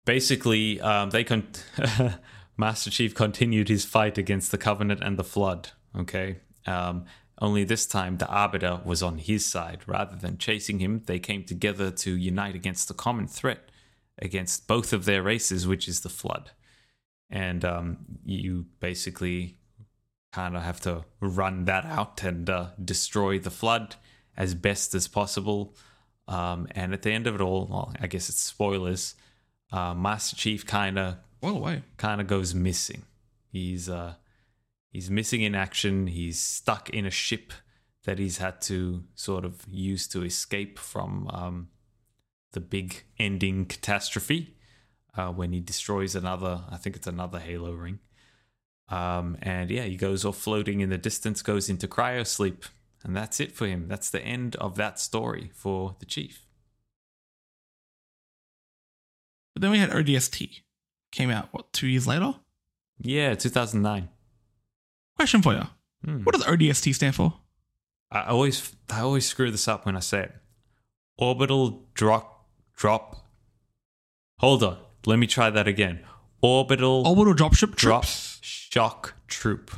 Basically, 0.05 0.81
um, 0.81 1.11
they 1.11 1.23
con- 1.23 1.47
Master 2.57 2.89
Chief 2.89 3.15
continued 3.15 3.69
his 3.69 3.85
fight 3.85 4.17
against 4.17 4.51
the 4.51 4.57
Covenant 4.57 5.01
and 5.01 5.17
the 5.17 5.23
Flood. 5.23 5.69
Okay. 5.97 6.37
Um, 6.65 7.05
only 7.41 7.63
this 7.63 7.85
time, 7.85 8.17
the 8.17 8.27
Arbiter 8.27 8.81
was 8.85 9.01
on 9.01 9.17
his 9.17 9.45
side. 9.45 9.81
Rather 9.87 10.15
than 10.15 10.37
chasing 10.37 10.79
him, 10.79 11.03
they 11.05 11.19
came 11.19 11.43
together 11.43 11.91
to 11.91 12.15
unite 12.15 12.55
against 12.55 12.87
the 12.87 12.93
common 12.93 13.27
threat 13.27 13.69
against 14.19 14.67
both 14.67 14.93
of 14.93 15.05
their 15.05 15.23
races, 15.23 15.67
which 15.67 15.87
is 15.87 16.01
the 16.01 16.09
Flood. 16.09 16.51
And 17.29 17.65
um, 17.65 17.97
you 18.23 18.67
basically 18.79 19.57
kind 20.31 20.55
of 20.55 20.63
have 20.63 20.79
to 20.81 21.05
run 21.19 21.65
that 21.65 21.85
out 21.85 22.23
and 22.23 22.49
uh, 22.49 22.67
destroy 22.83 23.39
the 23.39 23.51
Flood 23.51 23.95
as 24.37 24.53
best 24.53 24.93
as 24.93 25.07
possible. 25.07 25.75
Um, 26.27 26.67
and 26.71 26.93
at 26.93 27.01
the 27.01 27.11
end 27.11 27.27
of 27.27 27.35
it 27.35 27.41
all, 27.41 27.67
well, 27.69 27.93
I 27.99 28.07
guess 28.07 28.29
it's 28.29 28.41
spoilers. 28.41 29.15
Uh, 29.73 29.93
Master 29.95 30.35
Chief 30.35 30.65
kind 30.65 30.99
of 30.99 31.17
Well 31.41 31.57
away. 31.57 31.81
kind 31.97 32.21
of 32.21 32.27
goes 32.27 32.53
missing. 32.53 33.03
He's 33.51 33.89
uh 33.89 34.13
he's 34.91 35.09
missing 35.09 35.41
in 35.41 35.55
action. 35.55 36.07
He's 36.07 36.39
stuck 36.39 36.89
in 36.91 37.05
a 37.05 37.11
ship 37.11 37.51
that 38.05 38.19
he's 38.19 38.37
had 38.37 38.61
to 38.61 39.03
sort 39.15 39.45
of 39.45 39.65
use 39.67 40.07
to 40.09 40.23
escape 40.23 40.77
from 40.77 41.27
um, 41.29 41.69
the 42.51 42.59
big 42.59 43.03
ending 43.17 43.65
catastrophe 43.65 44.55
uh, 45.17 45.29
when 45.31 45.53
he 45.53 45.59
destroys 45.59 46.15
another. 46.15 46.61
I 46.69 46.77
think 46.77 46.95
it's 46.95 47.07
another 47.07 47.39
Halo 47.39 47.71
ring. 47.71 47.99
Um, 48.89 49.37
and 49.41 49.71
yeah, 49.71 49.83
he 49.83 49.95
goes 49.95 50.25
off 50.25 50.37
floating 50.37 50.81
in 50.81 50.89
the 50.89 50.97
distance, 50.97 51.41
goes 51.41 51.69
into 51.69 51.87
cryo 51.87 52.27
sleep, 52.27 52.65
and 53.03 53.15
that's 53.15 53.39
it 53.39 53.53
for 53.53 53.65
him. 53.65 53.87
That's 53.87 54.09
the 54.09 54.21
end 54.21 54.55
of 54.57 54.75
that 54.75 54.99
story 54.99 55.49
for 55.53 55.95
the 55.99 56.05
chief. 56.05 56.45
But 59.53 59.61
then 59.61 59.71
we 59.71 59.77
had 59.79 59.89
ODST. 59.91 60.61
Came 61.11 61.29
out, 61.29 61.49
what, 61.51 61.71
two 61.73 61.87
years 61.87 62.07
later? 62.07 62.33
Yeah, 62.99 63.35
2009. 63.35 64.09
Question 65.15 65.41
for 65.41 65.53
you. 65.53 65.63
Hmm. 66.03 66.23
What 66.23 66.33
does 66.35 66.43
ODST 66.43 66.95
stand 66.95 67.15
for? 67.15 67.33
I 68.11 68.25
always 68.25 68.75
I 68.91 69.01
always 69.01 69.25
screw 69.25 69.49
this 69.51 69.67
up 69.67 69.85
when 69.85 69.95
I 69.95 69.99
say 69.99 70.21
it. 70.23 70.31
Orbital 71.17 71.83
drop 71.93 72.45
drop. 72.75 73.25
Hold 74.39 74.63
on. 74.63 74.77
Let 75.05 75.17
me 75.19 75.27
try 75.27 75.49
that 75.49 75.67
again. 75.67 75.99
Orbital 76.41 77.07
Orbital 77.07 77.33
dropship 77.33 77.75
drop 77.75 78.03
troops. 78.03 78.39
shock 78.41 79.15
troop. 79.27 79.71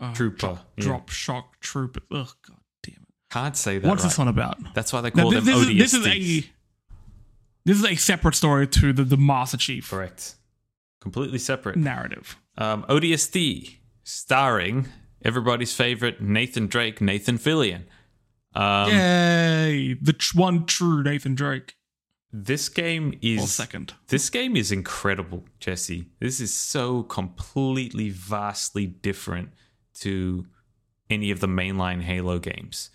Uh, 0.00 0.12
Trooper. 0.12 0.36
Drop, 0.38 0.58
yeah. 0.76 0.84
drop 0.84 1.08
shock 1.08 1.60
troop. 1.60 2.02
Oh 2.10 2.30
god 2.46 2.58
damn 2.82 2.94
it. 2.94 3.08
Can't 3.30 3.56
say 3.56 3.78
that. 3.78 3.88
What's 3.88 4.02
right. 4.02 4.08
this 4.10 4.18
one 4.18 4.28
about? 4.28 4.58
That's 4.74 4.92
why 4.92 5.00
they 5.00 5.10
Now, 5.14 5.22
call 5.22 5.30
this, 5.32 5.44
them 5.44 5.54
this, 5.54 5.64
ODSTs. 5.66 5.70
is, 5.70 5.92
this 5.92 5.94
is 5.94 6.06
a 6.06 6.44
this 7.64 7.78
is 7.78 7.84
a 7.84 7.94
separate 7.96 8.34
story 8.34 8.66
to 8.66 8.92
the, 8.92 9.04
the 9.04 9.16
Master 9.16 9.56
Chief 9.56 9.90
Correct. 9.90 10.34
Completely 11.00 11.38
separate. 11.38 11.76
narrative. 11.76 12.36
Um, 12.58 12.84
ODST, 12.84 13.76
starring 14.04 14.86
everybody's 15.24 15.74
favorite 15.74 16.20
Nathan 16.20 16.66
Drake, 16.66 17.00
Nathan 17.00 17.38
Fillion. 17.38 17.84
Um, 18.54 18.90
Yay! 18.90 19.94
The 20.00 20.12
tr- 20.12 20.38
one 20.38 20.66
true 20.66 21.02
Nathan 21.02 21.34
Drake. 21.34 21.74
This 22.32 22.68
game 22.68 23.08
Or 23.12 23.18
is 23.20 23.52
second. 23.52 23.94
This 24.08 24.30
game 24.30 24.56
is 24.56 24.72
incredible, 24.72 25.44
Jesse. 25.60 26.06
This 26.18 26.40
is 26.40 26.52
so 26.52 27.02
completely, 27.02 28.08
vastly 28.10 28.86
different 28.86 29.50
to 30.00 30.46
any 31.10 31.30
of 31.30 31.40
the 31.40 31.46
mainline 31.46 32.00
Halo 32.00 32.38
games. 32.38 32.90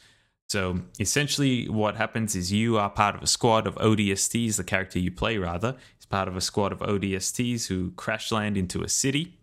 So 0.48 0.80
essentially, 1.00 1.68
what 1.68 1.98
happens 1.98 2.36
is 2.36 2.54
you 2.54 2.78
are 2.78 2.89
part 2.89 3.16
of 3.16 3.22
a 3.22 3.28
squad 3.28 3.68
of 3.68 3.76
ODSTs. 3.76 4.56
The 4.56 4.64
character 4.64 4.98
you 4.98 5.12
play, 5.12 5.38
rather, 5.38 5.76
is 6.00 6.06
part 6.06 6.30
of 6.30 6.38
a 6.38 6.41
squad 6.41 6.72
of 6.72 6.80
ODSTs 6.80 7.68
who 7.68 7.91
crash 7.91 8.32
land 8.32 8.58
into 8.58 8.82
a 8.82 8.88
city, 8.88 9.38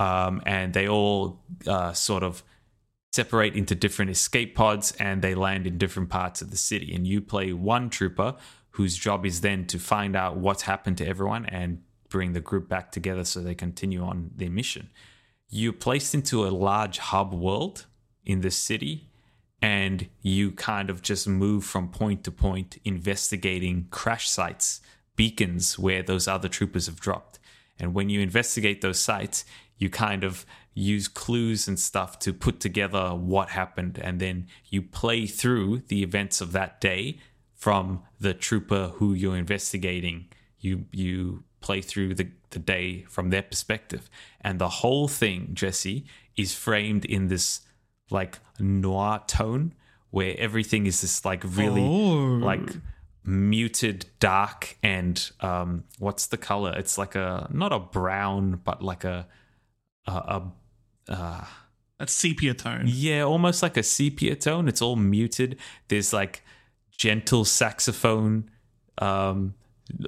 um, 0.00 0.42
and 0.44 0.74
they 0.74 0.88
all 0.88 1.40
uh, 1.66 1.92
sort 1.92 2.24
of 2.24 2.42
separate 3.12 3.54
into 3.54 3.76
different 3.76 4.10
escape 4.10 4.56
pods, 4.56 4.92
and 4.98 5.22
they 5.22 5.36
land 5.36 5.64
in 5.64 5.78
different 5.78 6.08
parts 6.08 6.42
of 6.42 6.50
the 6.50 6.56
city. 6.56 6.92
And 6.92 7.06
you 7.06 7.20
play 7.20 7.52
one 7.52 7.88
trooper 7.88 8.34
whose 8.70 8.96
job 8.96 9.24
is 9.24 9.42
then 9.42 9.64
to 9.66 9.78
find 9.78 10.16
out 10.16 10.36
what's 10.36 10.62
happened 10.62 10.98
to 10.98 11.06
everyone 11.06 11.46
and 11.46 11.82
bring 12.08 12.32
the 12.32 12.40
group 12.40 12.68
back 12.68 12.90
together 12.90 13.24
so 13.24 13.40
they 13.40 13.54
continue 13.54 14.02
on 14.02 14.30
their 14.34 14.50
mission. 14.50 14.90
You're 15.48 15.72
placed 15.72 16.14
into 16.14 16.46
a 16.46 16.50
large 16.50 16.98
hub 16.98 17.32
world 17.32 17.86
in 18.24 18.40
the 18.40 18.50
city 18.50 19.08
and 19.66 20.08
you 20.22 20.52
kind 20.52 20.88
of 20.90 21.02
just 21.02 21.26
move 21.26 21.64
from 21.64 21.88
point 21.88 22.22
to 22.22 22.30
point 22.30 22.78
investigating 22.84 23.88
crash 23.90 24.30
sites, 24.30 24.80
beacons 25.16 25.76
where 25.76 26.04
those 26.04 26.28
other 26.28 26.48
troopers 26.48 26.86
have 26.86 27.00
dropped. 27.00 27.40
And 27.76 27.92
when 27.92 28.08
you 28.08 28.20
investigate 28.20 28.80
those 28.80 29.00
sites, 29.00 29.44
you 29.76 29.90
kind 29.90 30.22
of 30.22 30.46
use 30.74 31.08
clues 31.08 31.66
and 31.66 31.80
stuff 31.80 32.16
to 32.20 32.32
put 32.32 32.60
together 32.60 33.08
what 33.08 33.48
happened. 33.48 33.98
And 34.00 34.20
then 34.20 34.46
you 34.66 34.82
play 34.82 35.26
through 35.26 35.82
the 35.88 36.04
events 36.04 36.40
of 36.40 36.52
that 36.52 36.80
day 36.80 37.18
from 37.52 38.04
the 38.20 38.34
trooper 38.34 38.92
who 38.94 39.14
you're 39.14 39.36
investigating. 39.36 40.28
You, 40.60 40.84
you 40.92 41.42
play 41.60 41.80
through 41.80 42.14
the, 42.14 42.28
the 42.50 42.60
day 42.60 43.04
from 43.08 43.30
their 43.30 43.42
perspective. 43.42 44.08
And 44.40 44.60
the 44.60 44.68
whole 44.68 45.08
thing, 45.08 45.50
Jesse, 45.54 46.06
is 46.36 46.54
framed 46.54 47.04
in 47.04 47.26
this 47.26 47.62
like 48.10 48.38
noir 48.58 49.22
tone 49.26 49.74
where 50.10 50.34
everything 50.38 50.86
is 50.86 51.00
this 51.00 51.24
like 51.24 51.42
really 51.44 51.82
Oh. 51.82 52.38
like 52.40 52.70
muted 53.24 54.06
dark 54.20 54.76
and 54.82 55.30
um 55.40 55.82
what's 55.98 56.28
the 56.28 56.36
color 56.36 56.72
it's 56.76 56.96
like 56.96 57.14
a 57.16 57.48
not 57.52 57.72
a 57.72 57.78
brown 57.80 58.60
but 58.64 58.82
like 58.82 59.02
a 59.04 59.26
a, 60.06 60.12
a 60.12 61.12
uh 61.12 61.44
That's 61.98 62.12
sepia 62.12 62.54
tone. 62.54 62.84
yeah 62.86 63.22
almost 63.22 63.62
like 63.62 63.76
a 63.76 63.82
sepia 63.82 64.36
tone 64.36 64.68
it's 64.68 64.80
all 64.80 64.94
muted 64.96 65.56
there's 65.88 66.12
like 66.12 66.42
gentle 66.96 67.44
saxophone 67.44 68.48
um 68.98 69.54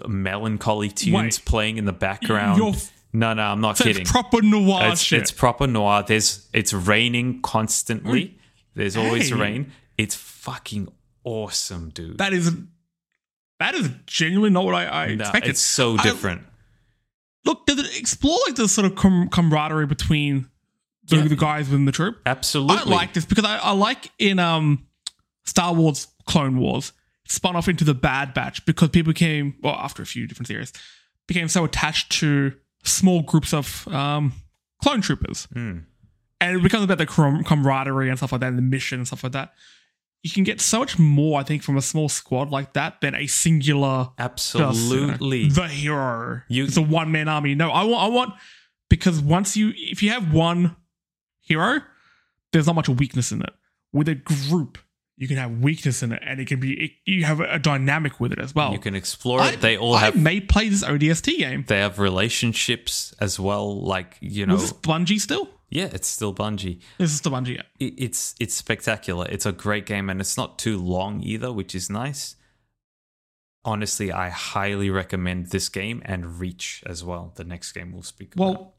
melancholy 0.07 0.88
tunes 0.88 1.12
Wait. 1.38 1.44
playing 1.44 1.76
in 1.76 1.84
the 1.84 1.92
background 1.92 2.59
You're- 2.59 2.78
no 3.12 3.32
no 3.34 3.42
i'm 3.42 3.61
not 3.61 3.76
So 3.78 3.84
kidding 3.84 4.02
it's 4.02 4.11
proper 4.12 4.42
noir 4.42 4.92
it's, 4.92 5.00
shit. 5.02 5.20
it's 5.20 5.30
proper 5.32 5.66
noir. 5.66 6.04
There's 6.06 6.48
it's 6.52 6.72
raining 6.72 7.40
constantly. 7.42 8.38
There's 8.74 8.96
always 8.96 9.30
Hey. 9.30 9.34
rain. 9.36 9.72
It's 9.96 10.14
fucking 10.14 10.88
awesome, 11.24 11.90
dude. 11.90 12.18
that 12.18 12.32
is 12.32 12.52
that 13.59 13.74
is 13.74 13.90
genuinely 14.06 14.50
not 14.50 14.64
what 14.64 14.74
I, 14.74 14.86
I 15.04 15.14
No, 15.14 15.22
expected. 15.24 15.50
it's 15.50 15.61
so 15.61 15.96
I- 15.98 16.02
different. 16.02 16.42
Look, 17.44 17.66
does 17.66 17.78
it 17.78 17.98
explore 17.98 18.38
like 18.46 18.56
the 18.56 18.68
sort 18.68 18.84
of 18.86 18.94
com- 18.94 19.28
camaraderie 19.30 19.86
between 19.86 20.48
the, 21.04 21.16
Yeah. 21.16 21.28
the 21.28 21.36
guys 21.36 21.68
within 21.68 21.86
the 21.86 21.92
troop? 21.92 22.20
Absolutely. 22.26 22.76
I 22.92 22.96
like 22.96 23.14
this 23.14 23.24
because 23.24 23.44
I, 23.44 23.56
I 23.59 23.72
like 23.72 24.11
in 24.18 24.38
um 24.38 24.86
Star 25.46 25.72
Wars 25.72 26.09
Clone 26.26 26.59
Wars 26.59 26.92
spun 27.26 27.56
off 27.56 27.68
into 27.68 27.84
the 27.84 27.94
Bad 27.94 28.34
Batch 28.34 28.64
because 28.66 28.90
people 28.90 29.12
became 29.12 29.54
well 29.62 29.74
after 29.74 30.02
a 30.02 30.06
few 30.06 30.26
different 30.26 30.46
series 30.48 30.72
became 31.26 31.48
so 31.48 31.64
attached 31.64 32.11
to 32.12 32.52
small 32.89 33.22
groups 33.22 33.53
of 33.55 33.86
um 33.89 34.32
clone 34.82 35.01
troopers 35.01 35.47
Hmm. 35.53 35.78
and 36.41 36.57
it 36.57 36.62
becomes 36.62 36.84
about 36.84 36.99
the 36.99 37.07
com- 37.07 37.45
camaraderie 37.45 38.09
and 38.09 38.18
stuff 38.18 38.32
like 38.32 38.41
that 38.43 38.49
and 38.49 38.59
the 38.59 38.62
mission 38.62 39.01
and 39.01 39.07
stuff 39.07 39.22
like 39.24 39.32
that. 39.32 39.53
You 40.24 40.30
can 40.30 40.43
get 40.43 40.61
so 40.61 40.80
much 40.80 40.99
more, 40.99 41.39
I 41.39 41.45
think, 41.45 41.62
from 41.62 41.76
a 41.76 41.82
small 41.82 42.09
squad 42.09 42.51
like 42.51 42.72
that 42.72 43.01
than 43.01 43.14
a 43.14 43.26
singular 43.28 44.09
just, 44.18 44.55
you 44.55 44.61
know, 44.61 44.68
Absolutely. 44.68 45.49
the 45.49 45.68
hero. 45.68 46.43
You- 46.49 46.64
it's 46.64 46.76
a 46.76 46.82
one 46.82 47.12
man 47.12 47.28
army. 47.28 47.55
No, 47.55 47.70
I 47.70 47.84
want 47.84 48.03
I 48.03 48.09
want 48.14 48.34
because 48.89 49.20
once 49.20 49.57
you 49.57 49.72
if 49.76 50.03
you 50.03 50.11
have 50.11 50.32
one 50.32 50.74
hero, 51.41 51.80
there's 52.53 52.66
not 52.66 52.74
much 52.74 52.89
weakness 52.89 53.30
in 53.32 53.43
it. 53.43 53.51
With 53.93 54.09
a 54.09 54.14
group, 54.16 54.78
you 55.19 55.27
can 55.29 55.37
have 55.37 55.51
weakness 55.59 56.03
in 56.03 56.12
it, 56.12 56.23
and 56.25 56.41
it 56.41 56.47
can 56.47 56.61
be 56.61 56.73
it, 56.85 56.91
you 57.05 57.25
have 57.25 57.41
a 57.41 57.59
dynamic 57.59 58.21
with 58.21 58.33
it 58.33 58.39
as 58.39 58.55
well. 58.55 58.73
you 58.73 58.79
can 58.79 58.95
explore 58.95 59.41
I, 59.41 59.51
it. 59.53 59.61
They 59.61 59.77
all 59.77 59.95
I 59.95 60.01
have 60.01 60.16
may 60.16 60.41
play 60.41 60.69
this 60.69 60.85
ODST 60.85 61.37
game. 61.39 61.64
they 61.66 61.81
have 61.81 61.99
relationships 61.99 63.14
as 63.21 63.39
well. 63.39 63.83
Like 63.83 64.16
you 64.21 64.47
know, 64.47 64.55
Was 64.55 64.71
this 64.71 64.73
Bungie 64.73 65.21
still? 65.21 65.49
yeah, 65.71 65.89
it's 65.93 66.09
still 66.09 66.33
Bungie. 66.33 66.81
This 66.99 67.12
is 67.12 67.21
the 67.21 67.31
Bungie. 67.31 67.57
Yeah. 67.57 67.62
It, 67.81 67.95
it's 67.99 68.35
it's 68.41 68.55
spectacular. 68.55 69.27
It's 69.29 69.45
a 69.45 69.53
great 69.53 69.87
game, 69.87 70.09
and 70.09 70.21
it's 70.21 70.37
not 70.37 70.59
too 70.59 70.79
long 70.79 71.21
either, 71.23 71.53
which 71.53 71.75
is 71.75 71.91
nice. 71.91 72.37
Honestly, 73.64 74.11
I 74.12 74.31
highly 74.31 74.89
recommend 74.89 75.47
this 75.49 75.69
game 75.69 76.01
and 76.05 76.39
Reach 76.39 76.83
as 76.87 77.05
well. 77.05 77.33
The 77.35 77.45
next 77.45 77.73
game 77.73 77.93
we'll 77.93 78.03
speak 78.03 78.35
about. 78.35 78.45
Well, 78.45 78.75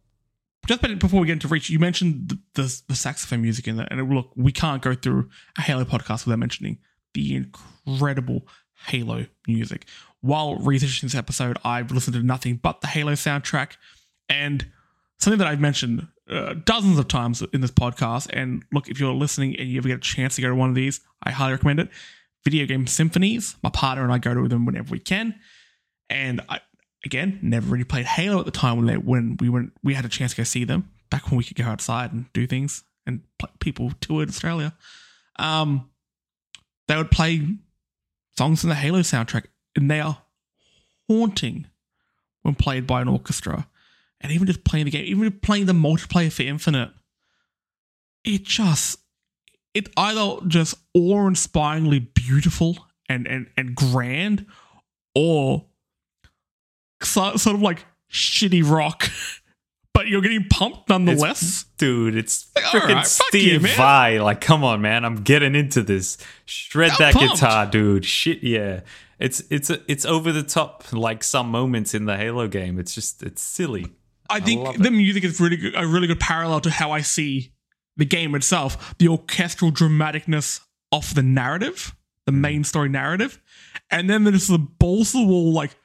just 0.67 0.81
before 0.99 1.19
we 1.19 1.27
get 1.27 1.33
into 1.33 1.47
Reach, 1.47 1.69
you 1.69 1.79
mentioned 1.79 2.29
the, 2.29 2.39
the, 2.53 2.81
the 2.89 2.95
saxophone 2.95 3.41
music 3.41 3.67
in 3.67 3.77
there, 3.77 3.87
and 3.89 4.13
look, 4.13 4.31
we 4.35 4.51
can't 4.51 4.81
go 4.81 4.93
through 4.93 5.29
a 5.57 5.61
Halo 5.61 5.83
podcast 5.83 6.25
without 6.25 6.39
mentioning 6.39 6.77
the 7.13 7.35
incredible 7.35 8.47
Halo 8.87 9.25
music. 9.47 9.85
While 10.21 10.57
researching 10.57 11.07
this 11.07 11.15
episode, 11.15 11.57
I've 11.63 11.91
listened 11.91 12.15
to 12.15 12.23
nothing 12.23 12.57
but 12.57 12.81
the 12.81 12.87
Halo 12.87 13.13
soundtrack, 13.13 13.77
and 14.27 14.67
something 15.19 15.39
that 15.39 15.47
I've 15.47 15.59
mentioned 15.59 16.07
uh, 16.29 16.53
dozens 16.65 16.99
of 16.99 17.07
times 17.07 17.43
in 17.53 17.61
this 17.61 17.71
podcast. 17.71 18.29
And 18.31 18.63
look, 18.71 18.87
if 18.87 18.99
you're 18.99 19.13
listening 19.13 19.55
and 19.59 19.67
you 19.67 19.79
ever 19.79 19.87
get 19.87 19.97
a 19.97 20.01
chance 20.01 20.35
to 20.35 20.41
go 20.41 20.49
to 20.49 20.55
one 20.55 20.69
of 20.69 20.75
these, 20.75 21.01
I 21.23 21.31
highly 21.31 21.53
recommend 21.53 21.79
it. 21.79 21.89
Video 22.43 22.65
game 22.65 22.87
symphonies. 22.87 23.55
My 23.63 23.69
partner 23.69 24.03
and 24.03 24.13
I 24.13 24.17
go 24.17 24.33
to 24.33 24.47
them 24.47 24.65
whenever 24.65 24.91
we 24.91 24.99
can, 24.99 25.35
and 26.09 26.41
I 26.47 26.61
again 27.05 27.39
never 27.41 27.69
really 27.71 27.83
played 27.83 28.05
Halo 28.05 28.39
at 28.39 28.45
the 28.45 28.51
time 28.51 28.77
when 28.77 28.85
they 28.85 28.97
when 28.97 29.37
we 29.39 29.49
went 29.49 29.73
we 29.83 29.93
had 29.93 30.05
a 30.05 30.09
chance 30.09 30.31
to 30.31 30.37
go 30.37 30.43
see 30.43 30.63
them 30.63 30.89
back 31.09 31.29
when 31.29 31.37
we 31.37 31.43
could 31.43 31.57
go 31.57 31.65
outside 31.65 32.11
and 32.13 32.31
do 32.33 32.45
things 32.45 32.83
and 33.05 33.21
pl- 33.37 33.49
people 33.59 33.91
toured 33.99 34.29
Australia. 34.29 34.73
Um, 35.37 35.89
they 36.87 36.95
would 36.95 37.11
play 37.11 37.47
songs 38.37 38.61
from 38.61 38.69
the 38.69 38.75
Halo 38.75 38.99
soundtrack, 38.99 39.45
and 39.75 39.89
they 39.89 39.99
are 39.99 40.21
haunting 41.07 41.67
when 42.43 42.55
played 42.55 42.87
by 42.87 43.01
an 43.01 43.07
orchestra. 43.07 43.67
And 44.21 44.31
even 44.31 44.47
just 44.47 44.63
playing 44.63 44.85
the 44.85 44.91
game, 44.91 45.05
even 45.05 45.31
playing 45.39 45.65
the 45.65 45.73
multiplayer 45.73 46.31
for 46.31 46.43
Infinite, 46.43 46.91
it 48.23 48.43
just 48.43 48.99
it 49.73 49.89
either 49.95 50.45
just 50.47 50.75
awe-inspiringly 50.93 51.99
beautiful 51.99 52.77
and 53.07 53.27
and 53.27 53.47
and 53.55 53.75
grand, 53.75 54.45
or 55.15 55.65
sort 57.03 57.47
of 57.47 57.61
like 57.61 57.85
shitty 58.11 58.67
rock, 58.69 59.09
but 59.93 60.07
you're 60.07 60.21
getting 60.21 60.45
pumped 60.49 60.89
nonetheless. 60.89 61.65
Dude, 61.77 62.15
it's 62.15 62.49
Like, 62.55 62.65
freaking 62.65 62.97
you, 62.99 63.03
Steve 63.05 63.61
man. 63.63 63.77
Vai. 63.77 64.19
Like, 64.19 64.41
come 64.41 64.63
on, 64.63 64.81
man. 64.81 65.05
I'm 65.05 65.17
getting 65.23 65.55
into 65.55 65.81
this. 65.81 66.17
Shred 66.45 66.91
I'm 66.91 66.97
that 66.99 67.13
pumped. 67.13 67.35
guitar, 67.35 67.65
dude. 67.65 68.05
Shit, 68.05 68.43
yeah. 68.43 68.81
It's 69.19 69.41
it's 69.49 69.69
it's 69.87 70.05
over 70.05 70.31
the 70.31 70.43
top. 70.43 70.93
Like 70.93 71.23
some 71.23 71.49
moments 71.49 71.93
in 71.93 72.05
the 72.05 72.15
Halo 72.15 72.47
game. 72.47 72.79
It's 72.79 72.95
just 72.95 73.21
it's 73.23 73.41
silly. 73.41 73.87
I 74.29 74.35
love 74.35 74.43
think 74.45 74.77
the 74.83 74.91
music 74.91 75.23
is 75.23 75.39
really 75.41 75.57
good, 75.57 75.73
a 75.75 75.85
really 75.87 76.07
good 76.07 76.19
parallel 76.19 76.61
to 76.61 76.69
how 76.69 76.91
I 76.91 77.01
see 77.01 77.51
the 77.97 78.05
game 78.05 78.33
itself, 78.35 78.95
the 78.97 79.07
orchestral 79.09 79.71
dramaticness 79.71 80.61
of 80.91 81.15
the 81.15 81.23
narrative, 81.23 81.95
the 82.25 82.31
Hmm. 82.31 82.41
main 82.41 82.63
story 82.63 82.87
narrative, 82.89 83.41
and 83.91 84.09
then 84.09 84.23
there's 84.23 84.47
the 84.47 84.57
balls 84.59 85.11
to 85.11 85.17
the 85.17 85.25
wall 85.25 85.51
like 85.51 85.75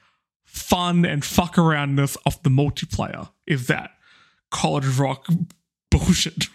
fun 0.55 1.05
and 1.05 1.25
fuck 1.25 1.59
aroundness 1.59 2.17
of 2.25 2.43
the 2.43 2.51
multiplayer. 2.51 3.29
Is 3.47 3.67
that 3.67 3.91
college 4.51 4.87
rock 4.99 5.27
bullshit? 5.91 6.47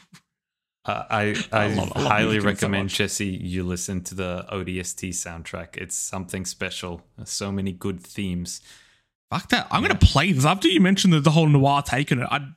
Uh, 0.85 1.03
I 1.09 1.35
I, 1.51 1.67
love- 1.67 1.91
I 1.95 1.99
love 2.01 2.07
highly 2.11 2.25
music 2.31 2.41
so 2.41 2.47
recommend 2.47 2.85
much. 2.85 2.95
Jesse 2.95 3.27
you 3.27 3.63
listen 3.63 4.01
to 4.05 4.15
the 4.15 4.45
ODST 4.51 5.09
soundtrack. 5.09 5.75
It's 5.77 5.95
something 5.95 6.45
special. 6.45 7.01
There's 7.17 7.29
so 7.29 7.51
many 7.51 7.73
good 7.73 7.99
themes. 8.01 8.61
Fuck 9.29 9.49
that! 9.49 9.67
I'm 9.69 9.81
gonna 9.83 9.95
play 9.95 10.31
this 10.31 10.45
after 10.45 10.67
you 10.67 10.79
mentioned 10.81 11.13
the, 11.13 11.19
the 11.19 11.31
whole 11.31 11.47
noir 11.47 11.83
take 11.83 12.11
on 12.11 12.19
it. 12.19 12.27
I 12.31 12.37
I 12.37 12.39
Dude, 12.39 12.47
just 12.47 12.55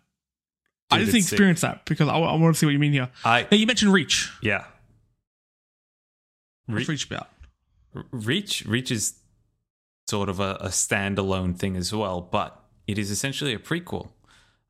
didn't 0.91 1.09
it's 1.19 1.27
sick. 1.27 1.33
experience 1.35 1.61
that 1.63 1.85
because 1.85 2.09
I, 2.09 2.17
want 2.19 2.55
to 2.55 2.59
see 2.59 2.65
what 2.67 2.73
you 2.73 2.79
mean 2.79 2.93
here. 2.93 3.11
I 3.25 3.47
Now 3.51 3.57
you 3.59 3.67
mentioned 3.67 3.93
Reach. 3.93 4.31
yeah. 4.43 4.65
What's 6.67 6.89
Re- 6.89 6.93
Reach 6.95 7.07
about? 7.07 7.29
Reach 8.11 8.65
Reach 8.67 8.91
is 8.91 9.15
sort 10.09 10.29
of 10.29 10.41
a, 10.41 10.57
a 10.61 10.69
standalone 10.69 11.57
thing 11.57 11.77
as 11.77 11.93
well, 11.93 12.21
but 12.21 12.63
it 12.87 12.99
is 12.99 13.11
essentially 13.11 13.55
a 13.55 13.59
prequel. 13.59 14.11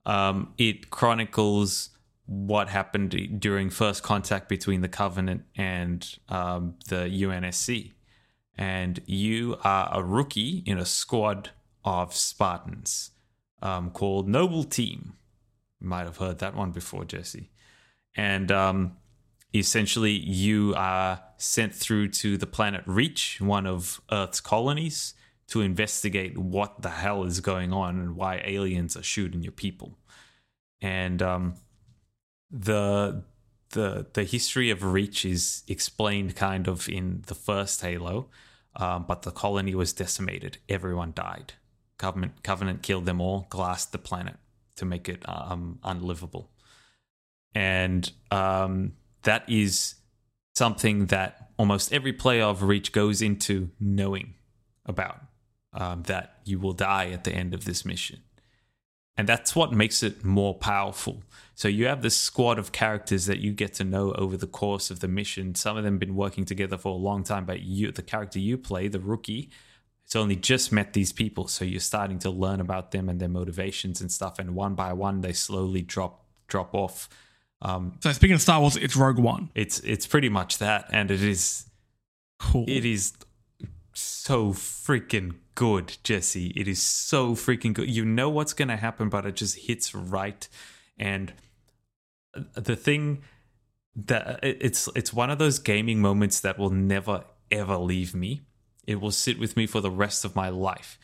Um, 0.04 0.52
it 0.58 0.90
chronicles 0.90 1.90
what 2.26 2.68
happened 2.68 3.40
during 3.40 3.70
first 3.70 4.02
contact 4.02 4.48
between 4.48 4.80
the 4.80 4.88
Covenant 4.88 5.42
and 5.56 6.18
um, 6.28 6.74
the 6.88 7.08
UNSC, 7.08 7.92
and 8.56 9.00
you 9.06 9.56
are 9.64 9.90
a 9.92 10.02
rookie 10.02 10.62
in 10.66 10.78
a 10.78 10.86
squad 10.86 11.50
of 11.84 12.14
Spartans 12.14 13.10
um, 13.60 13.90
called 13.90 14.28
Noble 14.28 14.64
Team. 14.64 15.14
You 15.80 15.88
might 15.88 16.04
have 16.04 16.18
heard 16.18 16.38
that 16.38 16.54
one 16.54 16.70
before, 16.70 17.04
Jesse. 17.04 17.50
And 18.14 18.52
um, 18.52 18.96
essentially 19.54 20.12
you 20.12 20.74
are 20.76 21.22
sent 21.36 21.74
through 21.74 22.08
to 22.08 22.36
the 22.36 22.46
planet 22.46 22.82
Reach, 22.86 23.40
one 23.40 23.66
of 23.66 24.00
Earth's 24.10 24.40
colonies, 24.40 25.14
to 25.52 25.60
investigate 25.60 26.36
what 26.36 26.82
the 26.82 26.90
hell 26.90 27.24
is 27.24 27.40
going 27.40 27.72
on 27.72 27.98
and 27.98 28.16
why 28.16 28.42
aliens 28.44 28.96
are 28.96 29.02
shooting 29.02 29.42
your 29.42 29.52
people. 29.52 29.98
And 30.80 31.22
um, 31.22 31.54
the 32.50 33.24
the 33.70 34.06
the 34.12 34.24
history 34.24 34.70
of 34.70 34.82
Reach 34.82 35.24
is 35.24 35.62
explained 35.68 36.36
kind 36.36 36.68
of 36.68 36.88
in 36.88 37.22
the 37.26 37.34
first 37.34 37.80
Halo, 37.80 38.28
um, 38.76 39.04
but 39.06 39.22
the 39.22 39.30
colony 39.30 39.74
was 39.74 39.92
decimated. 39.92 40.58
Everyone 40.68 41.12
died. 41.14 41.54
Covenant 41.98 42.82
killed 42.82 43.06
them 43.06 43.20
all, 43.20 43.46
glassed 43.48 43.92
the 43.92 43.98
planet 43.98 44.36
to 44.74 44.84
make 44.84 45.08
it 45.08 45.22
um, 45.28 45.78
unlivable 45.84 46.50
and 47.54 48.10
um, 48.30 48.92
that 49.22 49.48
is 49.48 49.94
something 50.54 51.06
that 51.06 51.50
almost 51.58 51.92
every 51.92 52.12
player 52.12 52.44
of 52.44 52.62
Reach 52.62 52.92
goes 52.92 53.22
into 53.22 53.70
knowing 53.78 54.34
about 54.86 55.20
um, 55.72 56.02
that 56.04 56.38
you 56.44 56.58
will 56.58 56.72
die 56.72 57.10
at 57.10 57.24
the 57.24 57.32
end 57.32 57.54
of 57.54 57.64
this 57.64 57.84
mission. 57.84 58.20
And 59.16 59.28
that's 59.28 59.54
what 59.54 59.72
makes 59.72 60.02
it 60.02 60.24
more 60.24 60.54
powerful. 60.54 61.22
So 61.54 61.68
you 61.68 61.86
have 61.86 62.00
this 62.00 62.16
squad 62.16 62.58
of 62.58 62.72
characters 62.72 63.26
that 63.26 63.40
you 63.40 63.52
get 63.52 63.74
to 63.74 63.84
know 63.84 64.12
over 64.12 64.38
the 64.38 64.46
course 64.46 64.90
of 64.90 65.00
the 65.00 65.08
mission. 65.08 65.54
Some 65.54 65.76
of 65.76 65.84
them 65.84 65.98
been 65.98 66.16
working 66.16 66.46
together 66.46 66.78
for 66.78 66.88
a 66.92 66.96
long 66.96 67.22
time, 67.22 67.44
but 67.44 67.60
you, 67.60 67.92
the 67.92 68.02
character 68.02 68.38
you 68.38 68.56
play, 68.56 68.88
the 68.88 69.00
rookie, 69.00 69.50
it's 70.04 70.16
only 70.16 70.34
just 70.36 70.72
met 70.72 70.94
these 70.94 71.12
people. 71.12 71.46
So 71.46 71.64
you're 71.64 71.80
starting 71.80 72.18
to 72.20 72.30
learn 72.30 72.60
about 72.60 72.90
them 72.90 73.08
and 73.10 73.20
their 73.20 73.28
motivations 73.28 74.00
and 74.00 74.10
stuff. 74.10 74.38
And 74.38 74.54
one 74.54 74.74
by 74.74 74.92
one, 74.94 75.20
they 75.20 75.32
slowly 75.34 75.82
drop 75.82 76.24
drop 76.48 76.74
off. 76.74 77.08
Um, 77.60 77.98
So 78.00 78.12
speaking 78.12 78.34
of 78.34 78.40
Star 78.42 78.60
Wars, 78.60 78.76
it's 78.76 78.96
Rogue 78.96 79.18
One. 79.18 79.50
it's 79.54 79.78
it's 79.80 80.06
pretty 80.06 80.28
much 80.30 80.58
that, 80.58 80.86
and 80.90 81.10
it 81.10 81.22
is 81.22 81.66
Cool. 82.38 82.64
it 82.66 82.84
is 82.84 83.12
so 84.02 84.52
freaking 84.52 85.36
good, 85.54 85.96
Jesse. 86.02 86.48
It 86.56 86.68
is 86.68 86.82
so 86.82 87.34
freaking 87.34 87.72
good. 87.72 87.90
You 87.90 88.04
know 88.04 88.28
what's 88.28 88.52
gonna 88.52 88.76
happen, 88.76 89.08
but 89.08 89.26
it 89.26 89.36
just 89.36 89.58
hits 89.66 89.94
right. 89.94 90.48
And 90.98 91.32
uh, 92.34 92.42
the 92.54 92.76
thing 92.76 93.22
that 93.94 94.26
uh, 94.26 94.36
it's 94.42 94.88
it's 94.94 95.12
one 95.12 95.30
of 95.30 95.38
those 95.38 95.58
gaming 95.58 96.00
moments 96.00 96.40
that 96.40 96.58
will 96.58 96.70
never 96.70 97.24
ever 97.50 97.76
leave 97.76 98.14
me. 98.14 98.42
It 98.86 99.00
will 99.00 99.10
sit 99.10 99.38
with 99.38 99.56
me 99.56 99.66
for 99.66 99.80
the 99.80 99.90
rest 99.90 100.24
of 100.24 100.34
my 100.34 100.48
life. 100.48 100.98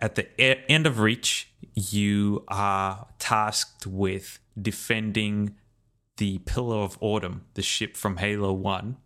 At 0.00 0.16
the 0.16 0.40
end 0.40 0.86
of 0.86 1.00
Reach, 1.00 1.52
you 1.74 2.44
are 2.48 3.08
tasked 3.18 3.86
with 3.86 4.38
defending 4.60 5.56
the 6.18 6.38
Pillar 6.38 6.76
of 6.76 6.98
Autumn, 7.00 7.46
the 7.54 7.62
ship 7.62 7.96
from 7.96 8.18
Halo 8.18 8.52
1, 8.52 8.96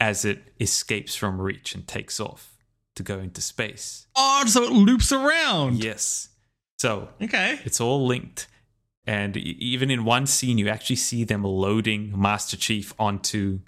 as 0.00 0.24
it 0.24 0.52
escapes 0.60 1.14
from 1.14 1.40
Reach 1.40 1.74
and 1.74 1.86
takes 1.86 2.20
off 2.20 2.54
to 2.96 3.02
go 3.02 3.18
into 3.18 3.40
space. 3.40 4.06
oh, 4.16 4.44
so 4.46 4.62
it 4.64 4.72
loops 4.72 5.12
around. 5.12 5.82
Yes. 5.82 6.28
So 6.78 7.08
Okay. 7.20 7.58
it's 7.64 7.80
all 7.80 8.06
linked. 8.06 8.46
And 9.06 9.36
even 9.36 9.90
in 9.90 10.04
one 10.04 10.26
scene, 10.26 10.58
you 10.58 10.68
actually 10.68 10.96
see 10.96 11.24
them 11.24 11.42
loading 11.42 12.12
Master 12.20 12.56
Chief 12.56 12.92
onto. 12.98 13.60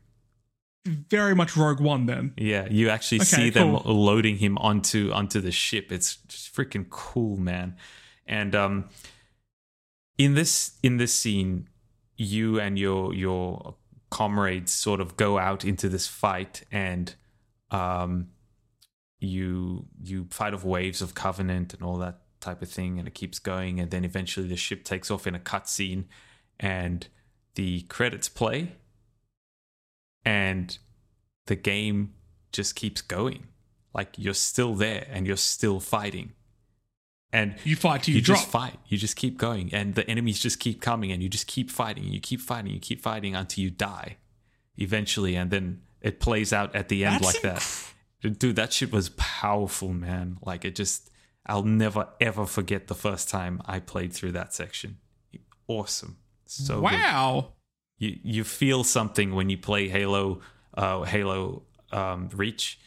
Very 0.87 1.35
much 1.35 1.57
Rogue 1.57 1.81
One 1.81 2.07
then. 2.07 2.33
Yeah, 2.37 2.67
you 2.71 2.89
actually 2.91 3.19
Okay, 3.19 3.25
see 3.25 3.51
them 3.51 3.73
loading 3.85 4.37
him 4.37 4.57
onto 4.59 5.11
onto 5.13 5.41
the 5.41 5.51
ship. 5.53 5.91
It's 5.93 6.17
just 6.29 6.55
freaking 6.55 6.89
cool, 6.91 7.37
man. 7.37 7.77
And 8.27 8.55
um, 8.55 8.89
in 10.19 10.35
this 10.35 10.79
in 10.83 10.97
this 10.99 11.13
scene, 11.15 11.69
you 12.17 12.61
and 12.61 12.79
your 12.79 13.15
your 13.15 13.77
comrades 14.11 14.73
sort 14.73 15.01
of 15.01 15.17
go 15.17 15.39
out 15.39 15.65
into 15.65 15.89
this 15.89 16.07
fight, 16.07 16.65
and 16.71 17.15
um, 17.71 18.29
you 19.19 19.87
you 20.03 20.27
fight 20.31 20.55
off 20.55 20.65
waves 20.65 21.01
of 21.03 21.15
Covenant 21.15 21.75
and 21.75 21.83
all 21.83 21.97
that 21.99 22.21
type 22.41 22.63
of 22.63 22.69
thing, 22.69 22.99
and 22.99 23.07
it 23.07 23.15
keeps 23.15 23.39
going, 23.39 23.81
and 23.81 23.91
then 23.91 24.05
eventually 24.05 24.49
the 24.49 24.57
ship 24.57 24.85
takes 24.85 25.11
off 25.11 25.27
in 25.27 25.35
a 25.35 25.41
cutscene, 25.41 26.05
and 26.59 27.09
the 27.55 27.83
credits 27.83 28.29
play, 28.29 28.73
and 30.25 30.79
the 31.47 31.57
game 31.57 32.15
just 32.53 32.75
keeps 32.75 33.03
going. 33.03 33.47
Like 33.93 34.15
you're 34.17 34.35
still 34.35 34.75
there 34.75 35.07
and 35.11 35.27
you're 35.27 35.37
still 35.37 35.81
fighting. 35.81 36.33
And 37.33 37.55
You 37.65 37.77
fight 37.77 38.03
till 38.03 38.13
you, 38.13 38.19
you, 38.19 38.25
drop. 38.25 38.39
just 38.39 38.51
fight. 38.51 38.77
You 38.87 38.99
just 38.99 39.17
keep 39.17 39.39
going. 39.39 39.73
And 39.73 39.95
the 39.95 40.09
enemies 40.09 40.41
just 40.41 40.59
keep 40.59 40.81
coming 40.81 41.13
and 41.13 41.23
you 41.23 41.29
just 41.29 41.47
keep 41.47 41.71
fighting. 41.71 42.05
You 42.05 42.21
keep 42.21 42.41
fighting. 42.41 42.73
You 42.73 42.81
keep 42.81 43.01
fighting 43.01 43.37
until 43.37 43.65
you 43.65 43.71
die 43.71 44.17
eventually. 44.77 45.37
And 45.37 45.51
then 45.51 45.83
it 46.01 46.19
plays 46.19 46.53
out 46.53 46.75
at 46.75 46.89
the 46.89 47.05
end 47.05 47.23
That's 47.23 47.43
like 47.43 47.43
that. 47.43 48.39
Dude, 48.39 48.57
that 48.57 48.73
shit 48.73 48.93
was 48.93 49.11
powerful, 49.11 49.93
man. 49.93 50.39
Like 50.43 50.65
it 50.65 50.75
just, 50.75 51.11
I'll 51.47 51.63
never 51.63 52.09
ever 52.21 52.47
forget 52.47 52.87
the 52.89 52.95
first 52.95 53.29
time 53.29 53.63
I 53.65 53.79
played 53.79 54.13
through 54.13 54.33
that 54.33 54.53
section. 54.53 54.99
Awesome. 55.69 56.19
So 56.47 56.75
good 56.75 56.83
wow. 56.83 57.53
you 57.99 58.19
you 58.23 58.45
feel 58.45 58.83
something 58.83 59.35
when 59.35 59.51
you 59.51 59.57
play 59.57 59.89
Halo 59.89 60.41
uh, 60.75 61.03
Halo 61.03 61.63
um, 61.93 62.29
Reach, 62.35 62.81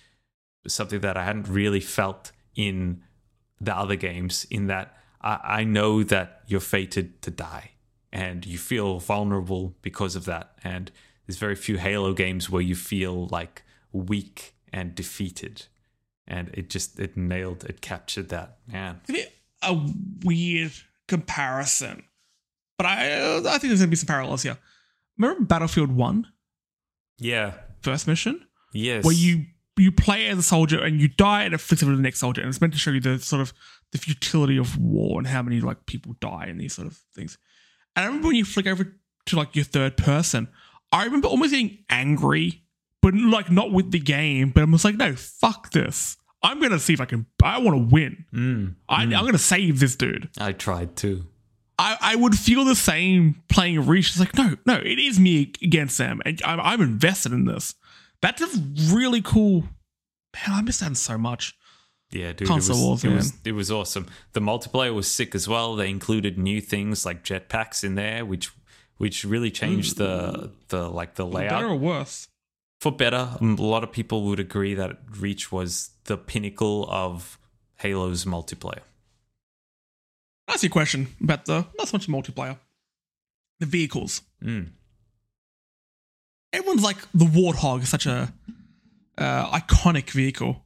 something 0.68 1.00
that 1.00 1.18
I 1.18 1.24
hadn't 1.24 1.48
really 1.48 1.80
felt 1.80 2.32
in 2.56 3.02
the 3.66 3.76
other 3.76 3.96
games. 3.96 4.46
In 4.50 4.68
that 4.68 4.98
I, 5.22 5.40
I 5.60 5.64
know 5.64 6.04
that 6.04 6.42
you're 6.48 6.60
fated 6.60 7.22
to 7.24 7.32
die, 7.32 7.72
and 8.12 8.46
you 8.46 8.58
feel 8.58 9.00
vulnerable 9.00 9.76
because 9.82 10.16
of 10.16 10.26
that. 10.26 10.52
And 10.64 10.92
there's 11.26 11.38
very 11.38 11.56
few 11.56 11.78
Halo 11.78 12.14
games 12.14 12.50
where 12.50 12.62
you 12.62 12.76
feel 12.76 13.28
like 13.28 13.64
weak 13.92 14.56
and 14.72 14.96
defeated, 14.96 15.66
and 16.28 16.50
it 16.54 16.70
just 16.70 17.00
it 17.00 17.16
nailed 17.18 17.64
it 17.66 17.82
captured 17.82 18.30
that 18.30 18.58
man. 18.68 19.02
A 19.10 19.28
a 19.72 19.86
weird 20.26 20.74
comparison, 21.08 22.04
but 22.78 22.86
I 22.88 23.38
I 23.38 23.42
think 23.58 23.62
there's 23.70 23.80
gonna 23.80 23.88
be 23.90 23.96
some 23.96 24.08
parallels 24.08 24.44
here. 24.44 24.58
Remember 25.18 25.46
Battlefield 25.46 25.92
One 25.92 26.28
Yeah. 27.20 27.54
first 27.82 28.08
mission 28.08 28.48
Yes. 28.74 29.06
where 29.06 29.14
you 29.14 29.46
you 29.78 29.92
play 29.92 30.28
as 30.28 30.38
a 30.38 30.44
soldier 30.44 30.84
and 30.84 31.02
you 31.02 31.08
die 31.08 31.44
and 31.44 31.54
it 31.54 31.60
flicks 31.60 31.82
over 31.84 31.92
to 31.92 31.96
the 31.96 32.02
next 32.02 32.20
soldier 32.20 32.42
and 32.42 32.50
it's 32.50 32.62
meant 32.62 32.74
to 32.74 32.80
show 32.80 32.92
you 32.92 33.00
the 33.00 33.20
sort 33.20 33.42
of 33.42 33.54
the 33.92 33.98
futility 33.98 34.58
of 34.58 34.78
war 34.78 35.18
and 35.20 35.28
how 35.28 35.42
many 35.42 35.62
like 35.62 35.86
people 35.86 36.16
die 36.20 36.46
and 36.48 36.60
these 36.60 36.74
sort 36.74 36.88
of 36.88 36.98
things. 37.16 37.38
And 37.96 38.04
I 38.04 38.08
remember 38.08 38.28
when 38.28 38.36
you 38.36 38.46
flick 38.46 38.68
over 38.68 38.96
to 39.28 39.36
like 39.36 39.56
your 39.56 39.66
third 39.66 39.98
person, 39.98 40.48
I 40.92 41.06
remember 41.06 41.28
almost 41.28 41.52
getting 41.52 41.80
angry, 41.90 42.64
but 43.02 43.14
like 43.16 43.52
not 43.52 43.72
with 43.72 43.92
the 43.92 44.00
game, 44.00 44.52
but 44.52 44.62
I 44.62 44.66
was 44.66 44.86
like, 44.86 44.96
no, 44.96 45.16
fuck 45.16 45.72
this. 45.72 46.18
I'm 46.44 46.60
gonna 46.60 46.80
see 46.80 46.94
if 46.94 47.02
I 47.02 47.06
can. 47.06 47.26
I 47.42 47.60
want 47.60 47.78
to 47.78 47.94
win. 47.94 48.26
Mm, 48.34 48.76
I, 48.90 49.04
I'm 49.04 49.10
gonna 49.26 49.38
save 49.38 49.80
this 49.80 49.96
dude. 49.96 50.30
I 50.38 50.52
tried 50.52 50.96
too. 50.96 51.26
I, 51.80 51.98
I 52.00 52.16
would 52.16 52.38
feel 52.38 52.66
the 52.66 52.76
same 52.76 53.42
playing 53.50 53.86
Reach. 53.88 54.10
It's 54.10 54.20
like, 54.20 54.38
no, 54.38 54.56
no, 54.66 54.76
it 54.76 55.00
is 55.00 55.20
me 55.20 55.52
against 55.62 55.98
them. 55.98 56.22
And 56.26 56.40
I'm, 56.46 56.60
I'm 56.60 56.82
invested 56.82 57.32
in 57.32 57.46
this. 57.46 57.76
That's 58.24 58.42
a 58.42 58.48
really 58.96 59.22
cool. 59.22 59.62
Man, 60.34 60.58
I 60.58 60.62
miss 60.64 60.80
that 60.80 60.98
so 60.98 61.18
much. 61.20 61.56
Yeah, 62.12 62.32
dude, 62.34 62.48
Console 62.48 62.76
it 62.76 62.80
was, 62.80 62.86
wars, 62.88 63.04
it 63.04 63.08
man. 63.08 63.16
was 63.18 63.34
it 63.46 63.52
was 63.52 63.72
awesome. 63.72 64.08
The 64.34 64.40
multiplayer 64.40 64.94
was 64.94 65.08
sick 65.12 65.36
as 65.36 65.48
well. 65.48 65.76
They 65.76 65.90
included 65.90 66.38
new 66.38 66.62
things 66.62 67.06
like 67.06 67.24
jetpacks 67.24 67.84
in 67.84 67.96
there, 67.96 68.26
which 68.26 68.52
which 68.98 69.24
really 69.26 69.52
changed 69.52 69.98
the 69.98 70.52
the 70.70 70.90
like 70.90 71.16
the 71.16 71.26
layout 71.26 71.52
Better 71.62 71.68
or 71.68 71.76
worse? 71.76 72.28
for 72.82 72.92
better. 72.92 73.38
Um, 73.42 73.56
A 73.58 73.62
lot 73.64 73.84
of 73.84 73.92
people 73.92 74.24
would 74.26 74.40
agree 74.40 74.74
that 74.76 74.98
Reach 75.20 75.52
was 75.52 75.92
the 76.06 76.18
pinnacle 76.18 76.86
of 76.90 77.38
Halo's 77.78 78.26
multiplayer. 78.26 78.82
Ask 80.48 80.64
you 80.64 80.68
a 80.68 80.72
question 80.72 81.08
about 81.22 81.46
the 81.46 81.66
not 81.78 81.88
so 81.88 81.98
much 81.98 82.08
multiplayer, 82.08 82.58
the 83.60 83.66
vehicles. 83.66 84.22
Mm. 84.44 84.70
Everyone's 86.54 86.84
like 86.84 86.98
the 87.14 87.26
Warthog 87.26 87.82
is 87.82 87.90
such 87.90 88.06
a 88.06 88.32
uh, 89.18 89.60
iconic 89.60 90.12
vehicle. 90.12 90.64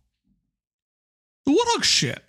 The 1.46 1.52
Warthog 1.52 1.84
shit. 1.84 2.24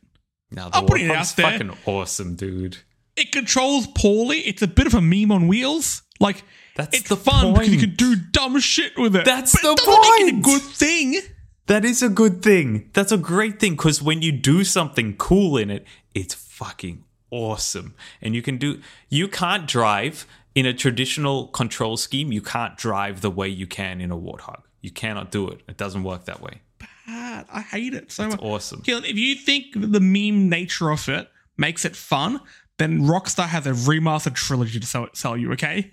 Now 0.51 0.69
the 0.69 0.77
I'll 0.77 0.85
put 0.85 1.01
it 1.01 1.11
out 1.11 1.27
there. 1.37 1.51
fucking 1.51 1.77
awesome, 1.85 2.37
dude. 2.37 2.79
It 3.17 3.33
controls 3.33 3.89
poorly. 3.89 4.39
It's 4.39 4.63
a 4.63 4.69
bit 4.69 4.87
of 4.87 4.95
a 4.95 5.01
meme 5.01 5.33
on 5.33 5.49
wheels. 5.49 6.03
Like 6.21 6.45
That's 6.77 6.97
it's 6.97 7.09
the 7.09 7.17
fun 7.17 7.53
because 7.53 7.69
you 7.69 7.79
can 7.79 7.97
do 7.97 8.15
dumb 8.15 8.59
shit 8.61 8.97
with 8.97 9.17
it. 9.17 9.25
That's 9.25 9.53
but 9.53 9.63
the 9.63 9.73
it 9.73 9.77
doesn't 9.77 10.03
make 10.03 10.35
it 10.35 10.39
a 10.39 10.43
good 10.43 10.63
thing. 10.63 11.21
That 11.67 11.85
is 11.85 12.03
a 12.03 12.09
good 12.09 12.43
thing. 12.43 12.91
That's 12.95 13.13
a 13.13 13.19
great 13.19 13.61
thing 13.61 13.73
because 13.73 14.01
when 14.01 14.23
you 14.23 14.33
do 14.33 14.65
something 14.65 15.17
cool 15.17 15.57
in 15.59 15.69
it, 15.71 15.85
it's 16.15 16.33
fucking 16.33 17.05
awesome. 17.31 17.95
And 18.23 18.35
you 18.35 18.41
can 18.41 18.57
do, 18.57 18.81
you 19.11 19.29
can't 19.29 19.67
drive 19.67 20.27
in 20.59 20.67
a 20.67 20.75
traditional 20.75 21.47
control 21.49 21.97
scheme, 21.97 22.33
you 22.33 22.43
can't 22.43 22.77
drive 22.77 23.21
the 23.21 23.31
way 23.31 23.49
you 23.49 23.67
can 23.67 24.01
in 24.01 24.11
a 24.11 24.17
Warthog. 24.17 24.63
You 24.81 24.91
cannot 24.91 25.31
do 25.31 25.49
it. 25.49 25.61
It 25.69 25.77
doesn't 25.77 26.03
work 26.03 26.25
that 26.25 26.41
way. 26.41 26.61
Bad. 27.07 27.47
I 27.53 27.61
hate 27.61 27.95
it 27.95 28.11
so 28.11 28.25
It's 28.25 28.33
much. 28.35 28.43
awesome. 28.43 28.83
Keelan, 28.83 29.09
if 29.09 29.17
you 29.17 29.35
think 29.37 29.67
the 29.75 30.01
meme 30.01 30.49
nature 30.49 30.91
of 30.91 31.09
it 31.09 31.29
makes 31.57 31.85
it 31.85 31.95
fun, 31.95 32.41
then 32.79 33.03
Rockstar 33.03 33.47
has 33.49 33.67
a 33.67 33.73
remastered 33.73 34.35
trilogy 34.35 34.81
to 34.81 34.87
sell, 34.87 35.09
sell 35.13 35.37
you, 35.37 35.53
okay? 35.53 35.93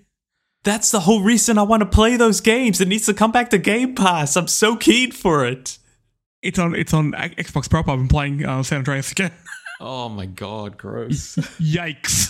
That's 0.63 0.89
the 0.89 1.01
whole 1.01 1.21
reason 1.21 1.57
I 1.59 1.63
want 1.63 1.81
to 1.81 1.85
play 1.85 2.17
those 2.17 2.41
games. 2.41 2.81
It 2.81 2.87
needs 2.87 3.05
to 3.05 3.13
come 3.13 3.31
back 3.31 3.51
to 3.51 3.59
Game 3.59 3.93
Pass. 3.93 4.35
I'm 4.35 4.47
so 4.47 4.75
keen 4.75 5.11
for 5.11 5.45
it. 5.45 5.77
It's 6.41 6.57
on 6.59 6.75
it's 6.75 6.93
on 6.93 7.11
Xbox 7.13 7.69
Pro. 7.69 7.79
I've 7.81 7.85
been 7.85 8.07
playing 8.07 8.45
uh, 8.45 8.61
San 8.63 8.79
Andreas 8.79 9.11
again. 9.11 9.31
Oh 9.79 10.09
my 10.09 10.25
god, 10.25 10.77
gross. 10.77 11.35
Yikes! 11.59 12.29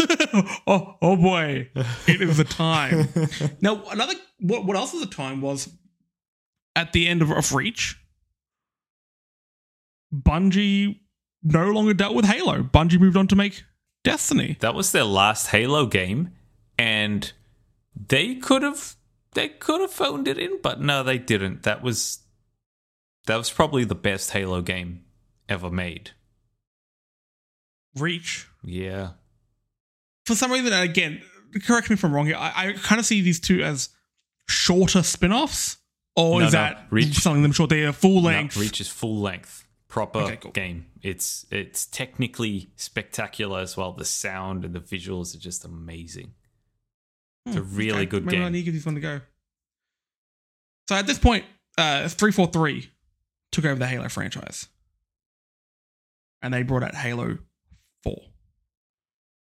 oh, 0.68 0.96
oh 1.02 1.16
boy, 1.16 1.70
it 2.08 2.22
is 2.22 2.38
the 2.38 2.44
time. 2.44 3.08
now, 3.62 3.84
another 3.92 4.16
what 4.40 4.66
what 4.66 4.76
else 4.76 4.94
was 4.94 5.02
the 5.02 5.14
time 5.14 5.42
was 5.42 5.70
at 6.76 6.94
the 6.94 7.08
end 7.08 7.22
of, 7.22 7.32
of 7.32 7.54
Reach. 7.54 8.00
Bungie 10.14 11.00
no 11.44 11.70
longer 11.72 11.94
dealt 11.94 12.16
with 12.16 12.26
Halo. 12.26 12.64
Bungie 12.64 13.00
moved 13.00 13.18
on 13.18 13.28
to 13.28 13.36
make 13.36 13.64
Destiny. 14.04 14.58
that 14.60 14.76
was 14.76 14.92
their 14.92 15.04
last 15.04 15.48
Halo 15.48 15.86
game, 15.86 16.32
and 16.78 17.32
they 17.96 18.36
could 18.36 18.64
have 18.64 18.96
they 19.34 19.50
could 19.50 19.82
have 19.82 19.92
phoned 19.92 20.28
it 20.28 20.38
in, 20.38 20.60
but 20.62 20.82
no, 20.82 21.04
they 21.04 21.18
didn't. 21.18 21.64
That 21.64 21.84
was 21.84 22.20
that 23.28 23.38
was 23.38 23.52
probably 23.52 23.84
the 23.84 23.96
best 23.96 24.32
Halo 24.32 24.62
game 24.62 25.04
ever 25.48 25.70
made. 25.70 26.12
Reach. 27.98 28.48
Yeah. 28.64 29.12
For 30.26 30.36
some 30.36 30.52
reason, 30.52 30.74
and 30.74 30.84
again, 30.90 31.22
correct 31.66 31.90
me 31.90 31.94
if 31.94 32.04
I'm 32.04 32.14
wrong 32.14 32.26
here. 32.26 32.36
I, 32.38 32.70
I 32.70 32.74
kind 32.74 33.00
of 33.00 33.06
see 33.06 33.22
these 33.22 33.40
two 33.40 33.62
as 33.64 33.90
shorter 34.48 35.04
spin-offs, 35.04 35.78
or 36.16 36.40
No, 36.42 36.48
is 36.48 36.54
no, 36.54 36.60
that 36.60 36.88
Reach- 36.90 37.16
selling 37.16 37.42
them 37.44 37.52
short? 37.52 37.70
They 37.70 37.84
are 37.84 37.92
full 37.94 38.22
length. 38.22 38.56
No, 38.56 38.62
Reach 38.64 38.82
is 38.82 38.88
full 38.88 39.20
length, 39.20 39.68
proper 39.88 40.20
Okay, 40.20 40.38
cool. 40.38 40.52
game. 40.52 40.88
It's 41.02 41.46
it's 41.52 41.86
technically 41.86 42.70
spectacular 42.76 43.60
as 43.60 43.78
well. 43.78 43.92
The 43.94 44.06
sound 44.06 44.66
and 44.66 44.74
the 44.74 44.80
visuals 44.80 45.36
are 45.36 45.40
just 45.40 45.64
amazing. 45.64 46.34
It's 47.46 47.56
a 47.58 47.60
Hmm, 47.62 47.76
really 47.76 47.92
okay. 48.00 48.06
good 48.08 48.26
Maybe 48.26 48.38
I 48.38 48.46
game. 48.46 48.52
need 48.54 48.60
to 48.62 48.66
give 48.66 48.74
this 48.74 48.86
one 48.86 48.96
to 48.96 49.02
go. 49.02 49.22
So 50.90 50.96
at 50.96 51.06
this 51.06 51.20
point, 51.20 51.46
uh, 51.78 52.08
343 52.08 52.90
took 53.52 53.66
over 53.66 53.78
the 53.78 53.86
Halo 53.88 54.10
franchise. 54.10 54.68
And 56.42 56.54
they 56.54 56.64
brought 56.64 56.84
out 56.84 56.96
Halo 56.96 57.38
4. 58.06 58.16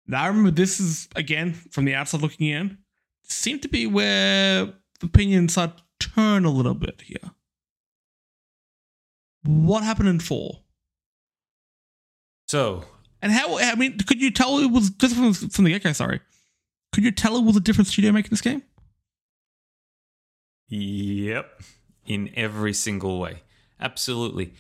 Now, 0.07 0.23
I 0.23 0.27
remember 0.27 0.51
this 0.51 0.81
is, 0.81 1.07
again, 1.15 1.53
from 1.53 1.85
the 1.85 1.95
outside 1.95 2.21
looking 2.21 2.47
in, 2.47 2.77
seemed 3.23 3.61
to 3.61 3.69
be 3.69 3.87
where 3.87 4.73
opinions 5.01 5.53
start 5.53 5.77
to 5.77 6.09
turn 6.09 6.43
a 6.43 6.49
little 6.49 6.73
bit 6.73 7.01
here. 7.05 7.31
What 9.43 9.83
happened 9.83 10.09
in 10.09 10.19
4? 10.19 10.59
So 12.47 12.83
And 13.21 13.31
how, 13.31 13.59
I 13.59 13.75
mean, 13.75 13.97
could 13.99 14.21
you 14.21 14.31
tell 14.31 14.59
it 14.59 14.71
was, 14.71 14.89
just 14.89 15.15
from, 15.15 15.33
from 15.33 15.65
the 15.65 15.71
get 15.71 15.83
go, 15.83 15.91
sorry, 15.93 16.21
could 16.93 17.03
you 17.03 17.11
tell 17.11 17.37
it 17.37 17.43
was 17.43 17.55
a 17.55 17.61
different 17.61 17.87
studio 17.87 18.11
making 18.11 18.29
this 18.29 18.41
game? 18.41 18.63
Yep. 20.69 21.61
In 22.05 22.29
every 22.35 22.73
single 22.73 23.19
way. 23.19 23.43
Absolutely. 23.79 24.53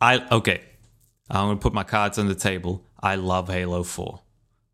I 0.00 0.26
okay. 0.34 0.62
I'm 1.30 1.46
gonna 1.46 1.60
put 1.60 1.72
my 1.72 1.84
cards 1.84 2.18
on 2.18 2.26
the 2.26 2.34
table. 2.34 2.84
I 3.00 3.14
love 3.14 3.48
Halo 3.48 3.84
4. 3.84 4.20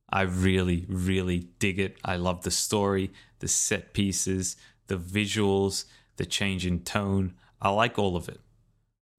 I 0.08 0.22
really, 0.22 0.86
really 0.88 1.50
dig 1.58 1.78
it. 1.78 1.98
I 2.02 2.16
love 2.16 2.42
the 2.42 2.50
story, 2.50 3.12
the 3.40 3.48
set 3.48 3.92
pieces, 3.92 4.56
the 4.86 4.96
visuals, 4.96 5.84
the 6.16 6.24
change 6.24 6.64
in 6.64 6.80
tone. 6.80 7.34
I 7.60 7.68
like 7.68 7.98
all 7.98 8.16
of 8.16 8.28
it. 8.28 8.40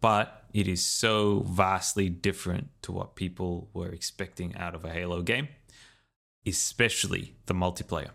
But 0.01 0.45
it 0.53 0.67
is 0.67 0.83
so 0.83 1.41
vastly 1.47 2.09
different 2.09 2.69
to 2.81 2.91
what 2.91 3.15
people 3.15 3.69
were 3.73 3.89
expecting 3.89 4.55
out 4.55 4.73
of 4.73 4.83
a 4.83 4.89
Halo 4.89 5.21
game, 5.21 5.49
especially 6.45 7.35
the 7.45 7.53
multiplayer. 7.53 8.11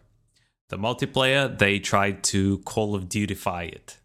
The 0.68 0.78
multiplayer, 0.78 1.56
they 1.56 1.78
tried 1.78 2.24
to 2.24 2.58
Call 2.60 2.94
of 2.94 3.04
Dutyfy 3.04 3.70
it. 3.70 3.98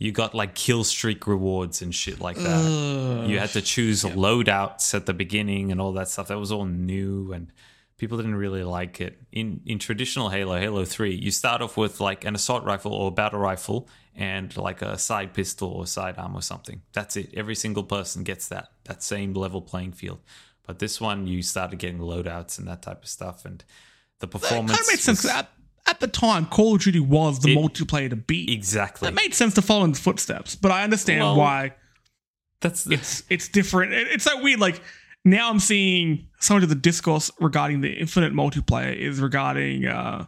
You 0.00 0.12
got 0.12 0.34
like 0.34 0.54
kill 0.54 0.82
streak 0.82 1.26
rewards 1.26 1.82
and 1.82 1.94
shit 1.94 2.20
like 2.20 2.36
that. 2.36 3.26
you 3.28 3.38
had 3.38 3.50
to 3.50 3.60
choose 3.60 4.02
loadouts 4.02 4.94
at 4.94 5.04
the 5.04 5.12
beginning 5.12 5.70
and 5.70 5.78
all 5.78 5.92
that 5.92 6.08
stuff. 6.08 6.28
That 6.28 6.38
was 6.38 6.50
all 6.50 6.64
new 6.64 7.32
and 7.34 7.52
people 7.98 8.16
didn't 8.16 8.34
really 8.34 8.64
like 8.64 8.98
it. 9.02 9.20
In 9.30 9.60
in 9.66 9.78
traditional 9.78 10.30
Halo, 10.30 10.58
Halo 10.58 10.86
3, 10.86 11.14
you 11.14 11.30
start 11.30 11.60
off 11.60 11.76
with 11.76 12.00
like 12.00 12.24
an 12.24 12.34
assault 12.34 12.64
rifle 12.64 12.94
or 12.94 13.08
a 13.08 13.10
battle 13.10 13.40
rifle 13.40 13.90
and 14.16 14.56
like 14.56 14.80
a 14.80 14.96
side 14.96 15.34
pistol 15.34 15.68
or 15.68 15.86
sidearm 15.86 16.34
or 16.34 16.40
something. 16.40 16.80
That's 16.94 17.16
it. 17.18 17.34
Every 17.34 17.54
single 17.54 17.84
person 17.84 18.24
gets 18.24 18.48
that 18.48 18.70
that 18.84 19.02
same 19.02 19.34
level 19.34 19.60
playing 19.60 19.92
field. 19.92 20.20
But 20.66 20.78
this 20.78 20.98
one 20.98 21.26
you 21.26 21.42
started 21.42 21.78
getting 21.78 21.98
loadouts 21.98 22.58
and 22.58 22.66
that 22.68 22.80
type 22.80 23.02
of 23.02 23.08
stuff 23.10 23.44
and 23.44 23.62
the 24.20 24.26
That 24.26 24.32
performance 24.32 24.78
kind 24.78 24.80
of 24.80 24.88
made 24.88 24.98
sense. 24.98 25.26
At, 25.86 26.00
the 26.00 26.06
time, 26.06 26.46
Call 26.46 26.76
of 26.76 26.82
Duty 26.82 27.00
was 27.00 27.40
the 27.40 27.52
It- 27.52 27.58
multiplayer 27.58 28.08
to 28.10 28.16
beat. 28.16 28.48
Exactly. 28.50 29.06
That 29.08 29.14
made 29.14 29.34
sense 29.34 29.54
to 29.54 29.62
follow 29.62 29.84
in 29.84 29.92
the 29.92 29.98
footsteps, 29.98 30.54
but 30.56 30.70
I 30.70 30.82
understand 30.84 31.20
Well, 31.20 31.36
why 31.36 31.74
That's 32.60 32.86
it's 32.86 33.24
it's 33.30 33.48
different. 33.48 33.92
It- 33.94 34.08
It's 34.08 34.24
so 34.24 34.40
weird. 34.42 34.60
Like 34.60 34.80
now, 35.24 35.50
I'm 35.50 35.58
seeing 35.58 36.28
so 36.38 36.54
much 36.54 36.62
of 36.62 36.68
the 36.68 36.74
discourse 36.74 37.30
regarding 37.40 37.80
the 37.80 37.90
infinite 37.92 38.32
multiplayer 38.32 38.94
is 38.94 39.20
regarding, 39.20 39.86
uh, 39.86 40.26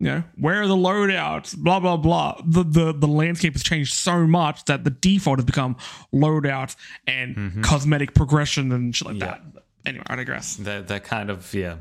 you 0.00 0.06
know, 0.06 0.24
where 0.36 0.60
are 0.62 0.66
the 0.68 0.76
loadouts? 0.76 1.56
Blah 1.56 1.80
blah 1.80 1.96
blah. 1.96 2.40
The 2.44 2.64
the 2.64 2.92
the 2.92 3.06
landscape 3.08 3.52
has 3.54 3.62
changed 3.62 3.94
so 3.94 4.26
much 4.26 4.64
that 4.66 4.82
the 4.84 4.90
default 4.90 5.38
has 5.38 5.44
become 5.46 5.76
loadouts 6.12 6.74
and 7.06 7.62
cosmetic 7.64 8.14
progression 8.14 8.72
and 8.72 8.94
shit 8.94 9.06
like 9.08 9.18
Yeah. 9.20 9.26
that. 9.26 9.42
Anyway, 9.86 10.04
I 10.08 10.16
digress. 10.16 10.56
they're, 10.56 10.82
they're 10.82 11.00
kind 11.00 11.30
of 11.30 11.54
yeah 11.54 11.76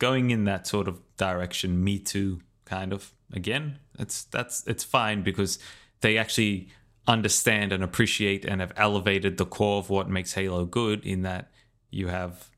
going 0.00 0.30
in 0.30 0.44
that 0.44 0.66
sort 0.66 0.88
of 0.88 0.98
direction 1.26 1.82
me 1.82 1.98
too 1.98 2.40
kind 2.64 2.92
of. 2.92 3.12
Again 3.32 3.78
it's 3.98 4.24
that's 4.24 4.66
it's 4.66 4.84
fine 4.84 5.22
because 5.22 5.58
they 6.00 6.18
actually 6.18 6.68
understand 7.06 7.72
and 7.72 7.82
appreciate 7.82 8.44
and 8.44 8.60
have 8.60 8.72
elevated 8.76 9.36
the 9.36 9.46
core 9.46 9.78
of 9.78 9.90
what 9.90 10.08
makes 10.08 10.34
halo 10.34 10.64
good 10.64 11.04
in 11.04 11.22
that 11.22 11.50
you 11.90 12.08
have 12.08 12.50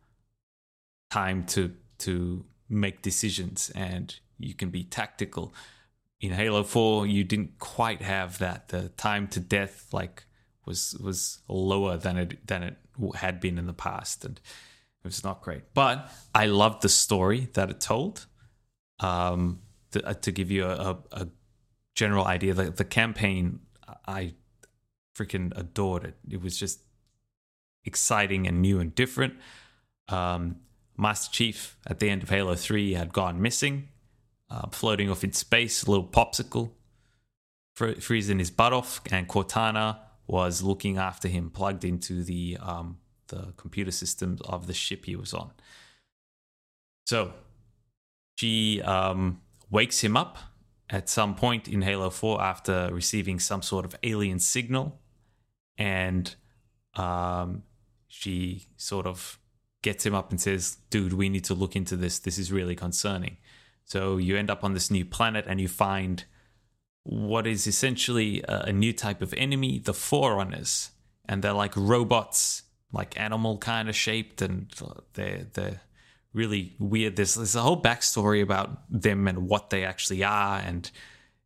time 1.10 1.44
to 1.44 1.72
to 1.98 2.44
make 2.68 3.02
decisions 3.02 3.70
and 3.74 4.18
you 4.38 4.54
can 4.54 4.70
be 4.70 4.84
tactical. 4.84 5.54
In 6.20 6.32
halo 6.32 6.62
4 6.62 7.06
you 7.06 7.24
didn't 7.24 7.58
quite 7.58 8.02
have 8.02 8.38
that. 8.38 8.68
The 8.68 8.88
time 8.90 9.28
to 9.28 9.40
death 9.40 9.88
like 9.92 10.24
was 10.66 10.96
was 11.02 11.38
lower 11.48 11.96
than 11.96 12.16
it 12.16 12.46
than 12.46 12.62
it 12.62 12.76
had 13.16 13.40
been 13.40 13.58
in 13.58 13.66
the 13.66 13.80
past 13.88 14.24
and 14.24 14.38
it 15.04 15.08
was 15.08 15.24
not 15.24 15.42
great. 15.42 15.74
But 15.74 16.10
i 16.34 16.46
loved 16.46 16.82
the 16.82 16.88
story 16.88 17.48
that 17.54 17.70
it 17.70 17.80
told 17.80 18.26
um 19.00 19.60
to, 19.90 20.04
uh, 20.06 20.14
to 20.14 20.32
give 20.32 20.50
you 20.50 20.64
a, 20.64 20.98
a, 21.12 21.28
general 21.94 22.24
idea 22.26 22.52
the, 22.52 22.70
the 22.70 22.84
campaign 22.84 23.60
i 24.08 24.34
freaking 25.16 25.56
adored 25.56 26.04
it 26.04 26.16
it 26.28 26.42
was 26.42 26.58
just 26.58 26.80
exciting 27.84 28.46
and 28.46 28.60
new 28.60 28.80
and 28.80 28.94
different. 28.94 29.34
Um, 30.08 30.56
Master 30.96 31.32
Chief 31.32 31.76
at 31.86 31.98
the 31.98 32.10
end 32.10 32.22
of 32.22 32.30
Halo 32.30 32.54
3 32.54 32.94
had 32.94 33.12
gone 33.12 33.40
missing, 33.40 33.88
uh, 34.50 34.68
floating 34.70 35.10
off 35.10 35.24
in 35.24 35.32
space, 35.32 35.82
a 35.82 35.90
little 35.90 36.06
popsicle, 36.06 36.70
fr- 37.74 38.00
freezing 38.00 38.38
his 38.38 38.50
butt 38.50 38.72
off, 38.72 39.00
and 39.10 39.28
Cortana 39.28 39.98
was 40.26 40.62
looking 40.62 40.98
after 40.98 41.28
him, 41.28 41.50
plugged 41.50 41.84
into 41.84 42.22
the 42.22 42.56
um, 42.60 42.98
the 43.28 43.54
computer 43.56 43.90
systems 43.90 44.40
of 44.42 44.66
the 44.66 44.74
ship 44.74 45.06
he 45.06 45.16
was 45.16 45.34
on. 45.34 45.50
So 47.06 47.32
she 48.36 48.82
um, 48.82 49.40
wakes 49.70 50.00
him 50.00 50.16
up 50.16 50.38
at 50.90 51.08
some 51.08 51.34
point 51.34 51.68
in 51.68 51.82
Halo 51.82 52.10
4 52.10 52.42
after 52.42 52.90
receiving 52.92 53.38
some 53.38 53.62
sort 53.62 53.84
of 53.84 53.96
alien 54.02 54.38
signal, 54.38 55.00
and 55.78 56.34
um, 56.94 57.62
she 58.06 58.66
sort 58.76 59.06
of 59.06 59.38
gets 59.82 60.04
him 60.04 60.14
up 60.14 60.30
and 60.30 60.40
says, 60.40 60.78
Dude, 60.90 61.12
we 61.12 61.28
need 61.28 61.44
to 61.44 61.54
look 61.54 61.76
into 61.76 61.96
this. 61.96 62.18
This 62.18 62.38
is 62.38 62.52
really 62.52 62.74
concerning. 62.74 63.36
So 63.84 64.16
you 64.16 64.36
end 64.36 64.50
up 64.50 64.64
on 64.64 64.72
this 64.72 64.90
new 64.90 65.04
planet 65.04 65.44
and 65.46 65.60
you 65.60 65.68
find 65.68 66.24
what 67.02 67.46
is 67.46 67.66
essentially 67.66 68.42
a, 68.48 68.72
new 68.72 68.94
type 68.94 69.20
of 69.20 69.34
enemy, 69.34 69.78
the 69.78 69.92
Forerunners. 69.92 70.90
And 71.26 71.42
they're 71.42 71.52
like 71.52 71.76
robots, 71.76 72.62
like 72.92 73.18
animal 73.20 73.58
kind 73.58 73.88
of 73.88 73.94
shaped, 73.94 74.40
and 74.40 74.72
they're, 75.12 75.46
they're 75.52 75.82
really 76.34 76.74
weird. 76.78 77.16
There's, 77.16 77.36
there's 77.36 77.54
a 77.54 77.62
whole 77.62 77.80
backstory 77.80 78.42
about 78.42 78.82
them 78.90 79.26
and 79.26 79.48
what 79.48 79.70
they 79.70 79.84
actually 79.84 80.22
are. 80.22 80.58
And 80.58 80.90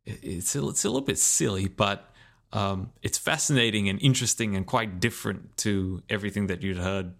it's 0.05 0.55
a, 0.55 0.67
it's 0.67 0.83
a 0.83 0.89
little 0.89 1.05
bit 1.05 1.19
silly, 1.19 1.67
but 1.67 2.11
um, 2.51 2.91
it's 3.01 3.17
fascinating 3.17 3.87
and 3.87 4.01
interesting 4.01 4.55
and 4.55 4.65
quite 4.65 4.99
different 4.99 5.55
to 5.57 6.01
everything 6.09 6.47
that 6.47 6.63
you'd 6.63 6.77
heard 6.77 7.13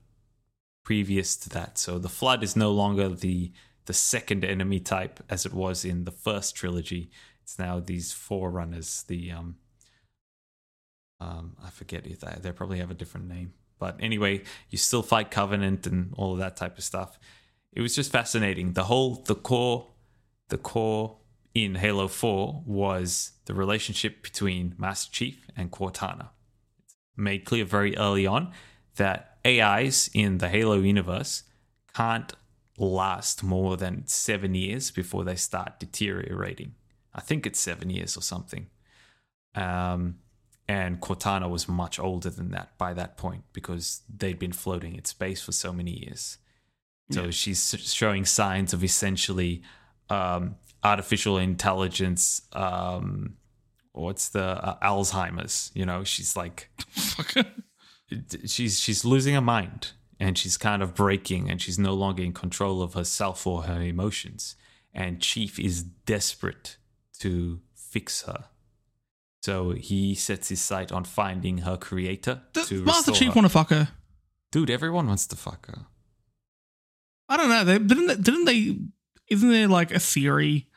previous 0.84 1.36
to 1.38 1.50
that. 1.50 1.78
So 1.78 2.00
the 2.00 2.10
flood 2.10 2.44
is 2.44 2.56
no 2.56 2.72
longer 2.72 3.10
the 3.10 3.52
the 3.86 3.94
second 3.94 4.46
enemy 4.46 4.80
type 4.80 5.20
as 5.30 5.48
it 5.48 5.54
was 5.54 5.84
in 5.84 6.04
the 6.04 6.12
first 6.12 6.56
trilogy. 6.56 7.10
It's 7.42 7.58
now 7.58 7.80
these 7.80 8.12
forerunners. 8.12 9.04
The 9.08 9.32
um, 9.32 9.56
um, 11.20 11.56
I 11.64 11.70
forget 11.70 12.08
if 12.08 12.22
they 12.22 12.36
they 12.42 12.52
probably 12.52 12.80
have 12.80 12.92
a 12.92 12.96
different 12.96 13.28
name, 13.28 13.54
but 13.78 13.98
anyway, 14.00 14.44
you 14.70 14.78
still 14.78 15.04
fight 15.04 15.32
Covenant 15.32 15.86
and 15.86 16.14
all 16.18 16.34
of 16.34 16.40
that 16.40 16.58
type 16.58 16.78
of 16.78 16.84
stuff. 16.84 17.20
It 17.74 17.82
was 17.82 17.96
just 17.96 18.12
fascinating. 18.12 18.74
The 18.74 18.86
whole 18.86 19.16
the 19.16 19.36
core 19.36 19.88
the 20.50 20.58
core 20.58 21.18
in 21.54 21.76
Halo 21.76 22.08
4 22.08 22.64
was 22.66 23.32
the 23.46 23.54
relationship 23.54 24.24
between 24.24 24.76
Master 24.78 25.12
Chief 25.12 25.48
and 25.56 25.72
Cortana. 25.72 26.30
It's 26.84 26.96
made 27.16 27.46
clear 27.46 27.66
very 27.66 27.96
early 27.98 28.26
on 28.26 28.52
that 28.96 29.38
AIs 29.46 30.10
in 30.14 30.40
the 30.40 30.50
Halo 30.50 30.80
universe 30.80 31.44
can't 31.94 32.34
last 32.78 33.44
more 33.44 33.78
than 33.78 34.08
seven 34.08 34.56
years 34.56 34.92
before 34.92 35.24
they 35.24 35.36
start 35.36 35.80
deteriorating. 35.80 36.76
I 37.14 37.22
think 37.22 37.46
it's 37.46 37.60
seven 37.60 37.90
years 37.90 38.16
or 38.16 38.22
something. 38.22 38.68
Um, 39.56 40.20
and 40.68 41.02
Cortana 41.02 41.50
was 41.50 41.68
much 41.68 42.00
older 42.00 42.30
than 42.30 42.52
that 42.52 42.78
by 42.78 42.94
that 42.94 43.18
point 43.18 43.44
because 43.54 44.02
they'd 44.08 44.38
been 44.40 44.54
floating 44.54 44.96
in 44.96 45.06
space 45.06 45.42
for 45.42 45.52
so 45.52 45.74
many 45.74 45.92
years. 46.06 46.38
So 47.12 47.26
yeah. 47.26 47.32
she's 47.32 47.76
showing 47.80 48.26
signs 48.26 48.74
of 48.74 48.84
essentially 48.84 49.64
um, 50.10 50.56
artificial 50.84 51.38
intelligence. 51.38 52.44
Um, 52.54 53.38
what's 53.94 54.30
the 54.30 54.44
uh, 54.44 54.78
Alzheimer's? 54.80 55.72
You 55.74 55.86
know, 55.86 56.04
she's 56.04 56.36
like, 56.36 56.70
she's 58.46 58.80
she's 58.80 59.06
losing 59.06 59.34
her 59.34 59.42
mind 59.42 59.92
and 60.20 60.38
she's 60.38 60.58
kind 60.58 60.84
of 60.84 60.94
breaking 60.94 61.50
and 61.50 61.62
she's 61.62 61.80
no 61.80 61.94
longer 61.94 62.24
in 62.24 62.34
control 62.34 62.82
of 62.82 62.94
herself 62.94 63.48
or 63.48 63.64
her 63.64 63.82
emotions. 63.82 64.56
And 64.94 65.22
Chief 65.22 65.60
is 65.60 65.84
desperate 65.84 66.78
to 67.20 67.60
fix 67.74 68.24
her. 68.24 68.46
So 69.42 69.72
he 69.72 70.16
sets 70.16 70.50
his 70.50 70.62
sight 70.62 70.92
on 70.92 71.06
finding 71.06 71.60
her 71.60 71.78
creator. 71.78 72.42
Does 72.54 72.72
Master 72.72 73.14
Chief 73.14 73.36
want 73.36 73.46
to 73.46 73.50
fuck 73.50 73.70
her? 73.70 73.90
Dude, 74.52 74.70
everyone 74.70 75.08
wants 75.08 75.28
to 75.28 75.36
fuck 75.36 75.68
her. 75.68 75.86
I 77.30 77.38
don't 77.38 77.50
know. 77.50 77.64
They 77.64 77.78
didn't. 77.78 78.08
They, 78.08 78.16
didn't 78.16 78.46
they? 78.46 78.78
Isn't 79.30 79.50
there 79.50 79.68
like 79.68 79.92
a 79.92 80.00
Siri 80.00 80.68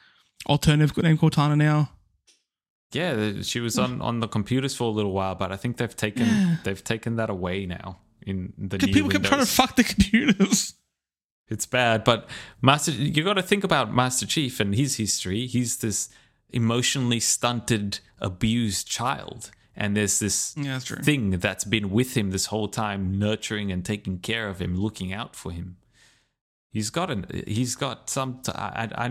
alternative 0.47 0.97
named 0.99 1.21
Cortana 1.21 1.57
now? 1.57 1.91
Yeah, 2.93 3.41
she 3.41 3.61
was 3.61 3.79
on, 3.79 4.03
on 4.03 4.21
the 4.21 4.29
computers 4.29 4.75
for 4.77 4.85
a 4.85 4.91
little 4.91 5.13
while, 5.13 5.35
but 5.35 5.51
I 5.51 5.57
think 5.57 5.79
they've 5.79 5.97
taken 5.97 6.27
yeah. 6.27 6.57
they've 6.63 6.85
taken 6.85 7.17
that 7.17 7.31
away 7.31 7.65
now 7.65 8.01
in 8.27 8.53
the 8.59 8.79
new 8.79 8.93
people 8.93 9.11
kept 9.11 9.25
trying 9.25 9.41
to 9.41 9.47
fuck 9.47 9.77
the 9.77 9.85
computers. 9.85 10.75
It's 11.49 11.67
bad, 11.67 12.05
but 12.05 12.29
Master, 12.63 12.93
you 12.93 13.25
got 13.25 13.35
to 13.35 13.43
think 13.43 13.65
about 13.65 13.93
Master 13.93 14.27
Chief 14.27 14.59
and 14.61 14.75
his 14.75 14.97
history. 14.97 15.47
He's 15.47 15.79
this 15.79 16.09
emotionally 16.51 17.21
stunted, 17.21 18.01
abused 18.21 18.89
child, 18.89 19.51
and 19.77 19.97
there's 19.97 20.19
this 20.19 20.55
yeah, 20.57 20.79
that's 20.79 20.91
thing 21.05 21.31
that's 21.31 21.65
been 21.65 21.91
with 21.91 22.17
him 22.17 22.31
this 22.31 22.47
whole 22.47 22.69
time, 22.69 23.19
nurturing 23.19 23.71
and 23.71 23.85
taking 23.85 24.19
care 24.19 24.49
of 24.49 24.61
him, 24.61 24.77
looking 24.77 25.13
out 25.13 25.37
for 25.37 25.51
him. 25.53 25.77
He's 26.73 26.91
got 26.91 27.11
an 27.11 27.27
he's 27.47 27.77
got 27.77 28.09
some. 28.09 28.41
I, 28.49 28.89
I 28.95 29.09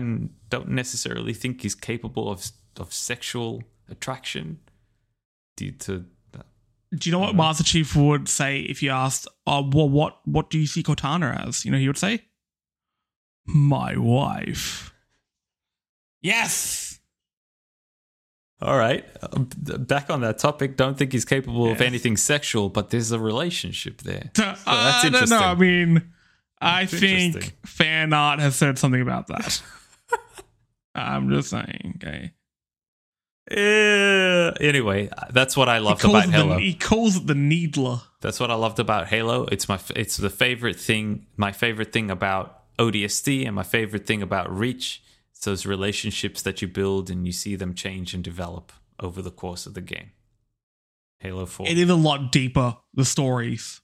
don't 0.50 0.68
necessarily 0.68 1.32
think 1.32 1.62
he's 1.62 1.74
capable 1.74 2.30
of 2.30 2.50
of 2.78 2.92
sexual 2.92 3.62
attraction 3.88 4.58
due 5.56 5.72
to 5.72 6.04
do 6.94 7.08
you 7.08 7.12
know 7.12 7.20
what 7.20 7.34
Master 7.34 7.64
Chief 7.64 7.96
would 7.96 8.28
say 8.28 8.60
if 8.60 8.82
you 8.82 8.90
asked, 8.90 9.26
"Oh, 9.46 9.68
well, 9.72 9.88
what 9.88 10.18
what 10.24 10.50
do 10.50 10.58
you 10.58 10.66
see 10.66 10.82
Cortana 10.82 11.46
as?" 11.46 11.64
You 11.64 11.70
know, 11.70 11.78
he 11.78 11.86
would 11.86 11.96
say, 11.96 12.24
"My 13.46 13.96
wife." 13.96 14.92
Yes. 16.20 17.00
All 18.60 18.76
right. 18.76 19.04
Um, 19.32 19.48
back 19.56 20.10
on 20.10 20.20
that 20.20 20.38
topic. 20.38 20.76
Don't 20.76 20.96
think 20.96 21.12
he's 21.12 21.24
capable 21.24 21.66
yes. 21.68 21.76
of 21.76 21.80
anything 21.80 22.16
sexual, 22.16 22.68
but 22.68 22.90
there's 22.90 23.10
a 23.10 23.18
relationship 23.18 24.02
there. 24.02 24.30
So 24.36 24.42
that's 24.42 24.66
I 24.66 25.06
interesting. 25.06 25.38
I 25.38 25.54
mean, 25.54 26.12
I 26.62 26.86
think 26.86 27.54
fan 27.66 28.12
art 28.12 28.40
has 28.40 28.56
said 28.56 28.78
something 28.78 29.00
about 29.00 29.26
that. 29.26 29.62
I'm 30.94 31.30
just 31.30 31.50
saying. 31.50 31.94
Okay. 31.96 32.32
Uh, 33.50 34.52
anyway, 34.60 35.10
that's 35.30 35.56
what 35.56 35.68
I 35.68 35.78
loved 35.78 36.04
about 36.04 36.30
Halo. 36.30 36.54
The, 36.54 36.60
he 36.60 36.74
calls 36.74 37.16
it 37.16 37.26
the 37.26 37.34
Needler. 37.34 38.00
That's 38.20 38.40
what 38.40 38.50
I 38.50 38.54
loved 38.54 38.78
about 38.78 39.08
Halo. 39.08 39.46
It's 39.50 39.68
my 39.68 39.78
it's 39.96 40.16
the 40.16 40.30
favorite 40.30 40.78
thing. 40.78 41.26
My 41.36 41.52
favorite 41.52 41.92
thing 41.92 42.10
about 42.10 42.62
ODST 42.78 43.44
and 43.44 43.54
my 43.54 43.64
favorite 43.64 44.06
thing 44.06 44.22
about 44.22 44.50
Reach. 44.56 45.02
It's 45.32 45.44
those 45.44 45.66
relationships 45.66 46.40
that 46.42 46.62
you 46.62 46.68
build 46.68 47.10
and 47.10 47.26
you 47.26 47.32
see 47.32 47.56
them 47.56 47.74
change 47.74 48.14
and 48.14 48.22
develop 48.22 48.72
over 49.00 49.20
the 49.20 49.30
course 49.30 49.66
of 49.66 49.74
the 49.74 49.80
game. 49.80 50.12
Halo 51.18 51.44
Four. 51.44 51.66
It 51.68 51.78
is 51.78 51.90
a 51.90 51.94
lot 51.96 52.32
deeper. 52.32 52.76
The 52.94 53.04
stories 53.04 53.81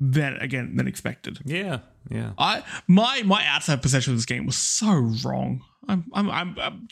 than 0.00 0.34
again 0.34 0.76
than 0.76 0.86
expected. 0.86 1.38
Yeah, 1.44 1.78
yeah. 2.10 2.32
I 2.38 2.62
my 2.86 3.22
my 3.24 3.44
outside 3.46 3.82
perception 3.82 4.12
of 4.12 4.18
this 4.18 4.26
game 4.26 4.46
was 4.46 4.56
so 4.56 4.92
wrong. 5.24 5.62
I'm 5.88 6.04
I'm 6.12 6.30
I'm, 6.30 6.58
I'm 6.58 6.88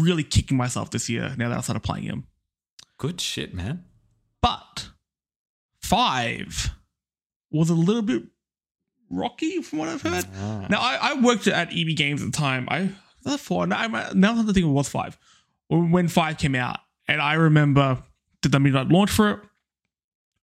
really 0.00 0.24
kicking 0.24 0.56
myself 0.56 0.90
this 0.90 1.08
year 1.08 1.34
now 1.36 1.48
that 1.48 1.58
I 1.58 1.60
started 1.60 1.80
playing 1.80 2.04
him. 2.04 2.26
Good 2.98 3.20
shit, 3.20 3.54
man. 3.54 3.84
But 4.40 4.90
five 5.80 6.70
was 7.50 7.70
a 7.70 7.74
little 7.74 8.02
bit 8.02 8.22
rocky 9.10 9.62
from 9.62 9.80
what 9.80 9.88
I've 9.88 10.02
heard. 10.02 10.24
Ah. 10.36 10.66
Now 10.70 10.80
I, 10.80 10.98
I, 11.10 11.20
worked 11.20 11.46
at 11.46 11.68
EB 11.72 11.96
Games 11.96 12.22
at 12.22 12.32
the 12.32 12.36
time. 12.36 12.66
I 12.70 12.90
was 13.24 13.40
four. 13.40 13.66
Now, 13.66 13.78
I'm, 13.78 13.92
now 14.18 14.32
I'm 14.32 14.44
thinking 14.46 14.68
it 14.68 14.72
was 14.72 14.88
five 14.88 15.18
when 15.68 16.08
five 16.08 16.38
came 16.38 16.54
out, 16.54 16.78
and 17.08 17.20
I 17.20 17.34
remember 17.34 18.02
did 18.40 18.52
the 18.52 18.60
midnight 18.60 18.88
launch 18.88 19.10
for 19.10 19.30
it. 19.30 19.40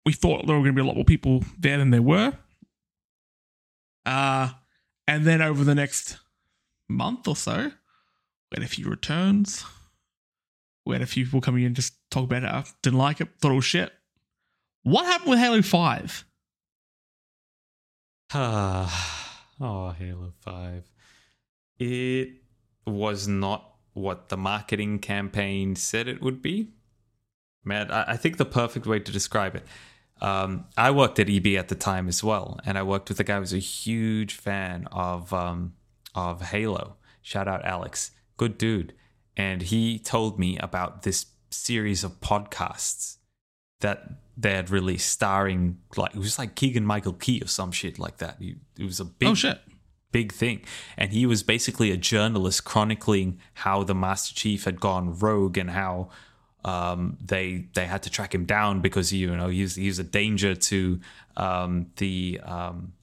We 0.07 0.13
thought 0.13 0.47
there 0.47 0.55
were 0.55 0.61
going 0.61 0.73
to 0.73 0.81
be 0.81 0.85
a 0.85 0.85
lot 0.85 0.95
more 0.95 1.03
people 1.03 1.43
there 1.59 1.77
than 1.77 1.89
there 1.89 2.01
were. 2.01 2.31
Uh, 4.05 4.51
and 5.05 5.25
then 5.25 5.41
over 5.41 5.65
the 5.65 5.75
next 5.75 6.17
month 6.87 7.27
or 7.27 7.35
so, 7.35 7.57
we 8.49 8.55
had 8.55 8.63
a 8.63 8.69
few 8.69 8.87
returns. 8.87 9.65
We 10.85 10.95
had 10.95 11.01
a 11.01 11.05
few 11.05 11.25
people 11.25 11.41
coming 11.41 11.65
in 11.65 11.73
just 11.73 11.95
talk 12.09 12.23
about 12.23 12.43
it. 12.43 12.73
Didn't 12.81 12.99
like 12.99 13.19
it. 13.19 13.27
Thought 13.41 13.51
it 13.51 13.55
was 13.55 13.65
shit. 13.65 13.91
What 14.83 15.05
happened 15.07 15.31
with 15.31 15.39
Halo 15.39 15.61
5? 15.61 16.25
oh, 18.33 19.95
Halo 19.99 20.31
5. 20.39 20.89
It 21.79 22.29
was 22.85 23.27
not 23.27 23.73
what 23.91 24.29
the 24.29 24.37
marketing 24.37 24.99
campaign 24.99 25.75
said 25.75 26.07
it 26.07 26.21
would 26.21 26.41
be. 26.41 26.69
Man, 27.65 27.91
I, 27.91 28.13
I 28.13 28.15
think 28.15 28.37
the 28.37 28.45
perfect 28.45 28.85
way 28.85 29.01
to 29.01 29.11
describe 29.11 29.53
it. 29.53 29.65
Um, 30.21 30.65
I 30.75 30.91
worked 30.91 31.19
at 31.19 31.29
EB 31.29 31.47
at 31.57 31.67
the 31.67 31.75
time 31.75 32.07
as 32.07 32.23
well, 32.23 32.59
and 32.65 32.77
I 32.77 32.83
worked 32.83 33.09
with 33.09 33.19
a 33.19 33.23
guy 33.23 33.35
who 33.35 33.41
was 33.41 33.53
a 33.53 33.59
huge 33.59 34.33
fan 34.33 34.87
of 34.91 35.31
um, 35.33 35.73
of 36.15 36.41
Halo. 36.41 36.95
Shout 37.21 37.47
out 37.47 37.63
Alex 37.65 38.11
good 38.37 38.57
dude. 38.57 38.93
And 39.35 39.61
he 39.63 39.99
told 39.99 40.39
me 40.39 40.57
about 40.59 41.03
this 41.03 41.25
series 41.51 42.03
of 42.03 42.19
podcasts 42.21 43.17
that 43.81 44.03
they 44.35 44.53
had 44.53 44.69
released 44.69 45.09
starring 45.09 45.77
like 45.95 46.15
it 46.15 46.19
was 46.19 46.39
like 46.39 46.55
Keegan 46.55 46.85
Michael 46.85 47.13
Key 47.13 47.41
or 47.41 47.47
some 47.47 47.71
shit 47.71 47.99
like 47.99 48.17
that. 48.17 48.37
He, 48.39 48.55
it 48.79 48.83
was 48.85 48.99
a 48.99 49.05
big 49.05 49.29
Oh 49.29 49.33
shit. 49.35 49.59
big 50.11 50.31
thing. 50.31 50.61
And 50.97 51.11
he 51.13 51.25
was 51.25 51.43
basically 51.43 51.91
a 51.91 51.97
journalist 51.97 52.63
chronicling 52.63 53.39
how 53.55 53.83
the 53.83 53.93
Master 53.95 54.33
Chief 54.33 54.63
had 54.65 54.79
gone 54.79 55.17
rogue 55.17 55.57
and 55.57 55.71
how 55.71 56.09
um, 56.65 57.17
they 57.23 57.67
they 57.73 57.85
had 57.85 58.03
to 58.03 58.09
track 58.09 58.33
him 58.33 58.45
down 58.45 58.81
because 58.81 59.13
you 59.13 59.35
know 59.35 59.47
he 59.47 59.61
was, 59.61 59.75
he 59.75 59.87
was 59.87 59.99
a 59.99 60.03
danger 60.03 60.55
to 60.55 60.99
um, 61.35 61.87
the 61.97 62.39
um, 62.43 62.93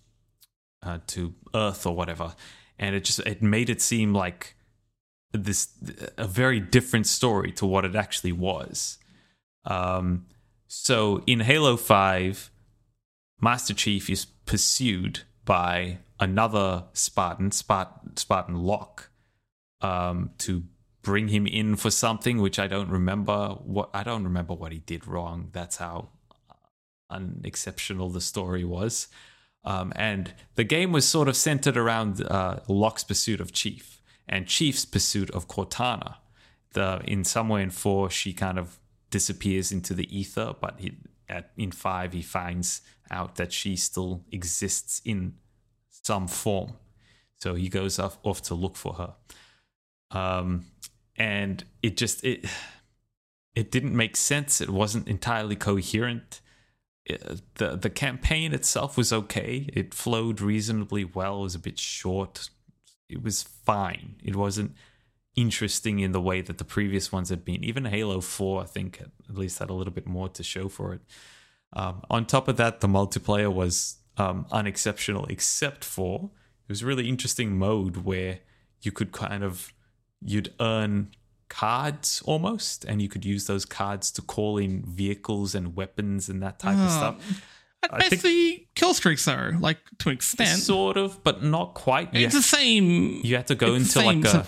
uh, 0.83 0.99
to 1.09 1.35
Earth 1.55 1.87
or 1.87 1.95
whatever. 1.95 2.35
And 2.79 2.95
it 2.95 3.05
just 3.05 3.21
it 3.21 3.43
made 3.43 3.71
it 3.71 3.81
seem 3.81 4.13
like 4.13 4.57
this 5.33 5.69
a 6.17 6.27
very 6.27 6.61
different 6.61 7.07
story 7.07 7.53
to 7.53 7.67
what 7.67 7.85
it 7.85 7.97
actually 7.97 8.33
was. 8.33 8.99
Um, 9.65 10.27
so 10.67 11.23
in 11.27 11.41
Halo 11.41 11.77
Five, 11.77 12.51
Master 13.41 13.75
Chief 13.75 14.11
is 14.11 14.25
pursued 14.25 15.21
by 15.45 15.99
another 16.21 16.85
Spartan, 16.93 17.51
Spart- 17.51 18.19
Spartan 18.19 18.57
Locke, 18.57 19.11
um, 19.81 20.31
to 20.39 20.65
bring 21.05 21.29
him 21.29 21.47
in 21.47 21.77
for 21.77 21.91
something 21.91 22.39
which 22.39 22.59
I 22.59 22.67
don't 22.67 22.91
remember. 22.91 23.51
What 23.63 23.91
I 23.95 24.03
don't 24.03 24.25
remember 24.25 24.55
what 24.55 24.73
he 24.73 24.81
did 24.81 25.07
wrong. 25.07 25.51
That's 25.53 25.77
how 25.77 26.09
unexceptional 27.11 28.11
the 28.11 28.21
story 28.21 28.65
was. 28.65 29.07
Um, 29.65 29.93
and 29.95 30.35
the 30.57 30.65
game 30.65 30.91
was 30.91 31.07
sort 31.09 31.29
of 31.29 31.37
centered 31.37 31.77
around 31.77 32.21
uh, 32.23 32.61
Locke's 32.69 33.05
pursuit 33.05 33.41
of 33.41 33.53
Chief 33.53 34.01
and 34.29 34.47
Chief's 34.47 34.85
pursuit 34.85 35.31
of 35.31 35.47
Cortana. 35.47 36.17
The 36.73 37.01
in 37.05 37.25
somewhere 37.25 37.63
in 37.63 37.71
four, 37.71 38.11
she 38.11 38.33
kind 38.33 38.59
of 38.59 38.81
disappears 39.11 39.71
into 39.71 39.95
the 39.95 40.09
ether, 40.17 40.55
but 40.61 40.81
he, 40.81 40.97
at 41.29 41.53
in 41.57 41.71
five, 41.71 42.13
he 42.13 42.23
finds 42.23 42.83
out 43.11 43.37
that 43.37 43.53
she 43.53 43.77
still 43.77 44.25
exists 44.33 45.01
in 45.05 45.35
some 45.89 46.27
form. 46.27 46.73
So 47.41 47.55
he 47.55 47.69
goes 47.69 47.99
off, 47.99 48.19
off 48.23 48.43
to 48.43 48.55
look 48.55 48.77
for 48.77 48.95
her. 48.95 49.15
Um, 50.11 50.67
and 51.17 51.65
it 51.83 51.97
just 51.97 52.25
it 52.25 52.45
it 53.55 53.71
didn't 53.71 53.97
make 53.97 54.17
sense. 54.17 54.61
It 54.61 54.71
wasn't 54.71 55.09
entirely 55.09 55.57
coherent. 55.57 56.41
It- 57.05 57.43
the 57.57 57.77
The 57.77 57.91
campaign 57.91 58.53
itself 58.53 58.97
was 58.97 59.13
okay. 59.13 59.69
It 59.73 59.95
flowed 59.95 60.41
reasonably 60.41 61.05
well. 61.05 61.41
It 61.41 61.43
was 61.43 61.55
a 61.55 61.59
bit 61.61 61.79
short. 61.79 62.51
It 63.09 63.23
was 63.23 63.43
fine. 63.43 64.17
It 64.25 64.35
wasn't 64.37 64.75
interesting 65.37 65.99
in 65.99 66.13
the 66.13 66.21
way 66.21 66.41
that 66.41 66.59
the 66.59 66.65
previous 66.65 67.11
ones 67.13 67.29
had 67.29 67.45
been. 67.45 67.65
Even 67.65 67.85
Halo 67.85 68.21
Four, 68.21 68.63
I 68.63 68.67
think, 68.67 69.01
at 69.29 69.37
least 69.37 69.59
had 69.59 69.71
a 69.71 69.75
little 69.75 69.93
bit 69.93 70.07
more 70.07 70.29
to 70.29 70.43
show 70.43 70.69
for 70.69 70.95
it. 70.95 71.01
Um, 71.73 72.03
on 72.09 72.25
top 72.25 72.47
of 72.49 72.57
that, 72.57 72.81
the 72.81 72.87
multiplayer 72.87 73.53
was 73.53 73.97
um, 74.17 74.47
unexceptional, 74.53 75.27
except 75.27 75.85
for 75.85 76.31
it 76.67 76.69
was 76.69 76.83
a 76.83 76.87
really 76.87 77.09
interesting 77.09 77.59
mode 77.59 77.99
where 77.99 78.41
you 78.81 78.93
could 78.93 79.11
kind 79.13 79.43
of 79.43 79.73
you'd 80.25 80.53
earn 80.61 81.11
cards 81.49 82.23
almost, 82.25 82.85
and 82.85 83.01
you 83.01 83.09
could 83.09 83.25
use 83.25 83.47
those 83.47 83.65
cards 83.65 84.11
to 84.13 84.23
call 84.23 84.59
in 84.59 84.83
vehicles 84.87 85.55
and 85.55 85.77
weapons 85.77 86.29
and 86.29 86.43
that 86.43 86.59
type 86.59 86.77
of 86.77 86.91
stuff. 86.91 87.43
I 87.91 87.99
think- 88.09 88.11
Basically, 88.23 88.69
kill 88.75 88.95
streaks 88.95 89.25
though, 89.27 89.51
like 89.61 89.79
to 89.99 90.09
an 90.09 90.15
extent. 90.15 90.59
Sort 90.59 90.97
of, 90.97 91.23
but 91.23 91.43
not 91.43 91.75
quite. 91.75 92.15
You 92.15 92.25
it's 92.27 92.35
the 92.35 92.43
same. 92.43 93.21
you 93.23 93.37
had 93.37 93.47
to 93.49 93.55
go 93.55 93.75
into 93.75 94.01
like 94.01 94.25
a, 94.25 94.47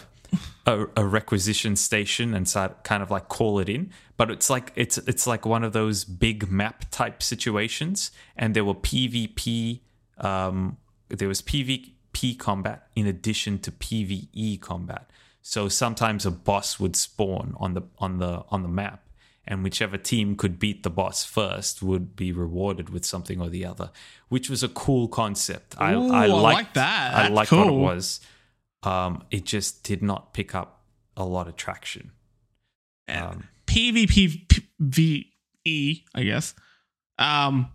a 0.67 0.87
a 0.97 1.05
requisition 1.07 1.77
station 1.77 2.35
and 2.35 2.49
start 2.49 2.83
kind 2.83 3.03
of 3.03 3.11
like 3.11 3.29
call 3.29 3.61
it 3.61 3.69
in 3.69 3.93
but 4.17 4.31
it's 4.31 4.49
like 4.51 4.73
it's 4.75 4.99
it's 4.99 5.25
like 5.27 5.47
one 5.47 5.63
of 5.63 5.73
those 5.73 6.03
big 6.05 6.51
map 6.51 6.87
type 6.91 7.23
situations 7.23 8.11
and 8.37 8.55
there 8.57 8.65
were 8.65 8.75
pvp 8.75 9.81
um 10.19 10.77
there 11.09 11.29
was 11.29 11.41
pvp 11.43 12.37
combat 12.39 12.89
in 12.97 13.07
addition 13.07 13.59
to 13.61 13.71
pve 13.71 14.61
combat 14.61 15.09
so 15.49 15.69
sometimes 15.69 16.27
a 16.27 16.31
boss 16.31 16.81
would 16.81 16.97
spawn 16.97 17.55
on 17.59 17.75
the 17.75 17.83
on 17.99 18.19
the 18.19 18.43
on 18.49 18.63
the 18.63 18.69
map 18.69 19.03
and 19.49 19.63
whichever 19.63 19.97
team 19.97 20.35
could 20.37 20.59
beat 20.59 20.83
the 20.83 20.91
boss 20.91 21.25
first 21.25 21.81
would 21.83 22.17
be 22.17 22.33
rewarded 22.33 22.89
with 22.91 23.05
something 23.05 23.41
or 23.41 23.49
the 23.49 23.65
other 23.65 23.91
which 24.29 24.51
was 24.51 24.65
a 24.65 24.69
cool 24.69 25.07
concept 25.07 25.77
i 25.79 25.93
Ooh, 25.95 26.11
i 26.13 26.25
I 26.25 26.27
liked, 26.27 26.43
like 26.59 26.75
that. 26.75 27.15
i 27.15 27.23
That's 27.23 27.35
liked 27.35 27.53
what 27.53 27.69
it 27.69 27.73
was 27.91 28.21
um, 28.83 29.25
it 29.31 29.45
just 29.45 29.85
did 29.85 30.03
not 30.03 30.35
pick 30.35 30.55
up 30.55 30.83
a 31.17 31.25
lot 31.25 31.49
of 31.49 31.57
traction. 31.57 32.13
Um, 33.09 33.49
PvPVE, 33.67 35.25
I 36.15 36.23
guess. 36.23 36.55
Um, 37.19 37.71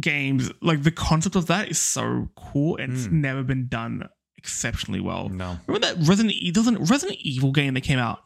games 0.00 0.50
like 0.62 0.82
the 0.84 0.90
concept 0.90 1.36
of 1.36 1.46
that 1.46 1.68
is 1.68 1.78
so 1.78 2.30
cool, 2.36 2.76
and 2.78 2.94
it's 2.94 3.06
Mm. 3.08 3.12
never 3.12 3.42
been 3.42 3.66
done 3.68 4.08
exceptionally 4.44 5.00
well. 5.00 5.30
no, 5.30 5.58
Remember 5.66 5.86
that 5.86 6.06
Resident 6.06 6.34
Evil, 6.34 6.62
doesn't 6.62 6.90
Resident 6.90 7.18
Evil 7.20 7.50
game 7.50 7.72
that 7.74 7.80
came 7.80 7.98
out? 7.98 8.20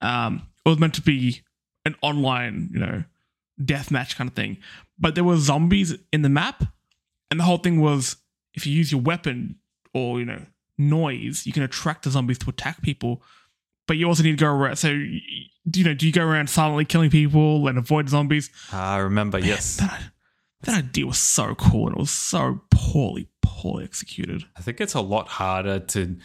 Um, 0.00 0.48
it 0.66 0.68
was 0.68 0.78
meant 0.78 0.94
to 0.94 1.02
be 1.02 1.42
an 1.84 1.94
online, 2.02 2.70
you 2.72 2.80
know, 2.80 3.04
deathmatch 3.60 4.16
kind 4.16 4.28
of 4.28 4.34
thing, 4.34 4.56
but 4.98 5.14
there 5.14 5.22
were 5.24 5.36
zombies 5.36 5.96
in 6.12 6.22
the 6.22 6.28
map, 6.28 6.64
and 7.30 7.38
the 7.38 7.44
whole 7.44 7.58
thing 7.58 7.80
was 7.80 8.16
if 8.54 8.66
you 8.66 8.72
use 8.74 8.90
your 8.90 9.00
weapon 9.00 9.56
or 9.94 10.18
you 10.18 10.24
know 10.26 10.42
noise, 10.78 11.46
you 11.46 11.52
can 11.52 11.62
attract 11.62 12.02
the 12.02 12.10
zombies 12.10 12.38
to 12.38 12.50
attack 12.50 12.82
people. 12.82 13.22
But 13.88 13.96
you 13.96 14.06
also 14.06 14.22
need 14.22 14.38
to 14.38 14.44
go 14.44 14.50
around. 14.50 14.76
So, 14.76 14.88
you 14.88 15.84
know, 15.84 15.92
do 15.92 16.06
you 16.06 16.12
go 16.12 16.24
around 16.24 16.48
silently 16.48 16.84
killing 16.84 17.10
people 17.10 17.66
and 17.66 17.76
avoid 17.78 18.08
zombies? 18.08 18.48
I 18.72 18.98
remember. 18.98 19.38
Yes, 19.40 19.76
That, 19.76 20.00
that 20.62 20.76
idea 20.76 21.06
was 21.06 21.18
so 21.18 21.54
cool 21.54 21.88
and 21.88 21.96
it 21.96 22.00
was 22.00 22.10
so 22.10 22.60
poorly, 22.70 23.28
poorly 23.42 23.84
executed. 23.84 24.44
I 24.56 24.60
think 24.62 24.80
it's 24.80 24.94
a 24.94 25.00
lot 25.00 25.28
harder 25.28 25.78
to 25.80 26.16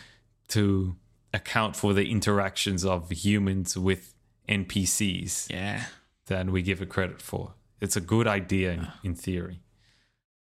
to 0.49 0.95
account 1.33 1.75
for 1.75 1.93
the 1.93 2.09
interactions 2.09 2.85
of 2.85 3.09
humans 3.11 3.77
with 3.77 4.13
NPCs 4.47 5.49
Yeah. 5.51 5.83
than 6.27 6.51
we 6.51 6.61
give 6.61 6.81
it 6.81 6.89
credit 6.89 7.21
for. 7.21 7.53
It's 7.81 7.95
a 7.95 8.01
good 8.01 8.27
idea 8.27 8.71
in, 8.73 8.87
in 9.03 9.15
theory, 9.15 9.61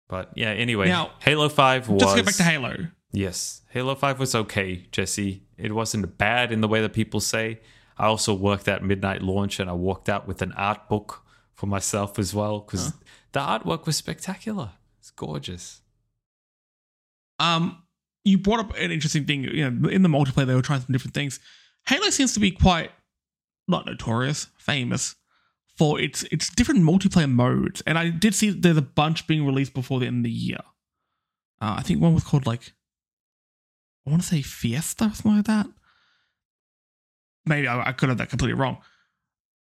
but 0.09 0.31
yeah. 0.35 0.49
Anyway, 0.49 0.87
Now, 0.87 1.11
Halo 1.19 1.47
Five 1.49 1.87
was 1.87 2.01
Just 2.01 2.15
get 2.15 2.25
back 2.25 2.35
to 2.35 2.43
Halo. 2.43 2.87
Yes, 3.13 3.61
Halo 3.71 3.93
5 3.95 4.19
was 4.19 4.33
okay, 4.35 4.85
Jesse. 4.93 5.43
It 5.57 5.73
wasn't 5.73 6.17
bad 6.17 6.53
in 6.53 6.61
the 6.61 6.67
way 6.69 6.79
that 6.81 6.93
people 6.93 7.19
say. 7.19 7.59
I 7.97 8.05
also 8.05 8.33
worked 8.33 8.69
at 8.69 8.85
midnight 8.85 9.21
launch 9.21 9.59
and 9.59 9.69
I 9.69 9.73
walked 9.73 10.07
out 10.07 10.27
with 10.29 10.41
an 10.41 10.53
art 10.53 10.87
book 10.87 11.21
for 11.53 11.67
myself 11.67 12.17
as 12.17 12.33
well 12.33 12.59
because 12.61 12.93
the 13.33 13.39
artwork 13.39 13.85
was 13.85 13.95
spectacular. 13.97 14.71
It's 14.99 15.11
gorgeous. 15.11 15.81
Um, 17.39 17.81
you 18.23 18.37
brought 18.37 18.59
up 18.59 18.75
an 18.77 18.91
interesting 18.91 19.25
thing. 19.25 19.43
You 19.43 19.69
know, 19.69 19.89
in 19.89 20.03
the 20.03 20.09
multiplayer, 20.09 20.45
they 20.45 20.55
were 20.55 20.61
trying 20.61 20.81
some 20.81 20.91
different 20.93 21.13
things. 21.13 21.39
Halo 21.87 22.09
seems 22.09 22.33
to 22.35 22.39
be 22.39 22.51
quite 22.51 22.91
not 23.67 23.85
notorious, 23.85 24.47
famous 24.57 25.15
for 25.77 25.99
its 25.99 26.23
its 26.23 26.49
different 26.53 26.81
multiplayer 26.81 27.31
modes. 27.31 27.81
And 27.87 27.97
I 27.97 28.09
did 28.09 28.35
see 28.35 28.49
there's 28.51 28.77
a 28.77 28.81
bunch 28.81 29.25
being 29.27 29.45
released 29.45 29.73
before 29.73 29.99
the 29.99 30.07
end 30.07 30.17
of 30.17 30.23
the 30.25 30.29
year. 30.31 30.59
Uh, 31.59 31.75
I 31.77 31.81
think 31.81 32.01
one 32.01 32.13
was 32.13 32.23
called 32.23 32.45
like 32.45 32.73
I 34.05 34.09
want 34.09 34.21
to 34.21 34.27
say 34.27 34.41
Fiesta 34.41 35.05
or 35.05 35.13
something 35.13 35.37
like 35.37 35.45
that. 35.45 35.67
Maybe 37.45 37.67
I, 37.67 37.89
I 37.89 37.91
could 37.93 38.09
have 38.09 38.17
that 38.19 38.29
completely 38.29 38.59
wrong. 38.59 38.77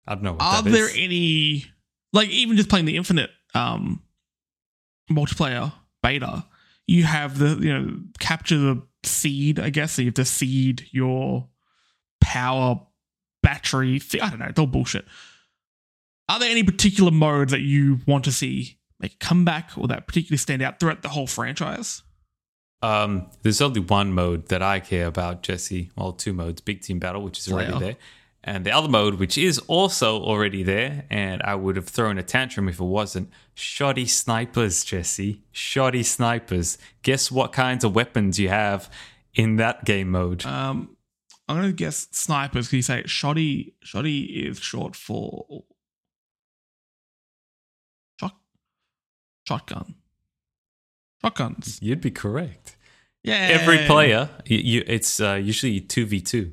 I 0.07 0.15
don't 0.15 0.25
know 0.25 0.33
what 0.33 0.43
Are 0.43 0.63
that 0.63 0.71
there 0.71 0.89
is. 0.89 0.95
any 0.97 1.67
like 2.15 2.31
even 2.31 2.57
just 2.57 2.71
playing 2.71 2.87
the 2.87 2.97
Infinite 2.97 3.31
um 3.55 4.03
multiplayer 5.11 5.72
beta? 6.03 6.44
You 6.86 7.05
have 7.05 7.38
the 7.38 7.59
you 7.61 7.72
know 7.72 7.99
capture 8.18 8.59
the 8.59 8.82
seed. 9.05 9.59
I 9.59 9.70
guess 9.70 9.92
so 9.92 10.03
you 10.03 10.09
have 10.09 10.14
to 10.14 10.24
seed 10.24 10.86
your 10.90 11.49
power 12.20 12.80
battery. 13.42 14.01
I 14.20 14.30
don't 14.30 14.38
know. 14.38 14.46
It's 14.46 14.59
all 14.59 14.66
bullshit. 14.66 15.05
Are 16.28 16.38
there 16.38 16.51
any 16.51 16.62
particular 16.62 17.11
modes 17.11 17.53
that 17.53 17.61
you 17.62 18.01
want 18.07 18.24
to 18.24 18.32
see 18.32 18.78
make 19.01 19.14
a 19.14 19.16
comeback 19.18 19.70
or 19.76 19.88
that 19.88 20.07
particularly 20.07 20.38
stand 20.38 20.62
out 20.62 20.80
throughout 20.80 21.03
the 21.03 21.09
whole 21.09 21.26
franchise? 21.26 22.03
Um, 22.80 23.26
there's 23.42 23.61
only 23.61 23.80
one 23.80 24.12
mode 24.12 24.49
that 24.49 24.62
I 24.62 24.78
care 24.80 25.07
about, 25.07 25.42
Jesse. 25.42 25.90
Well, 25.96 26.12
two 26.12 26.32
modes: 26.32 26.61
Big 26.61 26.82
Team 26.82 26.99
Battle, 26.99 27.22
which 27.22 27.38
is 27.38 27.51
already 27.51 27.70
Slayer. 27.72 27.80
there, 27.80 27.96
and 28.45 28.64
the 28.64 28.70
other 28.70 28.89
mode, 28.89 29.14
which 29.14 29.36
is 29.36 29.59
also 29.61 30.20
already 30.20 30.62
there. 30.62 31.05
And 31.11 31.43
I 31.43 31.55
would 31.55 31.76
have 31.76 31.89
thrown 31.89 32.18
a 32.18 32.22
tantrum 32.22 32.68
if 32.68 32.80
it 32.80 32.84
wasn't. 32.84 33.30
Shotty 33.57 34.09
snipers, 34.09 34.84
Jesse. 34.84 35.43
Shotty 35.53 36.05
snipers. 36.05 36.78
Guess 37.03 37.30
what 37.30 37.53
kinds 37.53 37.84
of 37.84 37.95
weapons 37.95 38.39
you 38.39 38.49
have 38.49 38.91
in 39.34 39.57
that 39.57 39.84
game 39.84 40.11
mode? 40.11 40.47
Um, 40.47 40.97
I'm 41.49 41.57
gonna 41.57 41.72
guess 41.72 42.09
snipers. 42.11 42.68
Can 42.68 42.76
you 42.76 42.82
say 42.82 43.03
shotty? 43.05 43.72
Shotty 43.84 44.49
is 44.49 44.59
short 44.61 44.95
for 44.95 45.64
shot 48.20 48.36
shotgun. 49.47 49.95
Shotguns. 51.22 51.78
You'd 51.82 52.01
be 52.01 52.11
correct. 52.11 52.76
Yeah. 53.24 53.49
Every 53.51 53.78
player, 53.86 54.30
you, 54.45 54.59
you 54.59 54.84
it's 54.86 55.20
uh, 55.20 55.34
usually 55.34 55.80
two 55.80 56.07
v 56.07 56.20
two, 56.20 56.53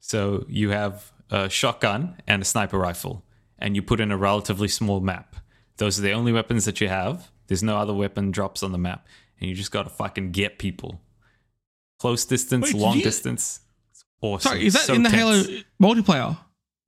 so 0.00 0.44
you 0.48 0.70
have 0.70 1.12
a 1.30 1.48
shotgun 1.48 2.20
and 2.26 2.42
a 2.42 2.44
sniper 2.44 2.78
rifle, 2.78 3.24
and 3.58 3.76
you 3.76 3.82
put 3.82 4.00
in 4.00 4.10
a 4.10 4.16
relatively 4.16 4.68
small 4.68 5.00
map. 5.00 5.36
Those 5.76 5.98
are 5.98 6.02
the 6.02 6.12
only 6.12 6.32
weapons 6.32 6.64
that 6.66 6.80
you 6.80 6.88
have. 6.88 7.30
There's 7.46 7.62
no 7.62 7.76
other 7.78 7.94
weapon 7.94 8.30
drops 8.30 8.62
on 8.62 8.72
the 8.72 8.78
map, 8.78 9.06
and 9.40 9.48
you 9.48 9.54
just 9.56 9.72
gotta 9.72 9.90
fucking 9.90 10.32
get 10.32 10.58
people. 10.58 11.00
Close 11.98 12.24
distance, 12.24 12.72
Wait, 12.72 12.80
long 12.80 12.96
you- 12.98 13.02
distance. 13.02 13.60
It's 13.92 14.04
awesome. 14.20 14.48
Sorry, 14.50 14.66
is 14.66 14.72
that 14.74 14.82
So 14.82 14.94
in 14.94 15.02
the 15.02 15.10
tense. 15.10 15.46
Halo 15.46 15.60
multiplayer? 15.80 16.38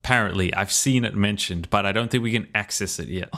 Apparently, 0.03 0.53
I've 0.53 0.71
seen 0.71 1.05
it 1.05 1.15
mentioned, 1.15 1.69
but 1.69 1.85
I 1.85 1.91
don't 1.91 2.09
think 2.11 2.23
we 2.23 2.31
can 2.31 2.47
access 2.53 2.99
it 2.99 3.07
yet. 3.07 3.29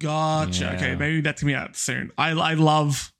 Gotcha. 0.00 0.64
Yeah. 0.64 0.72
Okay, 0.76 0.94
maybe 0.96 1.20
that's 1.20 1.42
gonna 1.42 1.52
be 1.52 1.56
out 1.56 1.76
soon. 1.76 2.10
I 2.16 2.30
I 2.30 2.54
love 2.54 3.12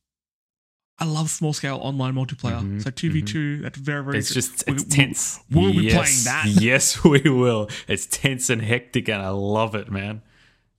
I 1.01 1.05
love 1.05 1.31
small 1.31 1.53
scale 1.53 1.79
online 1.81 2.15
multiplayer. 2.15 2.61
Mhm, 2.61 2.83
So 2.83 2.91
two 2.91 3.11
v 3.13 3.23
two. 3.23 3.59
That's 3.59 3.79
very 3.79 4.03
very. 4.03 4.19
It's 4.19 4.35
just 4.35 4.65
it's 4.67 4.83
we- 4.85 4.91
tense. 4.91 5.39
Will 5.51 5.73
we 5.75 5.85
yes, 5.91 6.25
playing 6.25 6.25
that? 6.25 6.47
Yes, 6.63 7.05
we 7.05 7.21
will. 7.21 7.69
It's 7.87 8.07
tense 8.07 8.51
and 8.51 8.61
hectic, 8.63 9.09
and 9.09 9.23
I 9.23 9.29
love 9.29 9.75
it, 9.77 9.91
man. 9.93 10.23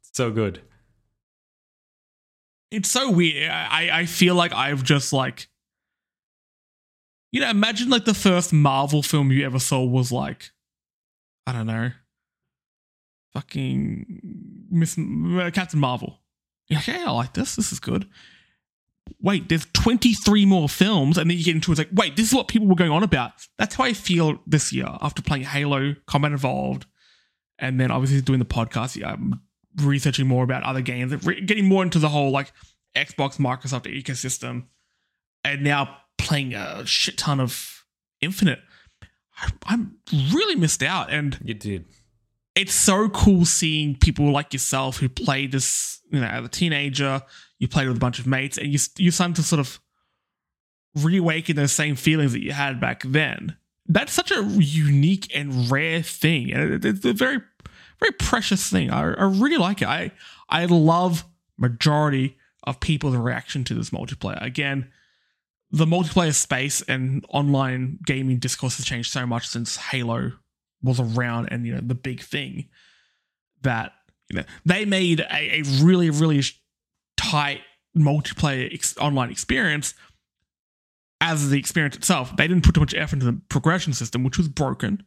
It's 0.02 0.12
so 0.18 0.30
good. 0.32 0.62
It's 2.72 2.90
so 2.90 3.10
weird. 3.12 3.50
I 3.50 4.00
I 4.02 4.06
feel 4.06 4.36
like 4.36 4.54
I've 4.54 4.84
just 4.84 5.14
like. 5.14 5.48
You 7.32 7.42
know, 7.42 7.50
imagine 7.50 7.90
like 7.90 8.06
the 8.06 8.14
first 8.16 8.52
Marvel 8.52 9.04
film 9.04 9.32
you 9.32 9.46
ever 9.46 9.60
saw 9.60 9.84
was 9.86 10.12
like, 10.12 10.50
I 11.46 11.54
don't 11.54 11.68
know, 11.68 11.92
fucking 13.34 14.68
Miss 14.72 14.98
uh, 14.98 15.52
Captain 15.54 15.80
Marvel. 15.80 16.20
Hey, 16.68 17.04
I 17.04 17.12
like 17.12 17.34
this. 17.34 17.56
This 17.56 17.72
is 17.72 17.80
good. 17.80 18.08
Wait, 19.22 19.50
there's 19.50 19.66
23 19.74 20.46
more 20.46 20.70
films, 20.70 21.18
and 21.18 21.30
then 21.30 21.38
you 21.38 21.44
get 21.44 21.56
into 21.56 21.72
it's 21.72 21.80
like, 21.80 21.90
wait, 21.94 22.16
this 22.16 22.28
is 22.28 22.34
what 22.34 22.48
people 22.48 22.68
were 22.68 22.76
going 22.76 22.92
on 22.92 23.04
about. 23.04 23.32
That's 23.58 23.76
how 23.76 23.84
I 23.84 23.94
feel 23.94 24.40
this 24.48 24.72
year 24.72 24.88
after 25.02 25.22
playing 25.22 25.44
Halo, 25.44 25.96
Combat 26.08 26.32
Evolved, 26.32 26.86
and 27.58 27.80
then 27.80 27.92
obviously 27.92 28.22
doing 28.22 28.40
the 28.40 28.46
podcast. 28.46 28.96
Yeah, 28.96 29.12
I'm 29.12 29.42
researching 29.82 30.28
more 30.28 30.44
about 30.44 30.64
other 30.64 30.82
games, 30.82 31.14
getting 31.46 31.66
more 31.66 31.84
into 31.84 32.00
the 32.00 32.10
whole 32.10 32.32
like 32.32 32.52
Xbox, 32.96 33.38
Microsoft 33.38 33.86
ecosystem, 33.86 34.66
and 35.44 35.64
now 35.64 35.98
playing 36.18 36.54
a 36.54 36.86
shit 36.86 37.18
ton 37.18 37.40
of 37.40 37.84
Infinite. 38.22 38.60
I- 39.42 39.52
I'm 39.66 39.98
really 40.34 40.56
missed 40.56 40.84
out, 40.84 41.12
and 41.12 41.40
You 41.44 41.54
did. 41.54 41.86
It's 42.60 42.74
so 42.74 43.10
cool 43.10 43.46
seeing 43.46 43.96
people 43.96 44.32
like 44.32 44.54
yourself 44.54 44.98
who 44.98 45.08
played 45.10 45.52
this, 45.52 46.00
you 46.12 46.20
know, 46.20 46.28
as 46.28 46.46
a 46.46 46.50
teenager, 46.50 47.22
you 47.58 47.68
played 47.68 47.88
with 47.88 47.98
a 47.98 48.00
bunch 48.00 48.20
of 48.20 48.28
mates, 48.28 48.58
and 48.58 48.68
you 48.68 48.80
you 48.98 49.12
starting 49.12 49.34
to 49.36 49.44
sort 49.44 49.60
of 49.60 49.80
reawaken 50.96 51.56
those 51.56 51.72
same 51.72 51.96
feelings 51.96 52.34
that 52.34 52.44
you 52.44 52.52
had 52.52 52.80
back 52.80 53.04
then. 53.06 53.56
That's 53.88 54.14
such 54.14 54.32
a 54.32 54.44
unique 54.60 55.32
and 55.36 55.70
rare 55.72 56.02
thing, 56.02 56.52
and 56.54 56.74
it- 56.74 56.86
it's 56.86 57.06
a 57.06 57.14
very, 57.14 57.40
very 58.00 58.12
precious 58.14 58.70
thing. 58.70 58.92
I, 58.92 59.02
I 59.14 59.24
really 59.26 59.58
like 59.58 59.82
it. 59.82 59.88
I 59.88 60.12
I 60.50 60.66
love 60.66 61.26
majority 61.58 62.38
of 62.64 62.80
people's 62.80 63.16
reaction 63.16 63.64
to 63.66 63.74
this 63.74 63.90
multiplayer. 63.92 64.42
Again, 64.44 64.92
the 65.72 65.86
multiplayer 65.86 66.34
space 66.34 66.82
and 66.84 67.26
online 67.30 68.00
gaming 68.06 68.38
discourse 68.40 68.78
has 68.78 68.86
changed 68.86 69.12
so 69.12 69.26
much 69.26 69.48
since 69.48 69.78
Halo 69.78 70.34
was 70.82 71.00
around 71.00 71.50
and 71.52 71.66
you 71.66 71.74
know 71.74 71.82
the 71.82 71.96
big 71.96 72.22
thing 72.22 72.70
that 73.62 73.92
you 74.30 74.38
know 74.38 74.44
they 74.66 74.86
made 74.86 75.20
a, 75.20 75.60
a 75.60 75.64
really 75.82 76.10
really 76.10 76.42
tight 77.18 77.62
multiplayer 77.98 78.74
ex- 78.74 78.98
online 78.98 79.30
experience 79.32 79.94
as 81.22 81.50
the 81.50 81.60
experience 81.60 81.96
itself. 81.98 82.36
They 82.38 82.48
didn't 82.48 82.64
put 82.64 82.74
too 82.76 82.80
much 82.80 82.94
effort 82.94 83.16
into 83.16 83.26
the 83.26 83.42
progression 83.50 83.94
system 83.94 84.24
which 84.24 84.38
was 84.38 84.48
broken. 84.48 85.04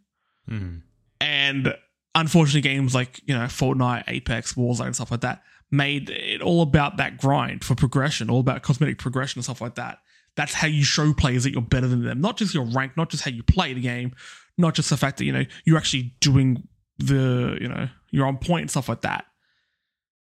Mhm. 0.51 0.83
and 1.21 1.75
unfortunately 2.17 2.61
games 2.63 2.95
like 2.97 3.21
you 3.27 3.33
know 3.35 3.45
fortnite 3.45 4.03
apex 4.09 4.55
warzone 4.55 4.87
and 4.87 4.95
stuff 4.95 5.11
like 5.13 5.21
that 5.21 5.41
made 5.71 6.11
it 6.11 6.43
all 6.43 6.63
about 6.63 6.97
that 6.97 7.17
grind 7.17 7.65
for 7.65 7.75
progression 7.77 8.29
all 8.29 8.41
about 8.41 8.63
cosmetic 8.63 8.99
progression 8.99 9.39
and 9.39 9.45
stuff 9.45 9.61
like 9.61 9.77
that 9.77 9.99
that's 10.37 10.55
how 10.55 10.67
you 10.67 10.85
show 10.85 11.13
players 11.13 11.45
that 11.45 11.53
you're 11.53 11.63
better 11.63 11.87
than 11.87 12.05
them 12.05 12.21
not 12.21 12.37
just 12.37 12.55
your 12.55 12.65
rank 12.65 12.97
not 12.97 13.11
just 13.11 13.25
how 13.25 13.31
you 13.31 13.43
play 13.43 13.73
the 13.73 13.81
game 13.81 14.13
not 14.59 14.75
just 14.75 14.91
the 14.91 14.97
fact 14.97 15.19
that 15.19 15.25
you 15.25 15.33
know 15.33 15.45
you're 15.65 15.79
actually 15.79 16.15
doing 16.21 16.67
the 16.99 17.57
you 17.61 17.69
know 17.69 17.89
you're 18.11 18.27
on 18.27 18.37
point 18.39 18.63
and 18.63 18.71
stuff 18.71 18.89
like 18.89 19.03
that 19.03 19.25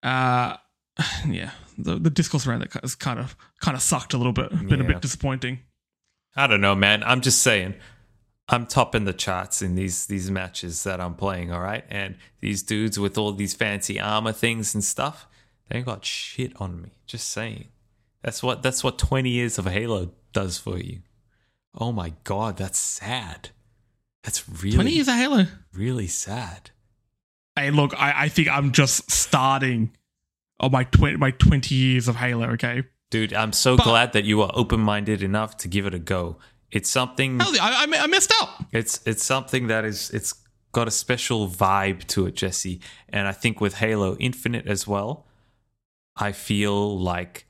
uh 0.02 0.56
yeah 1.28 1.50
the, 1.78 1.96
the 1.96 2.10
discourse 2.10 2.46
around 2.46 2.60
that 2.60 2.72
has 2.82 2.94
kind 2.94 3.18
of 3.18 3.36
kind 3.60 3.76
of 3.76 3.82
sucked 3.82 4.14
a 4.14 4.16
little 4.16 4.32
bit 4.32 4.50
been 4.68 4.80
a 4.80 4.84
bit 4.84 5.00
disappointing 5.00 5.60
I 6.36 6.46
don't 6.46 6.60
know, 6.60 6.74
man. 6.74 7.02
I'm 7.02 7.22
just 7.22 7.42
saying. 7.42 7.74
I'm 8.48 8.66
topping 8.66 9.06
the 9.06 9.12
charts 9.12 9.60
in 9.60 9.74
these 9.74 10.06
these 10.06 10.30
matches 10.30 10.84
that 10.84 11.00
I'm 11.00 11.14
playing, 11.14 11.50
all 11.50 11.60
right? 11.60 11.84
And 11.88 12.16
these 12.40 12.62
dudes 12.62 12.96
with 12.98 13.18
all 13.18 13.32
these 13.32 13.54
fancy 13.54 13.98
armor 13.98 14.32
things 14.32 14.72
and 14.74 14.84
stuff, 14.84 15.26
they 15.68 15.82
got 15.82 16.04
shit 16.04 16.52
on 16.60 16.80
me. 16.82 16.90
Just 17.06 17.30
saying. 17.30 17.68
That's 18.26 18.42
what 18.42 18.60
that's 18.62 18.82
what 18.82 18.98
20 18.98 19.30
years 19.30 19.56
of 19.56 19.66
Halo 19.66 20.10
does 20.32 20.58
for 20.58 20.78
you. 20.78 20.98
Oh 21.78 21.92
my 21.92 22.12
god, 22.24 22.56
that's 22.56 22.78
sad. 22.78 23.50
That's 24.24 24.48
really 24.48 24.74
20 24.74 24.90
years 24.90 25.06
of 25.08 25.14
halo 25.14 25.46
really 25.72 26.08
sad. 26.08 26.70
Hey, 27.54 27.70
look, 27.70 27.94
I, 27.96 28.24
I 28.24 28.28
think 28.28 28.48
I'm 28.48 28.72
just 28.72 29.10
starting 29.12 29.92
on 30.58 30.72
my 30.72 30.82
twenty 30.84 31.16
my 31.16 31.30
twenty 31.30 31.76
years 31.76 32.08
of 32.08 32.16
Halo. 32.16 32.48
Okay, 32.50 32.82
Dude, 33.10 33.32
I'm 33.32 33.52
so 33.52 33.76
But- 33.76 33.84
glad 33.84 34.12
that 34.14 34.24
you 34.24 34.42
are 34.42 34.50
open-minded 34.54 35.22
enough 35.22 35.56
to 35.58 35.68
give 35.68 35.86
it 35.86 35.94
a 35.94 36.00
go. 36.00 36.38
It's 36.72 36.90
something 36.90 37.40
I, 37.40 37.86
I, 37.88 38.02
I 38.02 38.06
messed 38.08 38.32
up. 38.42 38.64
It's 38.72 39.00
it's 39.06 39.22
something 39.24 39.68
that 39.68 39.84
is 39.84 40.10
it's 40.10 40.34
got 40.72 40.88
a 40.88 40.90
special 40.90 41.46
vibe 41.48 42.04
to 42.08 42.26
it, 42.26 42.34
Jesse. 42.34 42.80
And 43.08 43.28
I 43.28 43.32
think 43.32 43.60
with 43.60 43.74
Halo 43.74 44.16
Infinite 44.16 44.66
as 44.66 44.88
well, 44.88 45.26
I 46.16 46.32
feel 46.32 46.98
like 46.98 47.45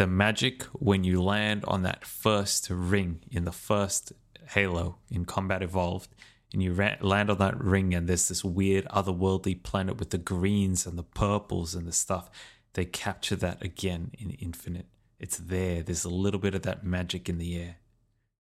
the 0.00 0.06
magic 0.06 0.62
when 0.72 1.04
you 1.04 1.22
land 1.22 1.62
on 1.68 1.82
that 1.82 2.06
first 2.06 2.68
ring 2.70 3.20
in 3.30 3.44
the 3.44 3.52
first 3.52 4.14
Halo 4.48 4.96
in 5.10 5.26
Combat 5.26 5.62
Evolved, 5.62 6.08
and 6.54 6.62
you 6.62 6.72
ra- 6.72 6.96
land 7.02 7.28
on 7.28 7.36
that 7.36 7.62
ring, 7.62 7.92
and 7.92 8.08
there's 8.08 8.28
this 8.28 8.42
weird 8.42 8.86
otherworldly 8.86 9.62
planet 9.62 9.98
with 9.98 10.08
the 10.08 10.16
greens 10.16 10.86
and 10.86 10.96
the 10.96 11.02
purples 11.02 11.74
and 11.74 11.86
the 11.86 11.92
stuff. 11.92 12.30
They 12.72 12.86
capture 12.86 13.36
that 13.36 13.62
again 13.62 14.12
in 14.18 14.30
Infinite. 14.30 14.86
It's 15.18 15.36
there. 15.36 15.82
There's 15.82 16.06
a 16.06 16.08
little 16.08 16.40
bit 16.40 16.54
of 16.54 16.62
that 16.62 16.82
magic 16.82 17.28
in 17.28 17.36
the 17.36 17.58
air. 17.58 17.76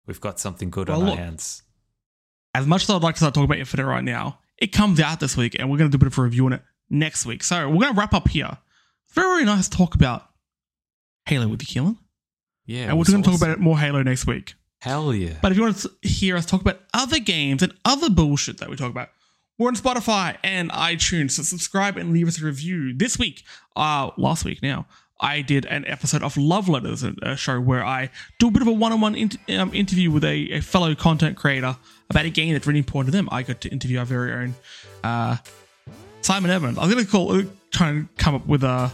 We've 0.05 0.21
got 0.21 0.39
something 0.39 0.69
good 0.69 0.87
Well, 0.87 0.99
on 0.99 1.05
look, 1.07 1.17
our 1.17 1.25
hands. 1.25 1.63
As 2.53 2.67
much 2.67 2.83
as 2.83 2.91
I'd 2.91 3.01
like 3.01 3.15
to 3.15 3.21
start 3.21 3.33
talking 3.33 3.45
about 3.45 3.57
Infinite 3.57 3.87
right 3.87 4.03
now, 4.03 4.37
it 4.59 4.67
comes 4.67 4.99
out 4.99 5.19
this 5.19 5.35
week, 5.35 5.55
and 5.57 5.71
we're 5.71 5.79
going 5.79 5.89
to 5.89 5.97
do 5.97 5.99
a 5.99 6.05
bit 6.05 6.13
of 6.13 6.17
a 6.19 6.21
review 6.21 6.45
on 6.45 6.53
it 6.53 6.61
next 6.91 7.25
week. 7.25 7.43
So 7.43 7.67
we're 7.67 7.79
going 7.85 7.95
to 7.95 7.99
wrap 7.99 8.13
up 8.13 8.27
here. 8.27 8.59
Very, 9.13 9.29
very 9.29 9.45
nice 9.45 9.67
talk 9.67 9.95
about 9.95 10.28
Halo 11.29 11.47
with 11.47 11.61
you, 11.61 11.81
Keelan. 11.83 11.97
Yeah, 12.65 12.85
and 12.85 12.97
we're 12.97 13.03
going 13.03 13.21
to 13.21 13.29
talk 13.29 13.39
about 13.39 13.51
it 13.51 13.59
more 13.59 13.77
Halo 13.77 14.01
next 14.01 14.25
week. 14.25 14.55
Hell 14.79 15.13
yeah! 15.13 15.35
But 15.43 15.51
if 15.51 15.59
you 15.59 15.63
want 15.63 15.77
to 15.77 15.91
hear 16.01 16.35
us 16.35 16.43
talk 16.43 16.59
about 16.59 16.79
other 16.91 17.19
games 17.19 17.61
and 17.61 17.71
other 17.85 18.09
bullshit 18.09 18.57
that 18.57 18.67
we 18.67 18.75
talk 18.75 18.89
about, 18.89 19.09
we're 19.59 19.67
on 19.67 19.75
Spotify 19.75 20.37
and 20.43 20.71
iTunes. 20.71 21.31
So 21.33 21.43
subscribe 21.43 21.97
and 21.97 22.13
leave 22.13 22.27
us 22.27 22.41
a 22.41 22.45
review. 22.45 22.95
This 22.97 23.19
week, 23.19 23.43
uh, 23.75 24.09
last 24.17 24.43
week 24.43 24.63
now, 24.63 24.87
I 25.19 25.43
did 25.43 25.67
an 25.67 25.85
episode 25.85 26.23
of 26.23 26.35
Love 26.35 26.67
Letters, 26.67 27.03
a, 27.03 27.35
show 27.35 27.61
where 27.61 27.85
I 27.85 28.09
do 28.39 28.47
a 28.47 28.51
bit 28.51 28.63
of 28.63 28.67
a 28.67 28.71
one-on-one 28.71 29.13
um, 29.49 29.71
interview 29.71 30.09
with 30.09 30.23
a, 30.23 30.53
a 30.53 30.61
fellow 30.61 30.95
content 30.95 31.37
creator 31.37 31.77
about 32.09 32.25
a 32.25 32.31
game 32.31 32.53
that's 32.53 32.65
really 32.65 32.79
important 32.79 33.13
to 33.13 33.17
them. 33.17 33.29
I 33.31 33.43
got 33.43 33.61
to 33.61 33.69
interview 33.69 33.99
our 33.99 34.05
very 34.05 34.33
own 34.33 34.55
uh, 35.03 35.37
Simon 36.21 36.49
Evans. 36.49 36.79
I 36.79 36.85
was 36.85 36.91
going 36.91 37.05
to 37.05 37.11
call, 37.11 37.37
uh, 37.37 37.43
try 37.69 37.89
and 37.89 38.17
come 38.17 38.33
up 38.33 38.47
with 38.47 38.63
a 38.63 38.91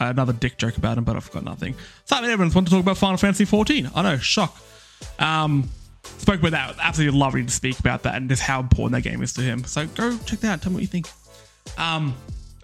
another 0.00 0.32
dick 0.32 0.58
joke 0.58 0.76
about 0.76 0.98
him, 0.98 1.04
but 1.04 1.16
I've 1.16 1.30
got 1.30 1.44
nothing. 1.44 1.74
Simon 2.04 2.30
Evans 2.30 2.54
wanted 2.54 2.70
to 2.70 2.76
talk 2.76 2.82
about 2.82 2.98
Final 2.98 3.16
Fantasy 3.16 3.44
14. 3.44 3.90
I 3.94 4.02
know, 4.02 4.18
shock. 4.18 4.56
Um, 5.18 5.68
spoke 6.02 6.40
about 6.40 6.52
that. 6.52 6.76
Absolutely 6.80 7.18
lovely 7.18 7.44
to 7.44 7.50
speak 7.50 7.78
about 7.78 8.02
that 8.04 8.14
and 8.14 8.28
just 8.28 8.42
how 8.42 8.60
important 8.60 8.92
that 8.92 9.08
game 9.08 9.22
is 9.22 9.32
to 9.34 9.40
him. 9.40 9.64
So 9.64 9.86
go 9.86 10.16
check 10.18 10.40
that 10.40 10.52
out. 10.52 10.62
Tell 10.62 10.70
me 10.70 10.76
what 10.76 10.82
you 10.82 10.88
think. 10.88 11.08
Um, 11.76 12.14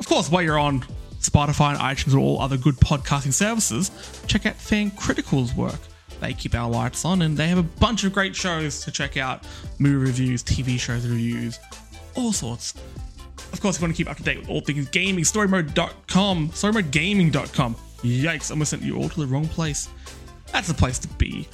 of 0.01 0.07
course, 0.07 0.31
while 0.31 0.43
you're 0.43 0.59
on 0.59 0.85
Spotify 1.21 1.71
and 1.71 1.79
iTunes 1.79 2.15
or 2.15 2.19
all 2.19 2.41
other 2.41 2.57
good 2.57 2.77
podcasting 2.77 3.33
services, 3.33 3.91
check 4.27 4.47
out 4.47 4.57
Fan 4.57 4.91
Critical's 4.91 5.55
work. 5.55 5.79
They 6.21 6.33
keep 6.33 6.55
our 6.55 6.71
lights 6.71 7.05
on 7.05 7.23
and 7.23 7.37
they 7.37 7.49
have 7.49 7.59
a 7.59 7.63
bunch 7.63 8.05
of 8.05 8.13
great 8.13 8.35
shows 8.37 8.81
to 8.85 8.91
check 8.91 9.17
out 9.17 9.45
movie 9.79 10.07
reviews, 10.07 10.43
TV 10.43 10.79
shows 10.79 11.07
reviews, 11.07 11.59
all 12.15 12.33
sorts. 12.33 12.75
Of 13.53 13.61
course, 13.61 13.77
if 13.77 13.83
you 13.83 13.87
want 13.87 13.97
to 13.97 14.05
keep 14.05 14.11
up 14.11 14.17
to 14.17 14.23
date 14.23 14.39
with 14.39 14.49
all 14.49 14.61
things 14.61 14.89
gaming, 14.89 15.25
storymode.com, 15.25 16.49
storymodegaming.com. 16.51 17.77
Yikes, 18.03 18.51
I 18.51 18.55
almost 18.55 18.71
sent 18.71 18.83
you 18.83 18.97
all 18.97 19.09
to 19.09 19.21
the 19.21 19.27
wrong 19.27 19.49
place. 19.49 19.89
That's 20.53 20.69
the 20.69 20.75
place 20.75 20.99
to 21.01 21.09
be. 21.09 21.49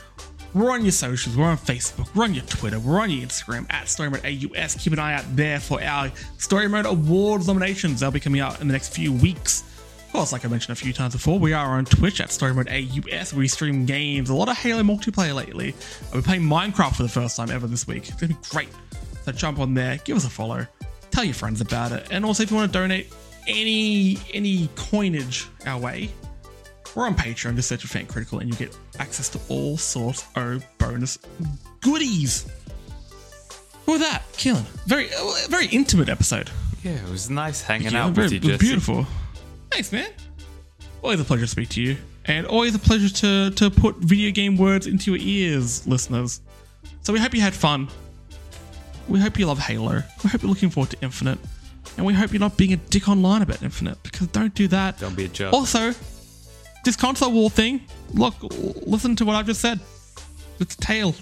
We're 0.53 0.73
on 0.73 0.83
your 0.83 0.93
socials, 0.93 1.37
we're 1.37 1.47
on 1.47 1.59
Facebook, 1.59 2.13
we're 2.15 2.25
on 2.25 2.35
your 2.35 2.45
Twitter, 2.45 2.81
we're 2.81 3.01
on 3.01 3.09
your 3.09 3.25
Instagram 3.25 3.67
at 3.71 3.89
Story 3.89 4.11
Mode 4.11 4.25
AUS. 4.25 4.75
Keep 4.75 4.95
an 4.95 4.99
eye 4.99 5.15
out 5.15 5.25
there 5.37 5.61
for 5.61 5.81
our 5.81 6.11
Story 6.39 6.69
Mode 6.69 6.87
Awards 6.87 7.47
nominations. 7.47 8.01
They'll 8.01 8.11
be 8.11 8.19
coming 8.19 8.41
out 8.41 8.61
in 8.61 8.67
the 8.67 8.73
next 8.73 8.93
few 8.93 9.13
weeks. 9.13 9.63
Of 10.07 10.13
course, 10.13 10.33
like 10.33 10.45
I 10.45 10.49
mentioned 10.49 10.77
a 10.77 10.81
few 10.81 10.93
times 10.93 11.13
before, 11.13 11.39
we 11.39 11.53
are 11.53 11.79
on 11.79 11.85
Twitch 11.85 12.21
at 12.21 12.33
Story 12.33 12.53
Mode 12.53 12.69
AUS. 12.69 13.33
We 13.33 13.47
stream 13.47 13.87
games, 13.87 14.29
a 14.29 14.35
lot 14.35 14.49
of 14.49 14.59
Halo 14.59 14.83
multiplayer 14.83 15.37
lately. 15.37 15.73
We're 16.13 16.21
playing 16.21 16.43
Minecraft 16.43 16.97
for 16.97 17.05
the 17.05 17.09
first 17.09 17.37
time 17.37 17.51
ever 17.51 17.69
this 17.69 17.87
week. 17.87 18.09
It's 18.09 18.21
gonna 18.21 18.35
be 18.35 18.39
great. 18.49 18.71
So 19.25 19.31
jump 19.31 19.61
on 19.61 19.75
there, 19.75 19.99
give 19.99 20.17
us 20.17 20.25
a 20.25 20.31
follow. 20.31 20.67
Tell 21.11 21.25
your 21.25 21.35
friends 21.35 21.61
about 21.61 21.93
it. 21.93 22.07
And 22.11 22.25
also, 22.25 22.43
if 22.43 22.51
you 22.51 22.57
want 22.57 22.73
to 22.73 22.79
donate 22.79 23.13
any 23.47 24.19
any 24.33 24.69
coinage 24.77 25.47
our 25.67 25.79
way, 25.79 26.11
we're 26.95 27.07
on 27.07 27.15
Patreon. 27.17 27.57
Just 27.57 27.69
search 27.69 27.83
for 27.83 27.89
Fan 27.89 28.07
Critical, 28.07 28.39
and 28.39 28.49
you 28.51 28.57
get 28.57 28.77
access 28.99 29.29
to 29.31 29.41
all 29.49 29.77
sorts 29.77 30.25
of 30.37 30.65
bonus 30.79 31.19
goodies. 31.81 32.47
With 33.87 34.01
that, 34.03 34.23
Keelan, 34.35 34.63
very 34.87 35.09
uh, 35.13 35.33
very 35.49 35.67
intimate 35.67 36.09
episode. 36.09 36.51
Yeah, 36.85 36.93
it 36.93 37.11
was 37.11 37.29
nice 37.29 37.61
hanging 37.61 37.93
Yeah, 37.93 38.05
out 38.07 38.13
very- 38.13 38.27
with 38.27 38.33
you, 38.33 38.39
it 38.39 38.45
was 38.45 38.53
Jesse. 38.53 38.65
beautiful. 38.67 39.07
Thanks, 39.71 39.93
man. 39.93 40.09
Always 41.03 41.21
a 41.21 41.25
pleasure 41.25 41.45
to 41.45 41.51
speak 41.51 41.69
to 41.71 41.83
you, 41.83 41.97
and 42.27 42.47
always 42.47 42.75
a 42.75 42.79
pleasure 42.79 43.09
to 43.09 43.51
to 43.51 43.71
put 43.71 43.97
video 43.97 44.31
game 44.31 44.57
words 44.57 44.87
into 44.87 45.13
your 45.15 45.21
ears, 45.23 45.87
listeners. 45.87 46.41
So 47.03 47.13
we 47.13 47.19
hope 47.19 47.35
you 47.35 47.41
had 47.41 47.55
fun. 47.55 47.89
We 49.11 49.19
hope 49.19 49.39
you 49.41 49.47
love 49.47 49.59
Halo. 49.59 50.03
We 50.23 50.31
hope 50.31 50.43
you're 50.43 50.49
looking 50.49 50.71
forward 50.71 50.91
to 50.91 50.97
Infinite, 51.03 51.39
and 51.97 52.07
we 52.07 52.15
hope 52.15 52.33
you're 52.33 52.39
not 52.41 52.57
being 52.57 52.73
a 52.73 52.77
dick 52.77 53.09
online 53.09 53.43
about 53.43 53.61
Infinite 53.63 54.01
because 54.05 54.29
don't 54.29 54.55
do 54.55 54.69
that. 54.69 54.99
Don't 55.01 55.17
be 55.17 55.25
a 55.25 55.29
jerk. 55.29 55.53
Also, 55.53 55.93
this 56.85 56.95
console 56.97 57.33
war 57.33 57.51
thing. 57.51 57.81
Look, 58.15 58.35
listen 58.87 59.17
to 59.17 59.25
what 59.25 59.35
I've 59.35 59.47
just 59.47 59.61
said. 59.61 59.81
It's 60.61 60.77
a 60.77 60.79
tale. 60.79 61.15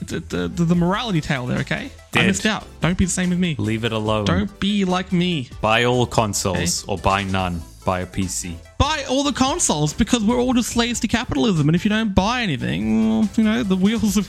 It's 0.00 0.12
a, 0.12 0.20
the, 0.20 0.48
the 0.48 0.64
the 0.64 0.74
morality 0.74 1.20
tale 1.20 1.46
there. 1.46 1.60
Okay, 1.60 1.88
I 2.14 2.26
missed 2.26 2.46
out. 2.46 2.66
Don't 2.80 2.98
be 2.98 3.04
the 3.04 3.10
same 3.12 3.30
as 3.32 3.38
me. 3.38 3.54
Leave 3.58 3.84
it 3.84 3.92
alone. 3.92 4.24
Don't 4.24 4.58
be 4.58 4.84
like 4.84 5.12
me. 5.12 5.48
buy 5.60 5.84
all 5.84 6.06
consoles 6.06 6.84
or 6.88 6.98
buy 6.98 7.22
none. 7.22 7.62
Buy 7.84 8.00
a 8.00 8.06
PC. 8.06 8.56
buy 8.78 9.04
all 9.10 9.22
the 9.22 9.32
consoles 9.32 9.92
because 9.92 10.24
we're 10.24 10.40
all 10.40 10.54
just 10.54 10.70
slaves 10.70 11.00
to 11.00 11.08
capitalism. 11.08 11.68
And 11.68 11.76
if 11.76 11.84
you 11.84 11.90
don't 11.90 12.14
buy 12.14 12.40
anything, 12.42 13.08
well, 13.10 13.28
you 13.36 13.44
know, 13.44 13.62
the 13.62 13.76
wheels 13.76 14.16
of 14.16 14.28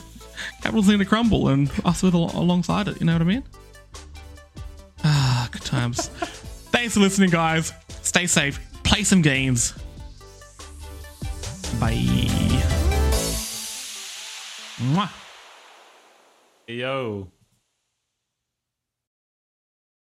capitalism 0.62 0.92
going 0.92 0.98
to 1.00 1.04
crumble 1.04 1.48
and 1.48 1.70
us 1.84 2.02
with 2.02 2.14
al- 2.14 2.30
alongside 2.34 2.88
it. 2.88 3.00
You 3.00 3.06
know 3.06 3.12
what 3.12 3.22
I 3.22 3.24
mean? 3.24 3.44
Ah, 5.04 5.48
good 5.50 5.62
times. 5.62 6.08
Thanks 6.72 6.94
for 6.94 7.00
listening, 7.00 7.30
guys. 7.30 7.72
Stay 8.02 8.26
safe. 8.26 8.60
Play 8.82 9.04
some 9.04 9.22
games. 9.22 9.72
Bye. 11.80 11.94
Mwah. 14.78 15.10
Yo. 16.66 17.28